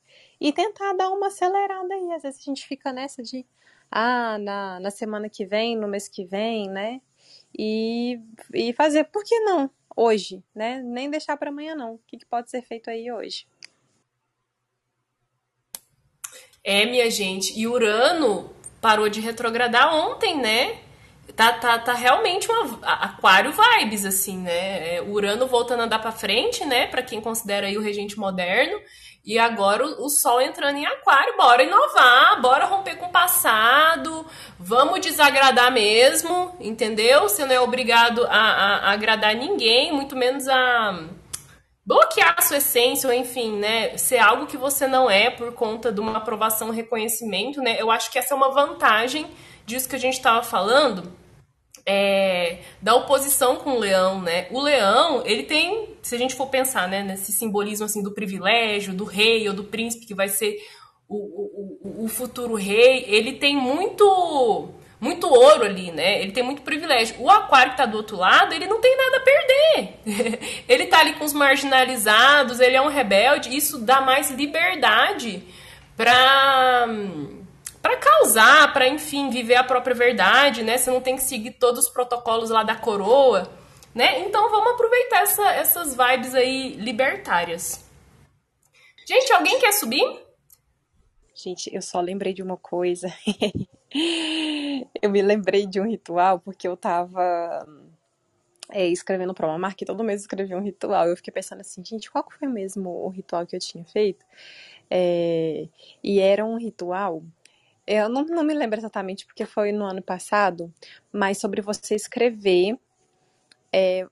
e 0.43 0.51
tentar 0.51 0.91
dar 0.91 1.09
uma 1.09 1.27
acelerada 1.27 1.93
aí. 1.93 2.11
Às 2.11 2.23
vezes 2.23 2.41
a 2.41 2.43
gente 2.43 2.67
fica 2.67 2.91
nessa 2.91 3.23
de, 3.23 3.45
ah, 3.89 4.37
na, 4.37 4.79
na 4.81 4.91
semana 4.91 5.29
que 5.29 5.45
vem, 5.45 5.77
no 5.77 5.87
mês 5.87 6.09
que 6.09 6.25
vem, 6.25 6.69
né? 6.69 6.99
E, 7.57 8.19
e 8.53 8.73
fazer, 8.73 9.05
por 9.05 9.23
que 9.23 9.39
não? 9.39 9.71
Hoje, 9.95 10.43
né? 10.53 10.81
Nem 10.83 11.09
deixar 11.09 11.37
para 11.37 11.49
amanhã, 11.49 11.75
não. 11.75 11.93
O 11.93 11.99
que, 12.05 12.17
que 12.17 12.25
pode 12.25 12.51
ser 12.51 12.61
feito 12.61 12.89
aí 12.89 13.09
hoje? 13.09 13.47
É, 16.61 16.85
minha 16.85 17.09
gente, 17.09 17.57
e 17.57 17.65
Urano 17.65 18.53
parou 18.81 19.07
de 19.07 19.21
retrogradar 19.21 19.95
ontem, 19.95 20.37
né? 20.37 20.82
Tá, 21.35 21.51
tá, 21.53 21.79
tá 21.79 21.93
realmente 21.93 22.47
uma 22.51 22.79
aquário 22.83 23.51
vibes, 23.51 24.05
assim, 24.05 24.37
né? 24.37 24.97
É, 24.97 25.01
Urano 25.01 25.47
voltando 25.47 25.81
a 25.81 25.83
andar 25.85 25.97
pra 25.97 26.11
frente, 26.11 26.63
né? 26.63 26.85
Para 26.85 27.01
quem 27.01 27.19
considera 27.19 27.65
aí 27.65 27.75
o 27.75 27.81
regente 27.81 28.19
moderno. 28.19 28.79
E 29.25 29.39
agora 29.39 29.83
o, 29.85 30.09
Sol 30.09 30.41
entrando 30.41 30.77
em 30.77 30.85
Aquário, 30.85 31.35
bora 31.37 31.63
inovar, 31.63 32.41
bora 32.41 32.65
romper 32.65 32.97
com 32.97 33.05
o 33.05 33.11
passado, 33.11 34.25
vamos 34.59 34.99
desagradar 34.99 35.71
mesmo, 35.71 36.53
entendeu? 36.59 37.21
Você 37.21 37.45
não 37.45 37.55
é 37.55 37.59
obrigado 37.59 38.25
a, 38.25 38.29
a, 38.29 38.77
a 38.77 38.91
agradar 38.91 39.33
ninguém, 39.33 39.93
muito 39.93 40.13
menos 40.13 40.47
a 40.49 41.07
bloquear 41.85 42.35
a 42.37 42.41
sua 42.41 42.57
essência, 42.57 43.07
ou 43.07 43.13
enfim, 43.15 43.57
né? 43.57 43.97
Ser 43.97 44.19
algo 44.19 44.45
que 44.45 44.57
você 44.57 44.87
não 44.87 45.09
é 45.09 45.29
por 45.29 45.53
conta 45.53 45.89
de 45.89 46.01
uma 46.01 46.17
aprovação, 46.17 46.69
reconhecimento, 46.69 47.61
né? 47.61 47.77
Eu 47.79 47.89
acho 47.89 48.11
que 48.11 48.19
essa 48.19 48.33
é 48.33 48.37
uma 48.37 48.51
vantagem 48.51 49.25
disso 49.65 49.87
que 49.87 49.95
a 49.95 49.99
gente 49.99 50.15
estava 50.15 50.43
falando 50.43 51.22
é, 51.85 52.59
da 52.81 52.95
oposição 52.95 53.57
com 53.57 53.71
o 53.71 53.79
leão, 53.79 54.21
né? 54.21 54.47
O 54.51 54.61
leão, 54.61 55.23
ele 55.25 55.43
tem, 55.43 55.89
se 56.01 56.15
a 56.15 56.17
gente 56.17 56.35
for 56.35 56.47
pensar, 56.47 56.87
né, 56.87 57.03
nesse 57.03 57.31
simbolismo 57.31 57.85
assim 57.85 58.01
do 58.01 58.13
privilégio, 58.13 58.93
do 58.93 59.03
rei 59.03 59.47
ou 59.47 59.53
do 59.53 59.65
príncipe 59.65 60.05
que 60.05 60.15
vai 60.15 60.29
ser 60.29 60.57
o, 61.07 61.17
o, 61.17 62.05
o 62.05 62.07
futuro 62.07 62.55
rei, 62.55 63.05
ele 63.07 63.33
tem 63.33 63.55
muito 63.55 64.69
muito 65.03 65.27
ouro 65.27 65.65
ali, 65.65 65.91
né? 65.91 66.21
Ele 66.21 66.31
tem 66.31 66.41
muito 66.41 66.61
privilégio. 66.61 67.17
O 67.19 67.29
aquário 67.29 67.71
que 67.71 67.77
tá 67.77 67.85
do 67.85 67.97
outro 67.97 68.15
lado, 68.15 68.53
ele 68.53 68.65
não 68.65 68.79
tem 68.79 68.95
nada 68.95 69.17
a 69.17 69.19
perder. 69.19 70.39
ele 70.69 70.85
tá 70.85 70.99
ali 70.99 71.13
com 71.15 71.25
os 71.25 71.33
marginalizados, 71.33 72.61
ele 72.61 72.77
é 72.77 72.81
um 72.81 72.87
rebelde, 72.87 73.53
isso 73.53 73.79
dá 73.79 73.99
mais 73.99 74.31
liberdade 74.31 75.43
para 75.97 76.87
para 77.83 77.97
causar, 77.97 78.71
para 78.71 78.87
enfim, 78.87 79.29
viver 79.29 79.55
a 79.55 79.63
própria 79.63 79.93
verdade, 79.93 80.63
né? 80.63 80.77
Você 80.77 80.89
não 80.89 81.01
tem 81.01 81.17
que 81.17 81.21
seguir 81.21 81.51
todos 81.51 81.83
os 81.83 81.89
protocolos 81.89 82.49
lá 82.49 82.63
da 82.63 82.77
coroa, 82.77 83.51
né? 83.93 84.21
Então 84.21 84.49
vamos 84.49 84.71
aproveitar 84.71 85.23
essa, 85.23 85.51
essas 85.51 85.93
vibes 85.93 86.33
aí 86.33 86.77
libertárias. 86.77 87.85
Gente, 89.05 89.33
alguém 89.33 89.59
quer 89.59 89.73
subir? 89.73 90.01
Gente, 91.35 91.75
eu 91.75 91.81
só 91.81 91.99
lembrei 91.99 92.33
de 92.33 92.41
uma 92.41 92.55
coisa. 92.55 93.13
eu 95.01 95.09
me 95.09 95.21
lembrei 95.21 95.67
de 95.67 95.81
um 95.81 95.85
ritual 95.85 96.39
porque 96.39 96.65
eu 96.65 96.77
tava 96.77 97.67
é, 98.71 98.87
escrevendo 98.87 99.33
para 99.33 99.45
uma 99.45 99.59
marca 99.59 99.83
e 99.83 99.85
todo 99.85 100.05
mês 100.05 100.21
eu 100.21 100.23
escrevia 100.23 100.57
um 100.57 100.63
ritual. 100.63 101.09
Eu 101.09 101.17
fiquei 101.17 101.33
pensando 101.33 101.59
assim, 101.59 101.83
gente, 101.83 102.09
qual 102.09 102.25
foi 102.39 102.47
mesmo 102.47 102.89
o 102.89 103.09
ritual 103.09 103.45
que 103.45 103.57
eu 103.57 103.59
tinha 103.59 103.83
feito? 103.83 104.25
É, 104.89 105.67
e 106.01 106.21
era 106.21 106.45
um 106.45 106.57
ritual 106.57 107.21
eu 107.85 108.09
não, 108.09 108.23
não 108.23 108.43
me 108.43 108.53
lembro 108.53 108.79
exatamente 108.79 109.25
porque 109.25 109.45
foi 109.45 109.71
no 109.71 109.85
ano 109.85 110.01
passado, 110.01 110.73
mas 111.11 111.37
sobre 111.37 111.61
você 111.61 111.95
escrever 111.95 112.77
é, 113.71 114.07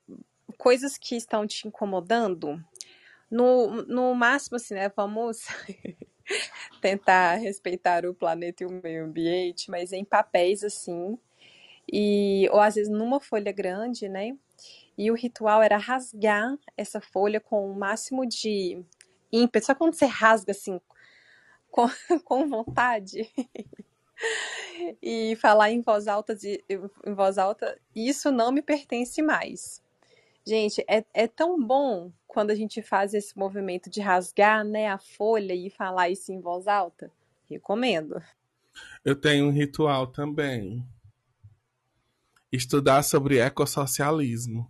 coisas 0.58 0.98
que 0.98 1.16
estão 1.16 1.48
te 1.48 1.68
incomodando. 1.68 2.64
No, 3.30 3.84
no 3.84 4.14
máximo, 4.14 4.58
assim, 4.58 4.74
né? 4.74 4.92
Vamos 4.96 5.46
tentar 6.82 7.36
respeitar 7.36 8.06
o 8.06 8.14
planeta 8.14 8.64
e 8.64 8.68
o 8.68 8.82
meio 8.84 9.06
ambiente, 9.06 9.72
mas 9.72 9.94
em 9.94 10.04
papéis 10.04 10.64
assim, 10.64 11.18
e 11.92 12.50
ou 12.52 12.60
às 12.60 12.76
vezes 12.76 12.92
numa 12.92 13.22
folha 13.22 13.52
grande, 13.52 14.10
né? 14.10 14.36
E 14.98 15.10
o 15.10 15.16
ritual 15.16 15.62
era 15.62 15.78
rasgar 15.78 16.58
essa 16.76 17.00
folha 17.00 17.40
com 17.40 17.72
o 17.72 17.76
máximo 17.76 18.26
de 18.26 18.84
ímpeto. 19.32 19.68
Só 19.68 19.76
quando 19.76 19.94
você 19.94 20.06
rasga 20.06 20.52
assim 20.52 20.80
com, 21.72 21.88
com 22.24 22.48
vontade 22.48 23.32
e 25.02 25.36
falar 25.38 25.72
em 25.72 25.82
voz 25.82 26.08
alta 26.08 26.36
de, 26.36 26.64
em 27.06 27.14
voz 27.14 27.38
alta, 27.38 27.80
isso 27.96 28.32
não 28.32 28.52
me 28.52 28.62
pertence 28.62 29.22
mais. 29.22 29.82
Gente, 30.46 30.84
é, 30.88 31.06
é 31.14 31.28
tão 31.28 31.62
bom 31.62 32.12
quando 32.28 32.52
a 32.52 32.56
gente 32.56 32.82
faz 32.82 33.14
esse 33.14 33.38
movimento 33.38 33.90
de 33.90 34.02
rasgar 34.02 34.64
né, 34.64 34.88
a 34.88 34.98
folha 34.98 35.54
e 35.54 35.70
falar 35.70 36.10
isso 36.10 36.32
em 36.32 36.42
voz 36.42 36.68
alta. 36.68 37.12
Recomendo. 37.50 38.22
Eu 39.04 39.16
tenho 39.16 39.48
um 39.48 39.52
ritual 39.52 40.08
também. 40.08 40.86
Estudar 42.52 43.04
sobre 43.04 43.38
ecossocialismo. 43.38 44.70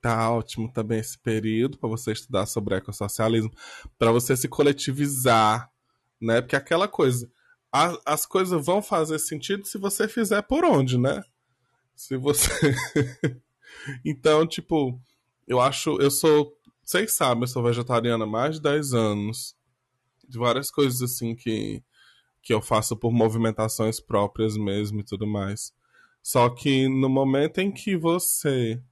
Tá 0.00 0.30
ótimo 0.30 0.72
também 0.72 1.00
esse 1.00 1.18
período 1.18 1.78
para 1.78 1.88
você 1.88 2.12
estudar 2.12 2.46
sobre 2.46 2.76
ecossocialismo, 2.76 3.50
para 3.98 4.12
você 4.12 4.36
se 4.36 4.48
coletivizar, 4.48 5.70
né? 6.20 6.40
Porque 6.40 6.56
aquela 6.56 6.88
coisa, 6.88 7.30
a, 7.72 7.96
as 8.04 8.26
coisas 8.26 8.64
vão 8.64 8.80
fazer 8.82 9.18
sentido 9.18 9.66
se 9.66 9.78
você 9.78 10.08
fizer 10.08 10.42
por 10.42 10.64
onde, 10.64 10.98
né? 10.98 11.22
Se 11.94 12.16
você. 12.16 12.50
então, 14.04 14.46
tipo, 14.46 15.00
eu 15.46 15.60
acho. 15.60 16.00
Eu 16.00 16.10
sou. 16.10 16.56
Vocês 16.82 17.12
sabem, 17.12 17.42
eu 17.42 17.48
sou 17.48 17.62
vegetariana 17.62 18.24
há 18.24 18.28
mais 18.28 18.56
de 18.56 18.62
10 18.62 18.94
anos. 18.94 19.56
De 20.28 20.38
várias 20.38 20.70
coisas 20.70 21.02
assim 21.02 21.34
que, 21.34 21.82
que 22.42 22.52
eu 22.52 22.60
faço 22.60 22.96
por 22.96 23.12
movimentações 23.12 24.00
próprias 24.00 24.56
mesmo 24.56 25.00
e 25.00 25.04
tudo 25.04 25.26
mais. 25.26 25.72
Só 26.22 26.48
que 26.50 26.88
no 26.88 27.08
momento 27.08 27.58
em 27.58 27.70
que 27.70 27.96
você 27.96 28.82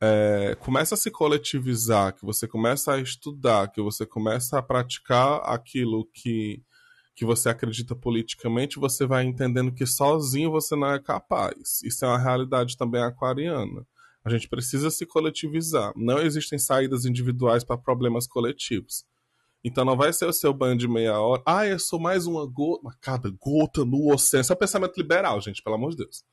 é, 0.00 0.56
começa 0.60 0.94
a 0.94 0.98
se 0.98 1.10
coletivizar, 1.10 2.14
que 2.14 2.24
você 2.24 2.46
começa 2.46 2.94
a 2.94 3.00
estudar, 3.00 3.68
que 3.68 3.80
você 3.80 4.06
começa 4.06 4.58
a 4.58 4.62
praticar 4.62 5.40
aquilo 5.44 6.08
que, 6.12 6.62
que 7.14 7.24
você 7.24 7.48
acredita 7.48 7.96
politicamente, 7.96 8.78
você 8.78 9.06
vai 9.06 9.24
entendendo 9.24 9.72
que 9.72 9.86
sozinho 9.86 10.50
você 10.50 10.76
não 10.76 10.92
é 10.92 11.00
capaz. 11.00 11.82
Isso 11.82 12.04
é 12.04 12.08
uma 12.08 12.18
realidade 12.18 12.76
também 12.76 13.02
aquariana. 13.02 13.84
A 14.24 14.30
gente 14.30 14.48
precisa 14.48 14.90
se 14.90 15.06
coletivizar. 15.06 15.92
Não 15.96 16.18
existem 16.20 16.58
saídas 16.58 17.04
individuais 17.04 17.64
para 17.64 17.78
problemas 17.78 18.26
coletivos. 18.26 19.04
Então 19.64 19.84
não 19.84 19.96
vai 19.96 20.12
ser 20.12 20.26
o 20.26 20.32
seu 20.32 20.52
banho 20.52 20.76
de 20.76 20.86
meia 20.86 21.18
hora. 21.18 21.42
Ah, 21.44 21.66
eu 21.66 21.78
sou 21.78 21.98
mais 21.98 22.26
uma 22.26 22.46
gota. 22.46 22.88
Cada 23.00 23.30
gota 23.30 23.84
no 23.84 24.12
oceano. 24.12 24.42
Isso 24.42 24.52
é 24.52 24.56
um 24.56 24.58
pensamento 24.58 24.96
liberal, 24.96 25.40
gente, 25.40 25.62
pelo 25.62 25.76
amor 25.76 25.90
de 25.90 25.98
Deus. 25.98 26.24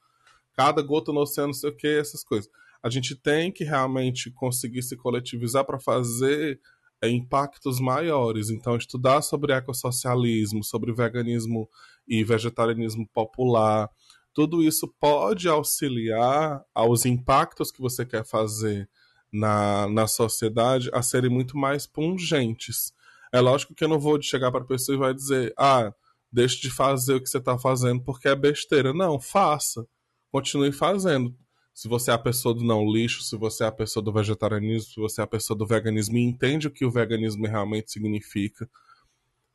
Cada 0.54 0.82
gota 0.82 1.12
no 1.12 1.22
oceano, 1.22 1.48
não 1.48 1.54
sei 1.54 1.70
o 1.70 1.76
que, 1.76 1.88
essas 1.88 2.24
coisas. 2.24 2.50
A 2.86 2.90
gente 2.92 3.16
tem 3.16 3.52
que 3.52 3.64
realmente 3.64 4.30
conseguir 4.30 4.84
se 4.84 4.96
coletivizar 4.96 5.66
para 5.66 5.80
fazer 5.80 6.62
é, 7.02 7.10
impactos 7.10 7.80
maiores. 7.80 8.52
Então, 8.52 8.78
estudar 8.78 9.24
sobre 9.24 9.54
ecossocialismo, 9.54 10.64
sobre 10.64 10.94
veganismo 10.94 11.68
e 12.08 12.24
vegetarianismo 12.24 13.10
popular, 13.12 13.90
tudo 14.36 14.62
isso 14.62 14.88
pode 15.00 15.50
auxiliar 15.50 16.64
aos 16.76 17.08
impactos 17.08 17.72
que 17.72 17.82
você 17.82 18.06
quer 18.06 18.24
fazer 18.24 18.88
na, 19.34 19.90
na 19.90 20.06
sociedade 20.06 20.92
a 20.94 21.02
serem 21.02 21.32
muito 21.32 21.58
mais 21.58 21.88
pungentes. 21.88 22.94
É 23.34 23.42
lógico 23.42 23.74
que 23.74 23.84
eu 23.84 23.90
não 23.90 24.00
vou 24.00 24.22
chegar 24.22 24.52
para 24.52 24.62
a 24.62 24.68
pessoa 24.68 24.96
e 24.96 25.00
vai 25.00 25.12
dizer, 25.12 25.52
ah, 25.58 25.92
deixe 26.32 26.62
de 26.62 26.70
fazer 26.70 27.16
o 27.16 27.20
que 27.20 27.30
você 27.30 27.40
está 27.40 27.58
fazendo 27.58 28.04
porque 28.04 28.28
é 28.28 28.36
besteira. 28.36 28.94
Não, 28.94 29.20
faça. 29.20 29.88
Continue 30.32 30.72
fazendo. 30.72 31.36
Se 31.76 31.90
você 31.90 32.10
é 32.10 32.14
a 32.14 32.18
pessoa 32.18 32.56
do 32.56 32.64
não 32.64 32.90
lixo, 32.90 33.22
se 33.22 33.36
você 33.36 33.66
é 33.66 33.68
a 33.68 33.72
pessoa 33.72 34.02
do 34.02 34.14
vegetarianismo, 34.14 34.94
se 34.94 34.98
você 34.98 35.20
é 35.20 35.26
a 35.26 35.28
pessoa 35.28 35.58
do 35.58 35.68
veganismo 35.68 36.18
e 36.18 36.24
entende 36.24 36.68
o 36.68 36.72
que 36.72 36.86
o 36.86 36.90
veganismo 36.90 37.46
realmente 37.46 37.92
significa, 37.92 38.70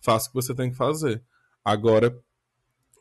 faça 0.03 0.29
o 0.29 0.33
que 0.33 0.35
você 0.35 0.55
tem 0.55 0.71
que 0.71 0.77
fazer. 0.77 1.25
Agora, 1.65 2.15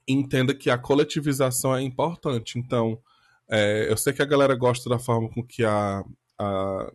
entenda 0.07 0.55
que 0.55 0.69
a 0.69 0.77
coletivização 0.77 1.75
é 1.75 1.81
importante. 1.81 2.57
Então, 2.57 2.97
é, 3.49 3.91
eu 3.91 3.97
sei 3.97 4.13
que 4.13 4.21
a 4.21 4.25
galera 4.25 4.55
gosta 4.55 4.89
da 4.89 4.97
forma 4.97 5.29
com 5.29 5.45
que 5.45 5.65
a, 5.65 6.01
a, 6.37 6.93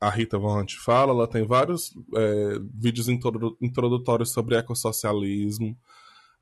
a 0.00 0.08
Rita 0.08 0.38
Von 0.38 0.64
fala, 0.82 1.12
ela 1.12 1.28
tem 1.28 1.46
vários 1.46 1.92
é, 2.16 2.58
vídeos 2.72 3.06
introdutórios 3.60 4.32
sobre 4.32 4.56
ecossocialismo. 4.56 5.76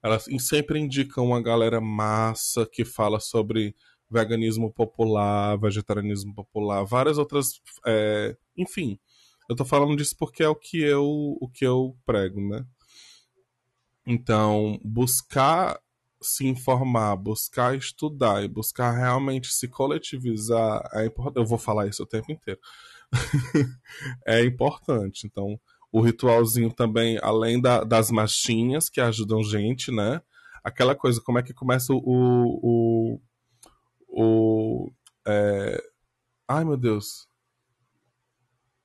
Ela 0.01 0.20
sempre 0.39 0.78
indica 0.78 1.20
uma 1.20 1.43
galera 1.43 1.80
massa 1.80 2.64
que 2.64 2.84
fala 2.84 3.18
sobre 3.18 3.74
veganismo 4.11 4.72
popular, 4.72 5.59
vegetarianismo 5.59 6.34
popular, 6.34 6.84
várias 6.84 7.18
outras. 7.18 7.61
É, 7.86 8.36
enfim, 8.56 8.98
eu 9.48 9.56
tô 9.56 9.64
falando 9.64 9.96
disso 9.96 10.16
porque 10.18 10.42
é 10.42 10.48
o 10.48 10.54
que 10.54 10.80
eu, 10.80 11.36
o 11.40 11.48
que 11.48 11.64
eu 11.66 11.96
prego, 12.04 12.40
né? 12.40 12.64
Então, 14.06 14.80
buscar 14.82 15.78
se 16.20 16.46
informar, 16.46 17.16
buscar 17.16 17.76
estudar 17.76 18.42
e 18.42 18.48
buscar 18.48 18.90
realmente 18.92 19.52
se 19.52 19.68
coletivizar 19.68 20.88
é 20.92 21.06
importante. 21.06 21.36
Eu 21.36 21.46
vou 21.46 21.59
falar 21.59 21.86
isso 21.86 22.02
o 22.02 22.06
tempo 22.06 22.32
inteiro. 22.32 22.61
é 24.26 24.44
importante. 24.44 25.26
Então, 25.26 25.59
o 25.92 26.00
ritualzinho 26.00 26.72
também, 26.72 27.18
além 27.22 27.61
da, 27.61 27.84
das 27.84 28.11
machinhas 28.11 28.88
que 28.88 29.00
ajudam 29.00 29.42
gente, 29.42 29.90
né? 29.90 30.20
Aquela 30.62 30.94
coisa, 30.94 31.20
como 31.20 31.38
é 31.38 31.42
que 31.42 31.54
começa 31.54 31.92
o. 31.92 32.02
o, 32.04 33.20
o 34.19 34.91
é... 35.27 35.83
Ai, 36.49 36.64
meu 36.64 36.77
Deus. 36.77 37.29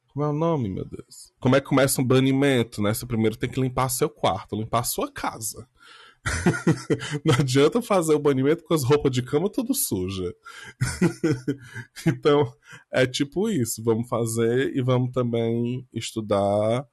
Como 0.07 0.23
é 0.25 0.29
o 0.29 0.33
nome, 0.33 0.69
meu 0.69 0.85
Deus? 0.85 1.33
Como 1.39 1.55
é 1.55 1.61
que 1.61 1.67
começa 1.67 1.99
um 1.99 2.05
banimento, 2.05 2.81
né? 2.81 2.93
Você 2.93 3.05
primeiro 3.05 3.35
tem 3.35 3.49
que 3.49 3.59
limpar 3.59 3.89
seu 3.89 4.09
quarto, 4.09 4.55
limpar 4.55 4.83
sua 4.83 5.11
casa. 5.11 5.67
Não 7.25 7.33
adianta 7.39 7.81
fazer 7.81 8.13
o 8.13 8.19
banimento 8.19 8.63
com 8.63 8.75
as 8.75 8.83
roupas 8.83 9.11
de 9.11 9.23
cama 9.23 9.49
tudo 9.49 9.73
suja. 9.73 10.33
então, 12.05 12.53
é 12.91 13.07
tipo 13.07 13.49
isso. 13.49 13.83
Vamos 13.83 14.07
fazer 14.07 14.75
e 14.75 14.81
vamos 14.81 15.11
também 15.11 15.87
estudar, 15.91 16.87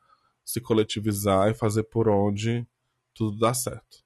se 0.45 0.61
coletivizar 0.61 1.51
e 1.51 1.55
fazer 1.55 1.83
por 1.85 2.09
onde 2.09 2.67
tudo 3.13 3.39
dá 3.39 3.53
certo. 3.53 4.03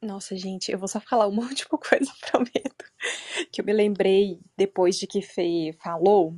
Nossa, 0.00 0.36
gente, 0.36 0.70
eu 0.70 0.78
vou 0.78 0.86
só 0.86 1.00
falar 1.00 1.26
um 1.26 1.34
monte 1.34 1.56
de 1.56 1.66
coisa, 1.66 2.12
prometo. 2.30 2.67
Que 3.52 3.60
eu 3.60 3.64
me 3.64 3.72
lembrei 3.72 4.38
depois 4.56 4.96
de 4.96 5.06
que 5.06 5.22
Fê 5.22 5.74
falou 5.80 6.34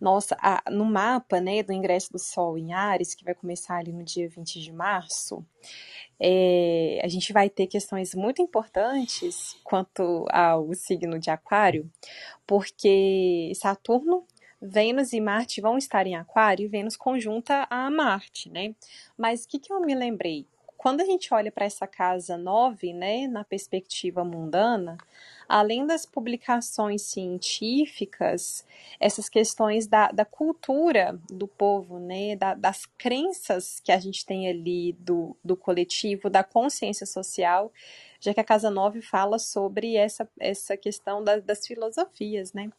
nossa, 0.00 0.34
a, 0.40 0.62
no 0.70 0.84
mapa 0.86 1.40
né, 1.40 1.62
do 1.62 1.72
ingresso 1.72 2.10
do 2.10 2.18
Sol 2.18 2.56
em 2.56 2.72
Ares, 2.72 3.14
que 3.14 3.22
vai 3.22 3.34
começar 3.34 3.76
ali 3.76 3.92
no 3.92 4.02
dia 4.02 4.28
20 4.28 4.58
de 4.58 4.72
março, 4.72 5.44
é, 6.18 7.00
a 7.04 7.08
gente 7.08 7.32
vai 7.32 7.50
ter 7.50 7.66
questões 7.66 8.14
muito 8.14 8.40
importantes 8.40 9.58
quanto 9.62 10.24
ao 10.30 10.72
signo 10.74 11.18
de 11.18 11.30
Aquário, 11.30 11.90
porque 12.46 13.52
Saturno 13.54 14.24
Vênus 14.60 15.12
e 15.12 15.20
Marte 15.20 15.60
vão 15.60 15.78
estar 15.78 16.06
em 16.06 16.16
Aquário 16.16 16.64
e 16.64 16.68
Vênus 16.68 16.96
conjunta 16.96 17.66
a 17.70 17.90
Marte, 17.90 18.50
né? 18.50 18.74
Mas 19.16 19.44
o 19.44 19.48
que, 19.48 19.58
que 19.58 19.72
eu 19.72 19.80
me 19.80 19.94
lembrei? 19.94 20.46
Quando 20.80 21.02
a 21.02 21.04
gente 21.04 21.34
olha 21.34 21.52
para 21.52 21.66
essa 21.66 21.86
casa 21.86 22.38
9, 22.38 22.94
né, 22.94 23.28
na 23.28 23.44
perspectiva 23.44 24.24
mundana, 24.24 24.96
além 25.46 25.86
das 25.86 26.06
publicações 26.06 27.02
científicas, 27.02 28.64
essas 28.98 29.28
questões 29.28 29.86
da, 29.86 30.10
da 30.10 30.24
cultura 30.24 31.20
do 31.28 31.46
povo, 31.46 31.98
né, 31.98 32.34
da, 32.34 32.54
das 32.54 32.86
crenças 32.96 33.78
que 33.80 33.92
a 33.92 33.98
gente 33.98 34.24
tem 34.24 34.48
ali 34.48 34.94
do, 34.94 35.36
do 35.44 35.54
coletivo, 35.54 36.30
da 36.30 36.42
consciência 36.42 37.04
social, 37.04 37.70
já 38.18 38.32
que 38.32 38.40
a 38.40 38.44
Casa 38.44 38.70
9 38.70 39.02
fala 39.02 39.38
sobre 39.38 39.96
essa, 39.96 40.26
essa 40.40 40.78
questão 40.78 41.22
da, 41.22 41.40
das 41.40 41.66
filosofias, 41.66 42.54
né? 42.54 42.70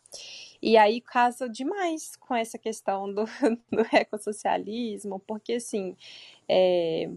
E 0.60 0.76
aí 0.76 1.02
casa 1.02 1.48
demais 1.48 2.16
com 2.16 2.34
essa 2.34 2.58
questão 2.58 3.14
do, 3.14 3.26
do 3.72 3.86
ecossocialismo, 3.96 5.20
porque 5.20 5.54
assim, 5.54 5.96
é, 6.50 7.08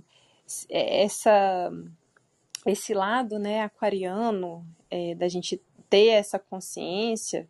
essa 0.69 1.71
esse 2.67 2.95
lado 2.95 3.39
né, 3.39 3.63
aquariano, 3.63 4.67
é, 4.91 5.15
da 5.15 5.29
gente 5.29 5.61
ter 5.91 6.09
essa 6.09 6.39
consciência, 6.39 7.49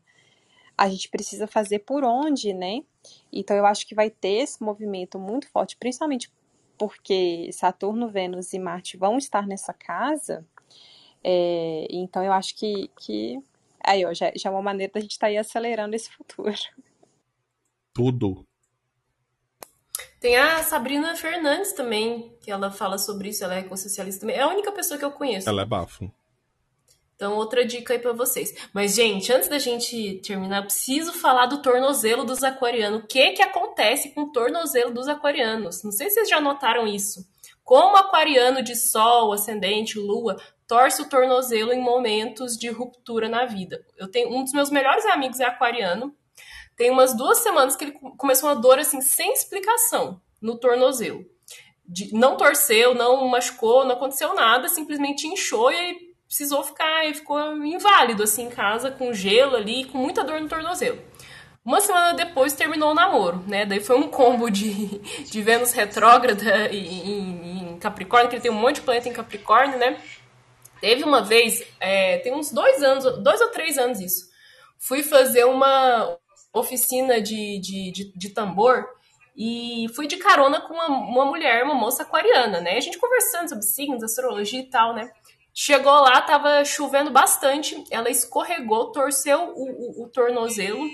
a 0.77 0.89
gente 0.89 1.09
precisa 1.09 1.47
fazer 1.47 1.81
por 1.81 2.05
onde, 2.05 2.53
né? 2.53 2.83
Então 3.33 3.57
eu 3.57 3.65
acho 3.65 3.87
que 3.87 3.95
vai 3.95 4.11
ter 4.11 4.43
esse 4.43 4.63
movimento 4.63 5.19
muito 5.19 5.49
forte, 5.49 5.77
principalmente 5.77 6.33
porque 6.77 7.49
Saturno, 7.53 8.09
Vênus 8.09 8.53
e 8.53 8.59
Marte 8.59 8.97
vão 8.97 9.17
estar 9.17 9.47
nessa 9.47 9.73
casa. 9.73 10.45
É, 11.23 11.87
então 11.91 12.25
eu 12.25 12.33
acho 12.33 12.57
que, 12.57 12.91
que 13.01 13.39
aí 13.81 14.05
ó, 14.05 14.13
já, 14.13 14.33
já 14.35 14.51
é 14.51 14.53
uma 14.53 14.63
maneira 14.63 14.93
da 14.93 15.01
gente 15.01 15.13
estar 15.13 15.27
tá 15.27 15.31
aí 15.31 15.39
acelerando 15.39 15.95
esse 15.95 16.11
futuro. 16.11 16.53
Tudo. 17.95 18.45
Tem 20.25 20.39
a 20.39 20.63
Sabrina 20.63 21.15
Fernandes 21.15 21.75
também, 21.75 22.35
que 22.41 22.51
ela 22.51 22.71
fala 22.71 22.97
sobre 22.97 23.29
isso, 23.29 23.45
ela 23.45 23.57
é 23.57 23.63
consciencialista 23.63 24.23
também. 24.23 24.37
É 24.37 24.41
a 24.41 24.49
única 24.49 24.73
pessoa 24.73 24.97
que 24.97 25.05
eu 25.05 25.11
conheço. 25.11 25.47
Ela 25.47 25.61
é 25.61 25.67
bafo. 25.67 26.11
Então, 27.15 27.35
outra 27.35 27.63
dica 27.63 27.93
aí 27.93 27.99
para 27.99 28.15
vocês. 28.15 28.55
Mas, 28.73 28.95
gente, 28.95 29.31
antes 29.31 29.51
da 29.51 29.59
gente 29.59 30.23
terminar, 30.25 30.63
preciso 30.63 31.13
falar 31.13 31.45
do 31.45 31.61
tornozelo 31.61 32.25
dos 32.25 32.43
aquarianos. 32.43 33.03
O 33.05 33.07
que 33.07 33.33
que 33.33 33.43
acontece 33.43 34.15
com 34.15 34.23
o 34.23 34.33
tornozelo 34.33 34.95
dos 34.95 35.09
aquarianos? 35.09 35.85
Não 35.85 35.93
sei 35.93 36.09
se 36.09 36.15
vocês 36.15 36.31
já 36.31 36.41
notaram 36.41 36.87
isso. 36.87 37.29
Como 37.63 37.95
aquariano 37.95 38.63
de 38.63 38.77
sol, 38.77 39.31
ascendente, 39.31 39.99
lua, 39.99 40.41
torce 40.67 41.03
o 41.03 41.09
tornozelo 41.11 41.71
em 41.71 41.83
momentos 41.83 42.57
de 42.57 42.71
ruptura 42.71 43.29
na 43.29 43.45
vida. 43.45 43.85
Eu 43.95 44.11
tenho 44.11 44.35
um 44.35 44.43
dos 44.43 44.55
meus 44.55 44.71
melhores 44.71 45.05
amigos 45.05 45.39
é 45.39 45.45
aquariano 45.45 46.17
tem 46.77 46.91
umas 46.91 47.17
duas 47.17 47.39
semanas 47.39 47.77
que 47.77 47.85
ele 47.85 47.99
começou 48.17 48.49
uma 48.49 48.57
dor 48.57 48.79
assim, 48.79 49.01
sem 49.01 49.33
explicação, 49.33 50.21
no 50.41 50.59
tornozelo. 50.59 51.25
De, 51.87 52.15
não 52.15 52.37
torceu, 52.37 52.95
não 52.95 53.27
machucou, 53.29 53.85
não 53.85 53.95
aconteceu 53.95 54.35
nada, 54.35 54.69
simplesmente 54.69 55.27
inchou 55.27 55.71
e 55.71 55.77
ele 55.77 56.15
precisou 56.27 56.63
ficar, 56.65 57.05
ele 57.05 57.15
ficou 57.15 57.39
inválido 57.65 58.23
assim 58.23 58.47
em 58.47 58.51
casa, 58.51 58.91
com 58.91 59.13
gelo 59.13 59.57
ali, 59.57 59.85
com 59.85 59.99
muita 59.99 60.25
dor 60.25 60.41
no 60.41 60.49
tornozelo. 60.49 60.99
Uma 61.65 61.81
semana 61.81 62.13
depois 62.13 62.53
terminou 62.53 62.91
o 62.91 62.95
namoro, 62.95 63.43
né? 63.47 63.65
Daí 63.65 63.81
foi 63.81 63.97
um 63.97 64.09
combo 64.09 64.51
de, 64.51 64.99
de 65.31 65.43
Vênus 65.43 65.73
retrógrada 65.73 66.69
em, 66.73 67.73
em 67.73 67.79
Capricórnio, 67.79 68.29
que 68.29 68.37
ele 68.37 68.43
tem 68.43 68.51
um 68.51 68.55
monte 68.55 68.77
de 68.77 68.83
planeta 68.83 69.09
em 69.09 69.13
Capricórnio, 69.13 69.79
né? 69.79 69.99
Teve 70.81 71.05
uma 71.05 71.23
vez, 71.23 71.65
é, 71.81 72.19
tem 72.19 72.35
uns 72.35 72.51
dois 72.51 72.83
anos, 72.83 73.05
dois 73.23 73.41
ou 73.41 73.49
três 73.49 73.79
anos 73.79 74.01
isso. 74.01 74.29
Fui 74.79 75.03
fazer 75.03 75.45
uma, 75.45 76.19
oficina 76.55 77.21
de, 77.21 77.59
de, 77.59 77.91
de, 77.91 78.13
de 78.17 78.31
tambor 78.31 78.87
e 79.37 79.87
fui 79.95 80.07
de 80.07 80.17
carona 80.17 80.61
com 80.61 80.73
uma, 80.73 80.87
uma, 80.87 81.25
mulher, 81.25 81.65
uma 81.65 81.75
moça 81.75 82.05
aquariana, 82.05 82.61
né? 82.61 82.77
A 82.77 82.81
gente 82.81 82.99
conversando 82.99 83.49
sobre 83.49 83.65
signos, 83.65 84.05
astrologia 84.05 84.61
e 84.61 84.71
tal, 84.71 84.95
né? 84.95 85.11
Chegou 85.53 85.93
lá, 85.93 86.21
tava 86.21 86.65
chovendo 86.65 87.11
bastante, 87.11 87.83
ela 87.91 88.09
escorregou, 88.09 88.93
torceu 88.93 89.53
o, 89.55 90.03
o, 90.03 90.05
o 90.05 90.09
tornozelo, 90.09 90.85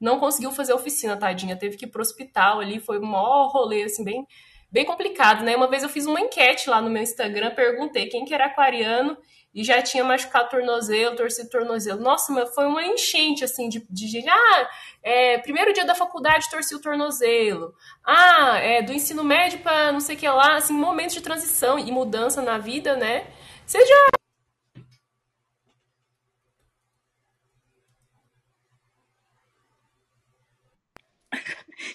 não 0.00 0.18
conseguiu 0.18 0.50
fazer 0.50 0.72
oficina, 0.72 1.16
tadinha, 1.16 1.56
teve 1.56 1.76
que 1.76 1.84
ir 1.84 1.88
pro 1.88 2.02
hospital 2.02 2.60
ali, 2.60 2.80
foi 2.80 2.98
um 2.98 3.06
maior 3.06 3.48
rolê, 3.48 3.84
assim, 3.84 4.04
bem, 4.04 4.26
bem 4.70 4.84
complicado, 4.84 5.44
né? 5.44 5.56
Uma 5.56 5.68
vez 5.68 5.82
eu 5.82 5.88
fiz 5.88 6.06
uma 6.06 6.20
enquete 6.20 6.68
lá 6.68 6.80
no 6.80 6.90
meu 6.90 7.02
Instagram, 7.02 7.54
perguntei 7.54 8.08
quem 8.08 8.24
que 8.24 8.34
era 8.34 8.46
aquariano 8.46 9.16
e 9.54 9.62
já 9.62 9.80
tinha 9.80 10.02
machucado 10.04 10.50
tornozelo, 10.50 11.16
torcido 11.16 11.48
tornozelo. 11.48 12.00
Nossa, 12.00 12.32
mas 12.32 12.52
foi 12.54 12.66
uma 12.66 12.84
enchente, 12.84 13.44
assim, 13.44 13.68
de, 13.68 13.86
de 13.88 14.08
gente. 14.08 14.28
Ah, 14.28 14.68
é, 15.02 15.38
primeiro 15.38 15.72
dia 15.72 15.84
da 15.84 15.94
faculdade 15.94 16.50
torci 16.50 16.74
o 16.74 16.80
tornozelo. 16.80 17.74
Ah, 18.04 18.58
é, 18.58 18.82
do 18.82 18.92
ensino 18.92 19.22
médio 19.22 19.60
para 19.60 19.92
não 19.92 20.00
sei 20.00 20.16
o 20.16 20.18
que 20.18 20.28
lá, 20.28 20.56
assim, 20.56 20.72
momentos 20.74 21.14
de 21.14 21.20
transição 21.22 21.78
e 21.78 21.92
mudança 21.92 22.42
na 22.42 22.58
vida, 22.58 22.96
né? 22.96 23.26
Você 23.66 23.78
já. 23.86 24.08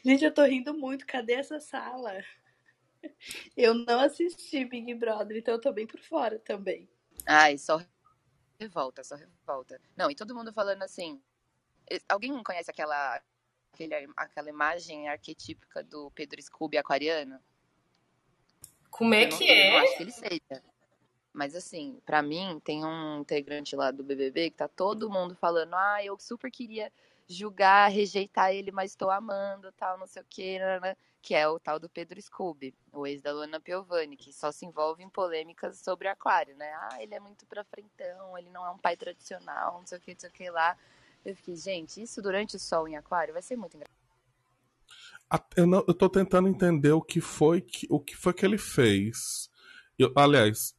Gente, 0.04 0.24
eu 0.26 0.34
tô 0.34 0.44
rindo 0.44 0.74
muito. 0.74 1.06
Cadê 1.06 1.34
essa 1.34 1.60
sala? 1.60 2.24
Eu 3.56 3.74
não 3.76 4.00
assisti 4.00 4.66
Big 4.66 4.94
Brother, 4.96 5.38
então 5.38 5.54
eu 5.54 5.62
tô 5.62 5.72
bem 5.72 5.86
por 5.86 6.00
fora 6.00 6.40
também. 6.40 6.90
Ai, 7.26 7.58
só 7.58 7.80
revolta, 8.60 9.04
só 9.04 9.16
revolta. 9.16 9.80
Não, 9.96 10.10
e 10.10 10.16
todo 10.16 10.36
mundo 10.36 10.52
falando 10.54 10.84
assim. 10.84 11.22
Alguém 12.08 12.42
conhece 12.44 12.70
aquela, 12.70 13.22
aquele, 13.74 13.96
aquela 14.16 14.50
imagem 14.50 15.08
arquetípica 15.10 15.84
do 15.84 16.12
Pedro 16.12 16.42
Scooby 16.42 16.78
aquariano? 16.78 17.40
Como 18.90 19.14
é 19.14 19.24
Eu 19.26 19.30
não- 19.30 19.38
que 19.38 19.44
eu 19.46 19.52
é? 19.52 19.78
acho 19.78 19.98
que 19.98 20.04
ele 20.04 20.12
seja. 20.12 20.64
Mas 21.32 21.56
assim, 21.56 22.02
pra 22.06 22.22
mim, 22.22 22.60
tem 22.64 22.84
um 22.84 23.20
integrante 23.22 23.76
lá 23.76 23.92
do 23.92 24.04
BBB 24.04 24.50
que 24.50 24.58
tá 24.58 24.68
todo 24.68 25.10
mundo 25.10 25.36
falando: 25.36 25.74
ah, 25.76 26.04
eu 26.04 26.18
super 26.20 26.52
queria 26.52 26.92
julgar, 27.28 27.90
rejeitar 27.90 28.52
ele, 28.54 28.72
mas 28.72 28.96
tô 28.96 29.10
amando, 29.10 29.72
tal, 29.74 29.98
não 29.98 30.08
sei 30.08 30.22
o 30.22 30.26
que, 30.28 30.58
que 31.22 31.36
é 31.36 31.48
o 31.48 31.60
tal 31.60 31.80
do 31.80 31.90
Pedro 31.90 32.22
Scooby, 32.22 32.74
o 32.92 33.06
ex 33.06 33.22
da 33.22 33.34
Luana 33.34 33.60
Piovani, 33.60 34.16
que 34.16 34.32
só 34.32 34.52
se 34.52 34.66
envolve 34.66 35.04
em 35.04 35.10
polêmicas 35.10 35.80
sobre 35.80 36.08
aquário, 36.08 36.56
né? 36.56 36.72
Ah, 36.74 37.02
ele 37.02 37.14
é 37.14 37.20
muito 37.20 37.46
pra 37.46 37.64
frentão, 37.64 38.38
ele 38.38 38.50
não 38.50 38.66
é 38.66 38.70
um 38.70 38.78
pai 38.78 38.96
tradicional, 38.96 39.80
não 39.80 39.86
sei 39.86 39.98
o 39.98 40.02
que, 40.02 40.14
não 40.14 40.20
sei 40.20 40.30
o 40.30 40.34
que 40.34 40.50
lá. 40.50 40.78
Eu 41.26 41.36
fiquei, 41.36 41.56
gente, 41.56 42.02
isso 42.02 42.22
durante 42.22 42.56
o 42.56 42.60
sol 42.60 42.88
em 42.88 42.96
aquário 42.96 43.34
vai 43.34 43.42
ser 43.42 43.58
muito 43.58 43.76
engraçado. 43.76 44.00
Eu, 45.56 45.68
não, 45.68 45.84
eu 45.88 45.94
tô 45.94 46.10
tentando 46.10 46.48
entender 46.48 46.92
o 46.92 47.02
que 47.02 47.22
foi 47.22 47.62
que, 47.62 47.86
o 47.90 48.00
que, 48.00 48.16
foi 48.16 48.34
que 48.34 48.46
ele 48.46 48.58
fez. 48.58 49.50
Eu- 49.98 50.12
aliás, 50.16 50.74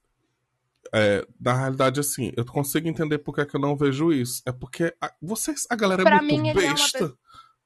é, 0.93 1.25
na 1.39 1.55
realidade, 1.55 2.01
assim, 2.01 2.33
eu 2.37 2.45
consigo 2.45 2.89
entender 2.89 3.19
por 3.19 3.35
que, 3.35 3.43
é 3.43 3.47
que 3.47 3.55
eu 3.55 3.61
não 3.61 3.77
vejo 3.77 4.13
isso. 4.13 4.43
É 4.45 4.51
porque 4.53 4.95
a, 5.01 5.13
vocês, 5.21 5.67
a 5.71 5.77
galera 5.77 6.03
é 6.03 6.05
Pra 6.05 6.23
muito 6.23 6.43
mim, 6.43 6.49
ele 6.49 6.61
é 6.65 6.67
uma 6.67 6.75
besta. 6.77 7.15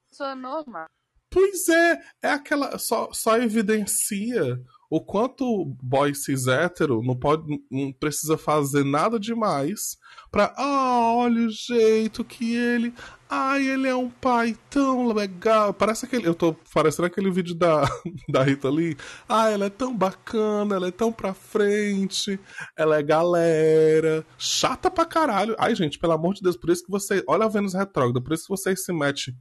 Pessoa 0.09 0.35
normal. 0.35 0.87
Pois 1.35 1.67
é, 1.67 1.99
é 2.23 2.29
aquela. 2.29 2.77
Só, 2.79 3.09
só 3.11 3.37
evidencia 3.37 4.57
o 4.89 5.01
quanto 5.01 5.65
boy 5.83 6.15
cis 6.15 6.47
hétero 6.47 7.01
não, 7.03 7.13
pode, 7.13 7.43
não 7.69 7.91
precisa 7.91 8.37
fazer 8.37 8.85
nada 8.85 9.19
demais 9.19 9.97
pra. 10.31 10.53
Ah, 10.55 11.13
olha 11.13 11.45
o 11.45 11.49
jeito 11.49 12.23
que 12.23 12.55
ele. 12.55 12.93
Ai, 13.29 13.67
ele 13.67 13.85
é 13.85 13.93
um 13.93 14.09
pai 14.09 14.55
tão 14.69 15.07
legal. 15.11 15.73
Parece 15.73 16.05
aquele. 16.05 16.25
Eu 16.25 16.33
tô 16.33 16.53
parecendo 16.73 17.07
aquele 17.07 17.29
vídeo 17.29 17.53
da, 17.53 17.81
da 18.31 18.41
Rita 18.41 18.69
Lee. 18.69 18.95
Ah, 19.27 19.49
ela 19.49 19.65
é 19.65 19.69
tão 19.69 19.93
bacana, 19.93 20.75
ela 20.77 20.87
é 20.87 20.91
tão 20.91 21.11
pra 21.11 21.33
frente, 21.33 22.39
ela 22.77 22.97
é 22.97 23.03
galera. 23.03 24.25
Chata 24.37 24.89
pra 24.89 25.03
caralho. 25.03 25.53
Ai, 25.59 25.75
gente, 25.75 25.99
pelo 25.99 26.13
amor 26.13 26.33
de 26.33 26.41
Deus, 26.41 26.55
por 26.55 26.69
isso 26.69 26.85
que 26.85 26.91
você. 26.91 27.21
Olha 27.27 27.43
a 27.43 27.49
Vênus 27.49 27.73
retrógrada, 27.73 28.21
por 28.21 28.33
isso 28.33 28.43
que 28.43 28.49
vocês 28.51 28.85
se 28.85 28.93
metem 28.93 29.35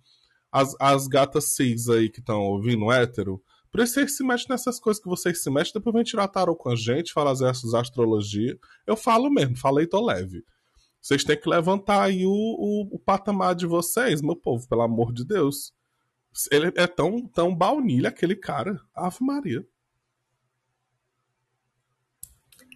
as, 0.54 0.76
as 0.78 1.08
gatas 1.08 1.56
cis 1.56 1.88
aí 1.88 2.08
que 2.08 2.20
estão 2.20 2.40
ouvindo 2.42 2.92
hétero, 2.92 3.42
por 3.72 3.80
isso 3.80 3.94
vocês 3.94 4.16
se 4.16 4.22
metem 4.22 4.46
nessas 4.50 4.78
coisas 4.78 5.02
que 5.02 5.08
vocês 5.08 5.42
se 5.42 5.50
metem, 5.50 5.72
depois 5.74 5.92
vem 5.92 6.04
tirar 6.04 6.28
tarô 6.28 6.54
com 6.54 6.70
a 6.70 6.76
gente, 6.76 7.12
falar 7.12 7.32
as 7.32 7.40
essas 7.40 7.74
astrologia. 7.74 8.56
Eu 8.86 8.96
falo 8.96 9.28
mesmo, 9.28 9.58
falei, 9.58 9.84
tô 9.84 10.00
leve. 10.00 10.44
Vocês 11.02 11.24
têm 11.24 11.36
que 11.38 11.48
levantar 11.48 12.04
aí 12.04 12.24
o, 12.24 12.30
o, 12.30 12.94
o 12.94 12.98
patamar 13.00 13.56
de 13.56 13.66
vocês, 13.66 14.22
meu 14.22 14.36
povo, 14.36 14.68
pelo 14.68 14.82
amor 14.82 15.12
de 15.12 15.24
Deus. 15.26 15.72
Ele 16.52 16.72
é 16.76 16.86
tão, 16.86 17.26
tão 17.26 17.52
baunilha, 17.52 18.10
aquele 18.10 18.36
cara. 18.36 18.80
Ave 18.94 19.18
Maria. 19.22 19.66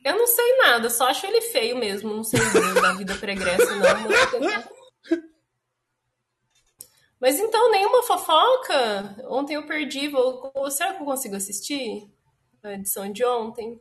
Eu 0.04 0.16
não 0.16 0.26
sei 0.26 0.56
nada, 0.58 0.90
só 0.90 1.08
acho 1.08 1.24
ele 1.26 1.42
feio 1.42 1.76
mesmo. 1.78 2.12
Não 2.12 2.24
sei 2.24 2.40
da 2.82 2.92
vida 2.94 3.14
pregressa, 3.14 3.76
não. 3.76 5.28
Mas... 7.20 7.38
Então, 7.38 7.70
nenhuma 7.70 8.02
fofoca? 8.02 9.16
Ontem 9.28 9.54
eu 9.54 9.66
perdi. 9.66 10.08
Vou... 10.08 10.52
Será 10.70 10.94
que 10.94 11.02
eu 11.02 11.06
consigo 11.06 11.34
assistir 11.36 12.08
a 12.62 12.72
edição 12.72 13.10
de 13.12 13.24
ontem? 13.24 13.80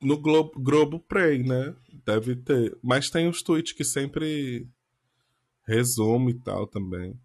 No 0.00 0.18
Globo, 0.18 0.52
Globo 0.56 0.98
Play, 1.00 1.42
né? 1.42 1.74
Deve 2.04 2.36
ter. 2.36 2.76
Mas 2.82 3.08
tem 3.08 3.26
os 3.28 3.42
tweets 3.42 3.72
que 3.72 3.84
sempre 3.84 4.68
resume 5.66 6.32
e 6.32 6.40
tal 6.40 6.66
também. 6.66 7.18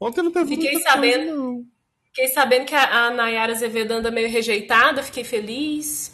Ontem 0.00 0.22
não 0.22 0.32
teve 0.32 0.56
Fiquei 0.56 0.78
sabendo- 0.80 1.26
coisa, 1.26 1.34
não. 1.36 1.64
Fiquei 2.06 2.28
sabendo 2.28 2.66
que 2.66 2.74
a, 2.74 3.06
a 3.06 3.10
Nayara 3.10 3.52
Azevedo 3.52 3.92
anda 3.92 4.10
meio 4.10 4.28
rejeitada, 4.28 5.02
fiquei 5.02 5.24
feliz. 5.24 6.13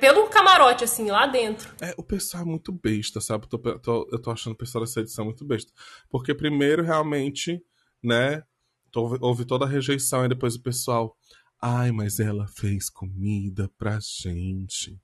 Pelo, 0.00 0.28
camarote, 0.28 0.84
assim, 0.84 1.10
lá 1.10 1.26
dentro. 1.26 1.74
É, 1.80 1.94
o 1.98 2.02
pessoal 2.02 2.42
é 2.42 2.46
muito 2.46 2.72
besta, 2.72 3.20
sabe? 3.20 3.46
Tô, 3.46 3.58
tô- 3.58 4.08
eu 4.10 4.18
tô 4.20 4.30
achando 4.30 4.54
o 4.54 4.56
pessoal 4.56 4.82
dessa 4.84 5.00
edição 5.00 5.26
muito 5.26 5.44
besta. 5.44 5.70
Porque 6.08 6.34
primeiro, 6.34 6.82
realmente, 6.82 7.62
né? 8.02 8.42
tô- 8.90 9.18
houve 9.20 9.44
toda 9.44 9.66
a 9.66 9.68
rejeição 9.68 10.24
e 10.24 10.28
depois 10.28 10.54
o 10.54 10.62
pessoal. 10.62 11.14
Ai, 11.60 11.92
mas 11.92 12.18
ela 12.18 12.46
fez 12.48 12.88
comida 12.88 13.70
pra 13.76 13.98
gente. 14.00 14.98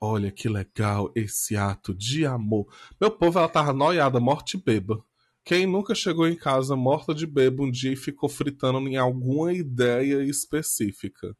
Olha 0.00 0.30
que 0.32 0.48
legal 0.48 1.10
esse 1.14 1.56
ato 1.56 1.94
de 1.94 2.26
amor. 2.26 2.66
Meu 3.00 3.10
povo, 3.10 3.38
ela 3.38 3.48
tava 3.48 3.72
noiada, 3.72 4.18
morte 4.18 4.56
beba. 4.56 5.00
Quem 5.44 5.66
nunca 5.66 5.94
chegou 5.94 6.26
em 6.26 6.36
casa 6.36 6.74
morta 6.76 7.14
de 7.14 7.26
beba 7.26 7.62
um 7.62 7.70
dia 7.70 7.92
e 7.92 7.96
ficou 7.96 8.28
fritando 8.28 8.78
em 8.88 8.96
alguma 8.96 9.52
ideia 9.52 10.22
específica, 10.22 11.36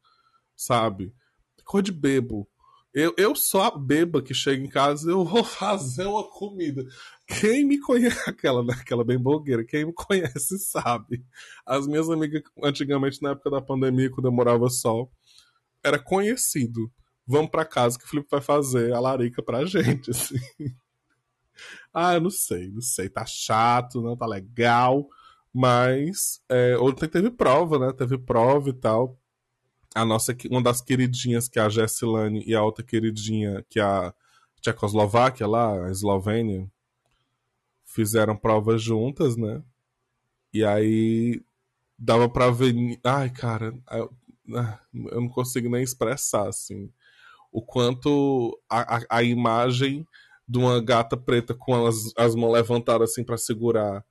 sabe? 0.55 1.13
Cor 1.69 1.83
de 1.83 1.91
bebo. 1.91 2.49
Eu, 2.91 3.13
eu 3.15 3.35
sou 3.35 3.61
a 3.61 3.69
beba 3.69 4.23
que 4.23 4.33
chega 4.33 4.63
em 4.63 4.67
casa 4.67 5.11
eu 5.11 5.23
vou 5.23 5.43
fazer 5.45 6.07
uma 6.07 6.27
comida. 6.27 6.83
Quem 7.27 7.63
me 7.63 7.79
conhece, 7.79 8.17
aquela, 8.27 8.63
né, 8.63 8.73
aquela 8.73 9.03
bem 9.03 9.19
blogueira, 9.19 9.63
quem 9.63 9.85
me 9.85 9.93
conhece 9.93 10.57
sabe. 10.65 11.23
As 11.63 11.85
minhas 11.85 12.09
amigas, 12.09 12.41
antigamente, 12.63 13.21
na 13.21 13.33
época 13.33 13.51
da 13.51 13.61
pandemia, 13.61 14.09
quando 14.09 14.25
eu 14.25 14.31
morava 14.31 14.67
só, 14.67 15.07
era 15.83 15.99
conhecido. 15.99 16.91
Vamos 17.23 17.51
pra 17.51 17.63
casa 17.63 17.99
que 17.99 18.05
o 18.05 18.07
Felipe 18.07 18.29
vai 18.31 18.41
fazer 18.41 18.91
a 18.91 18.99
larica 18.99 19.43
pra 19.43 19.63
gente, 19.63 20.09
assim. 20.09 20.39
Ah, 21.93 22.15
eu 22.15 22.21
não 22.21 22.31
sei, 22.31 22.71
não 22.71 22.81
sei. 22.81 23.09
Tá 23.09 23.27
chato, 23.27 24.01
não 24.01 24.17
tá 24.17 24.25
legal. 24.25 25.07
Mas 25.53 26.41
é, 26.49 26.75
ontem 26.79 27.07
teve 27.07 27.29
prova, 27.29 27.77
né? 27.77 27.93
Teve 27.93 28.17
prova 28.17 28.69
e 28.69 28.73
tal. 28.73 29.18
A 29.99 30.05
nossa, 30.05 30.35
uma 30.49 30.61
das 30.61 30.81
queridinhas, 30.81 31.47
que 31.47 31.59
é 31.59 31.61
a 31.61 31.69
Jessilane, 31.69 32.43
e 32.45 32.55
a 32.55 32.63
outra 32.63 32.83
queridinha, 32.83 33.65
que 33.69 33.79
é 33.79 33.83
a 33.83 34.13
Tchecoslováquia 34.61 35.47
lá, 35.47 35.87
a 35.87 35.91
Eslovênia, 35.91 36.69
fizeram 37.85 38.35
prova 38.37 38.77
juntas, 38.77 39.35
né? 39.35 39.61
E 40.53 40.63
aí 40.63 41.41
dava 41.97 42.29
pra 42.29 42.49
ver. 42.49 42.73
Ai, 43.03 43.29
cara, 43.29 43.73
eu, 43.91 44.13
eu 45.11 45.21
não 45.21 45.29
consigo 45.29 45.69
nem 45.69 45.83
expressar, 45.83 46.47
assim, 46.47 46.91
o 47.51 47.61
quanto 47.61 48.59
a, 48.69 48.97
a, 48.97 49.01
a 49.09 49.23
imagem 49.23 50.07
de 50.47 50.57
uma 50.57 50.81
gata 50.81 51.15
preta 51.15 51.53
com 51.53 51.85
as, 51.85 52.11
as 52.17 52.35
mãos 52.35 52.53
levantadas 52.53 53.11
assim 53.11 53.23
para 53.23 53.37
segurar 53.37 54.03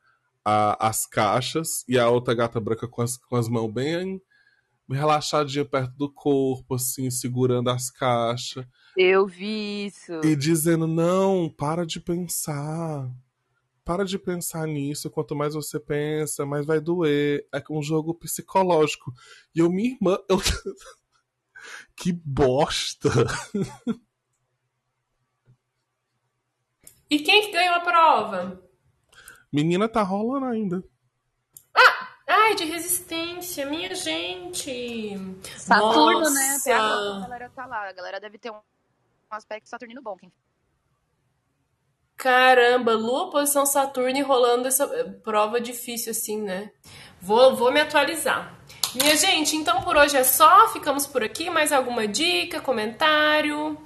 as 0.45 1.05
caixas 1.07 1.85
e 1.87 1.99
a 1.99 2.09
outra 2.09 2.33
gata 2.33 2.59
branca 2.59 2.89
com 2.89 3.03
as, 3.03 3.17
com 3.17 3.37
as 3.37 3.49
mãos 3.49 3.71
bem 3.71 4.23
relaxadinha 4.95 5.65
perto 5.65 5.95
do 5.97 6.11
corpo, 6.11 6.75
assim, 6.75 7.11
segurando 7.11 7.69
as 7.71 7.91
caixas. 7.91 8.67
Eu 8.97 9.27
vi 9.27 9.87
isso. 9.87 10.21
E 10.25 10.35
dizendo, 10.35 10.87
não, 10.87 11.49
para 11.49 11.85
de 11.85 12.01
pensar. 12.01 13.11
Para 13.85 14.05
de 14.05 14.19
pensar 14.19 14.67
nisso. 14.67 15.11
Quanto 15.11 15.37
mais 15.37 15.55
você 15.55 15.79
pensa, 15.79 16.47
mais 16.47 16.67
vai 16.67 16.81
doer. 16.81 17.47
É 17.53 17.63
um 17.71 17.83
jogo 17.83 18.15
psicológico. 18.15 19.13
E 19.55 19.61
eu, 19.61 19.71
minha 19.71 19.91
irmã, 19.91 20.19
eu... 20.29 20.39
que 21.95 22.13
bosta! 22.13 23.11
E 27.11 27.19
quem 27.21 27.47
que 27.47 27.53
ganhou 27.53 27.77
a 27.77 27.81
prova? 27.81 28.63
Menina, 29.51 29.89
tá 29.89 30.03
rolando 30.03 30.45
ainda. 30.45 30.85
Ai, 32.49 32.55
de 32.55 32.65
resistência, 32.65 33.67
minha 33.67 33.95
gente. 33.95 35.15
Saturno, 35.59 36.21
Nossa. 36.21 36.33
né? 36.33 36.57
Até 36.59 36.73
agora 36.73 37.17
a 37.17 37.21
galera 37.21 37.51
tá 37.55 37.67
lá. 37.67 37.89
A 37.91 37.93
galera 37.93 38.19
deve 38.19 38.39
ter 38.39 38.51
um 38.51 38.59
aspecto 39.29 39.69
saturnino 39.69 40.01
bom. 40.01 40.17
Quem 40.17 40.33
Caramba, 42.17 42.95
Lua, 42.95 43.31
posição 43.31 43.67
Saturno 43.67 44.17
e 44.17 44.23
rolando 44.23 44.67
essa 44.67 44.85
eh, 44.85 45.05
prova 45.05 45.61
difícil 45.61 46.13
assim, 46.13 46.41
né? 46.41 46.73
Vou, 47.21 47.55
vou 47.55 47.71
me 47.71 47.83
atualizar. 47.83 48.59
Minha 48.95 49.15
gente, 49.15 49.55
então 49.55 49.83
por 49.83 49.99
hoje 49.99 50.17
é 50.17 50.25
só. 50.25 50.69
Ficamos 50.69 51.07
por 51.07 51.23
aqui. 51.23 51.51
Mais 51.51 51.71
alguma 51.71 52.09
dica, 52.09 52.63
comentário? 52.63 53.77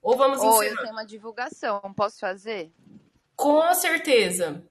Ou 0.00 0.16
vamos 0.16 0.40
eu 0.40 0.48
encerrar? 0.48 0.82
tenho 0.82 0.92
uma 0.92 1.04
divulgação, 1.04 1.80
posso 1.96 2.20
fazer? 2.20 2.72
Com 3.34 3.74
certeza. 3.74 4.64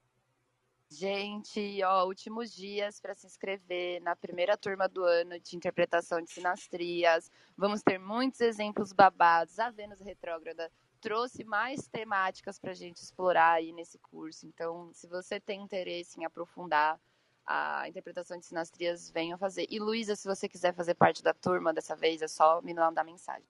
Gente, 0.88 1.82
ó, 1.82 2.06
últimos 2.06 2.52
dias 2.52 3.00
para 3.00 3.12
se 3.12 3.26
inscrever 3.26 4.00
na 4.02 4.14
primeira 4.14 4.56
turma 4.56 4.88
do 4.88 5.02
ano 5.02 5.38
de 5.40 5.56
interpretação 5.56 6.22
de 6.22 6.30
sinastrias. 6.30 7.30
Vamos 7.56 7.82
ter 7.82 7.98
muitos 7.98 8.40
exemplos 8.40 8.92
babados. 8.92 9.58
A 9.58 9.68
Vênus 9.68 10.00
retrógrada 10.00 10.70
trouxe 11.00 11.44
mais 11.44 11.88
temáticas 11.88 12.58
para 12.58 12.70
a 12.70 12.74
gente 12.74 12.98
explorar 12.98 13.52
aí 13.52 13.72
nesse 13.72 13.98
curso. 13.98 14.46
Então, 14.46 14.90
se 14.92 15.08
você 15.08 15.40
tem 15.40 15.60
interesse 15.60 16.20
em 16.20 16.24
aprofundar 16.24 17.00
a 17.44 17.88
interpretação 17.88 18.38
de 18.38 18.46
sinastrias, 18.46 19.10
venha 19.10 19.36
fazer. 19.36 19.66
E 19.68 19.78
Luísa, 19.78 20.16
se 20.16 20.26
você 20.26 20.48
quiser 20.48 20.72
fazer 20.72 20.94
parte 20.94 21.22
da 21.22 21.34
turma 21.34 21.72
dessa 21.72 21.94
vez, 21.94 22.22
é 22.22 22.28
só 22.28 22.60
me 22.62 22.74
mandar 22.74 23.04
mensagem. 23.04 23.46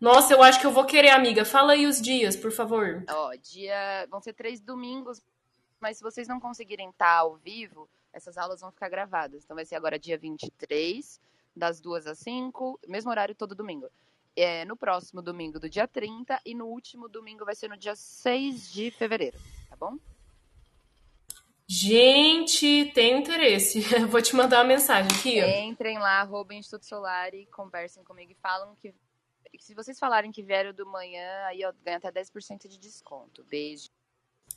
Nossa, 0.00 0.34
eu 0.34 0.42
acho 0.42 0.60
que 0.60 0.66
eu 0.66 0.72
vou 0.72 0.84
querer, 0.84 1.10
amiga. 1.10 1.44
Fala 1.44 1.72
aí 1.72 1.86
os 1.86 2.00
dias, 2.00 2.36
por 2.36 2.52
favor. 2.52 3.02
Ó, 3.08 3.34
dia. 3.36 4.06
Vão 4.10 4.20
ser 4.20 4.34
três 4.34 4.60
domingos, 4.60 5.22
mas 5.80 5.98
se 5.98 6.02
vocês 6.02 6.28
não 6.28 6.40
conseguirem 6.40 6.90
estar 6.90 7.18
ao 7.18 7.36
vivo, 7.36 7.88
essas 8.12 8.38
aulas 8.38 8.60
vão 8.60 8.72
ficar 8.72 8.88
gravadas. 8.88 9.44
Então 9.44 9.54
vai 9.54 9.64
ser 9.64 9.76
agora 9.76 9.98
dia 9.98 10.18
23, 10.18 11.20
das 11.54 11.80
2 11.80 12.06
às 12.06 12.18
5, 12.18 12.80
mesmo 12.86 13.10
horário 13.10 13.34
todo 13.34 13.54
domingo. 13.54 13.88
É, 14.34 14.64
no 14.66 14.76
próximo 14.76 15.22
domingo 15.22 15.58
do 15.58 15.68
dia 15.68 15.88
30 15.88 16.40
e 16.44 16.54
no 16.54 16.66
último 16.66 17.08
domingo 17.08 17.44
vai 17.44 17.54
ser 17.54 17.68
no 17.68 17.76
dia 17.76 17.96
6 17.96 18.70
de 18.70 18.90
fevereiro, 18.90 19.38
tá 19.70 19.76
bom? 19.76 19.96
Gente, 21.68 22.92
tenho 22.94 23.18
interesse. 23.18 23.80
Vou 24.06 24.22
te 24.22 24.36
mandar 24.36 24.58
uma 24.58 24.68
mensagem 24.68 25.10
aqui, 25.10 25.42
ó. 25.42 25.46
Entrem 25.64 25.98
lá, 25.98 26.20
arroba 26.20 26.54
Instituto 26.54 26.86
Solar 26.86 27.34
e 27.34 27.46
conversem 27.46 28.04
comigo 28.04 28.30
e 28.30 28.36
falam 28.36 28.76
que. 28.76 28.94
Se 29.58 29.74
vocês 29.74 29.98
falarem 29.98 30.30
que 30.30 30.42
vieram 30.42 30.72
do 30.72 30.86
manhã, 30.86 31.44
aí 31.46 31.64
ó, 31.64 31.72
ganha 31.82 31.96
até 31.96 32.12
10% 32.12 32.68
de 32.68 32.78
desconto. 32.78 33.42
Beijo. 33.44 33.90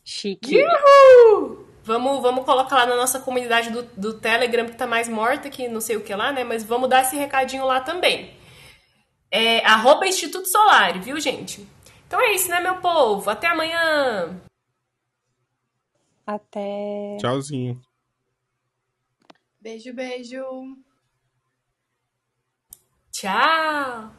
Chique. 0.04 0.64
Uhul! 0.64 1.68
Vamos, 1.84 2.22
vamos 2.22 2.45
colocar 2.45 2.76
lá 2.76 2.86
na 2.86 2.95
nossa 2.95 3.20
comunidade 3.20 3.72
do, 3.72 3.84
do 3.97 4.20
Telegram, 4.20 4.66
que 4.66 4.78
tá 4.78 4.86
mais 4.86 5.10
morta 5.10 5.50
que 5.50 5.68
não 5.68 5.82
sei 5.82 5.95
o 5.97 6.04
que 6.04 6.14
lá, 6.14 6.32
né? 6.32 6.43
Mas 6.43 6.64
vamos 6.64 6.89
dar 6.89 7.02
esse 7.02 7.16
recadinho 7.16 7.66
lá 7.66 7.82
também. 7.82 8.34
É 9.32 9.66
arroba 9.66 10.08
Instituto 10.08 10.47
Solar, 10.47 11.00
viu, 11.02 11.20
gente? 11.20 11.68
Então 12.08 12.20
é 12.22 12.34
isso, 12.34 12.50
né, 12.50 12.60
meu 12.60 12.78
povo? 12.78 13.30
Até 13.30 13.47
amanhã! 13.47 14.39
Até. 16.26 17.18
Tchauzinho. 17.20 17.82
Beijo, 19.60 19.93
beijo. 19.93 20.43
Tchau! 23.12 24.18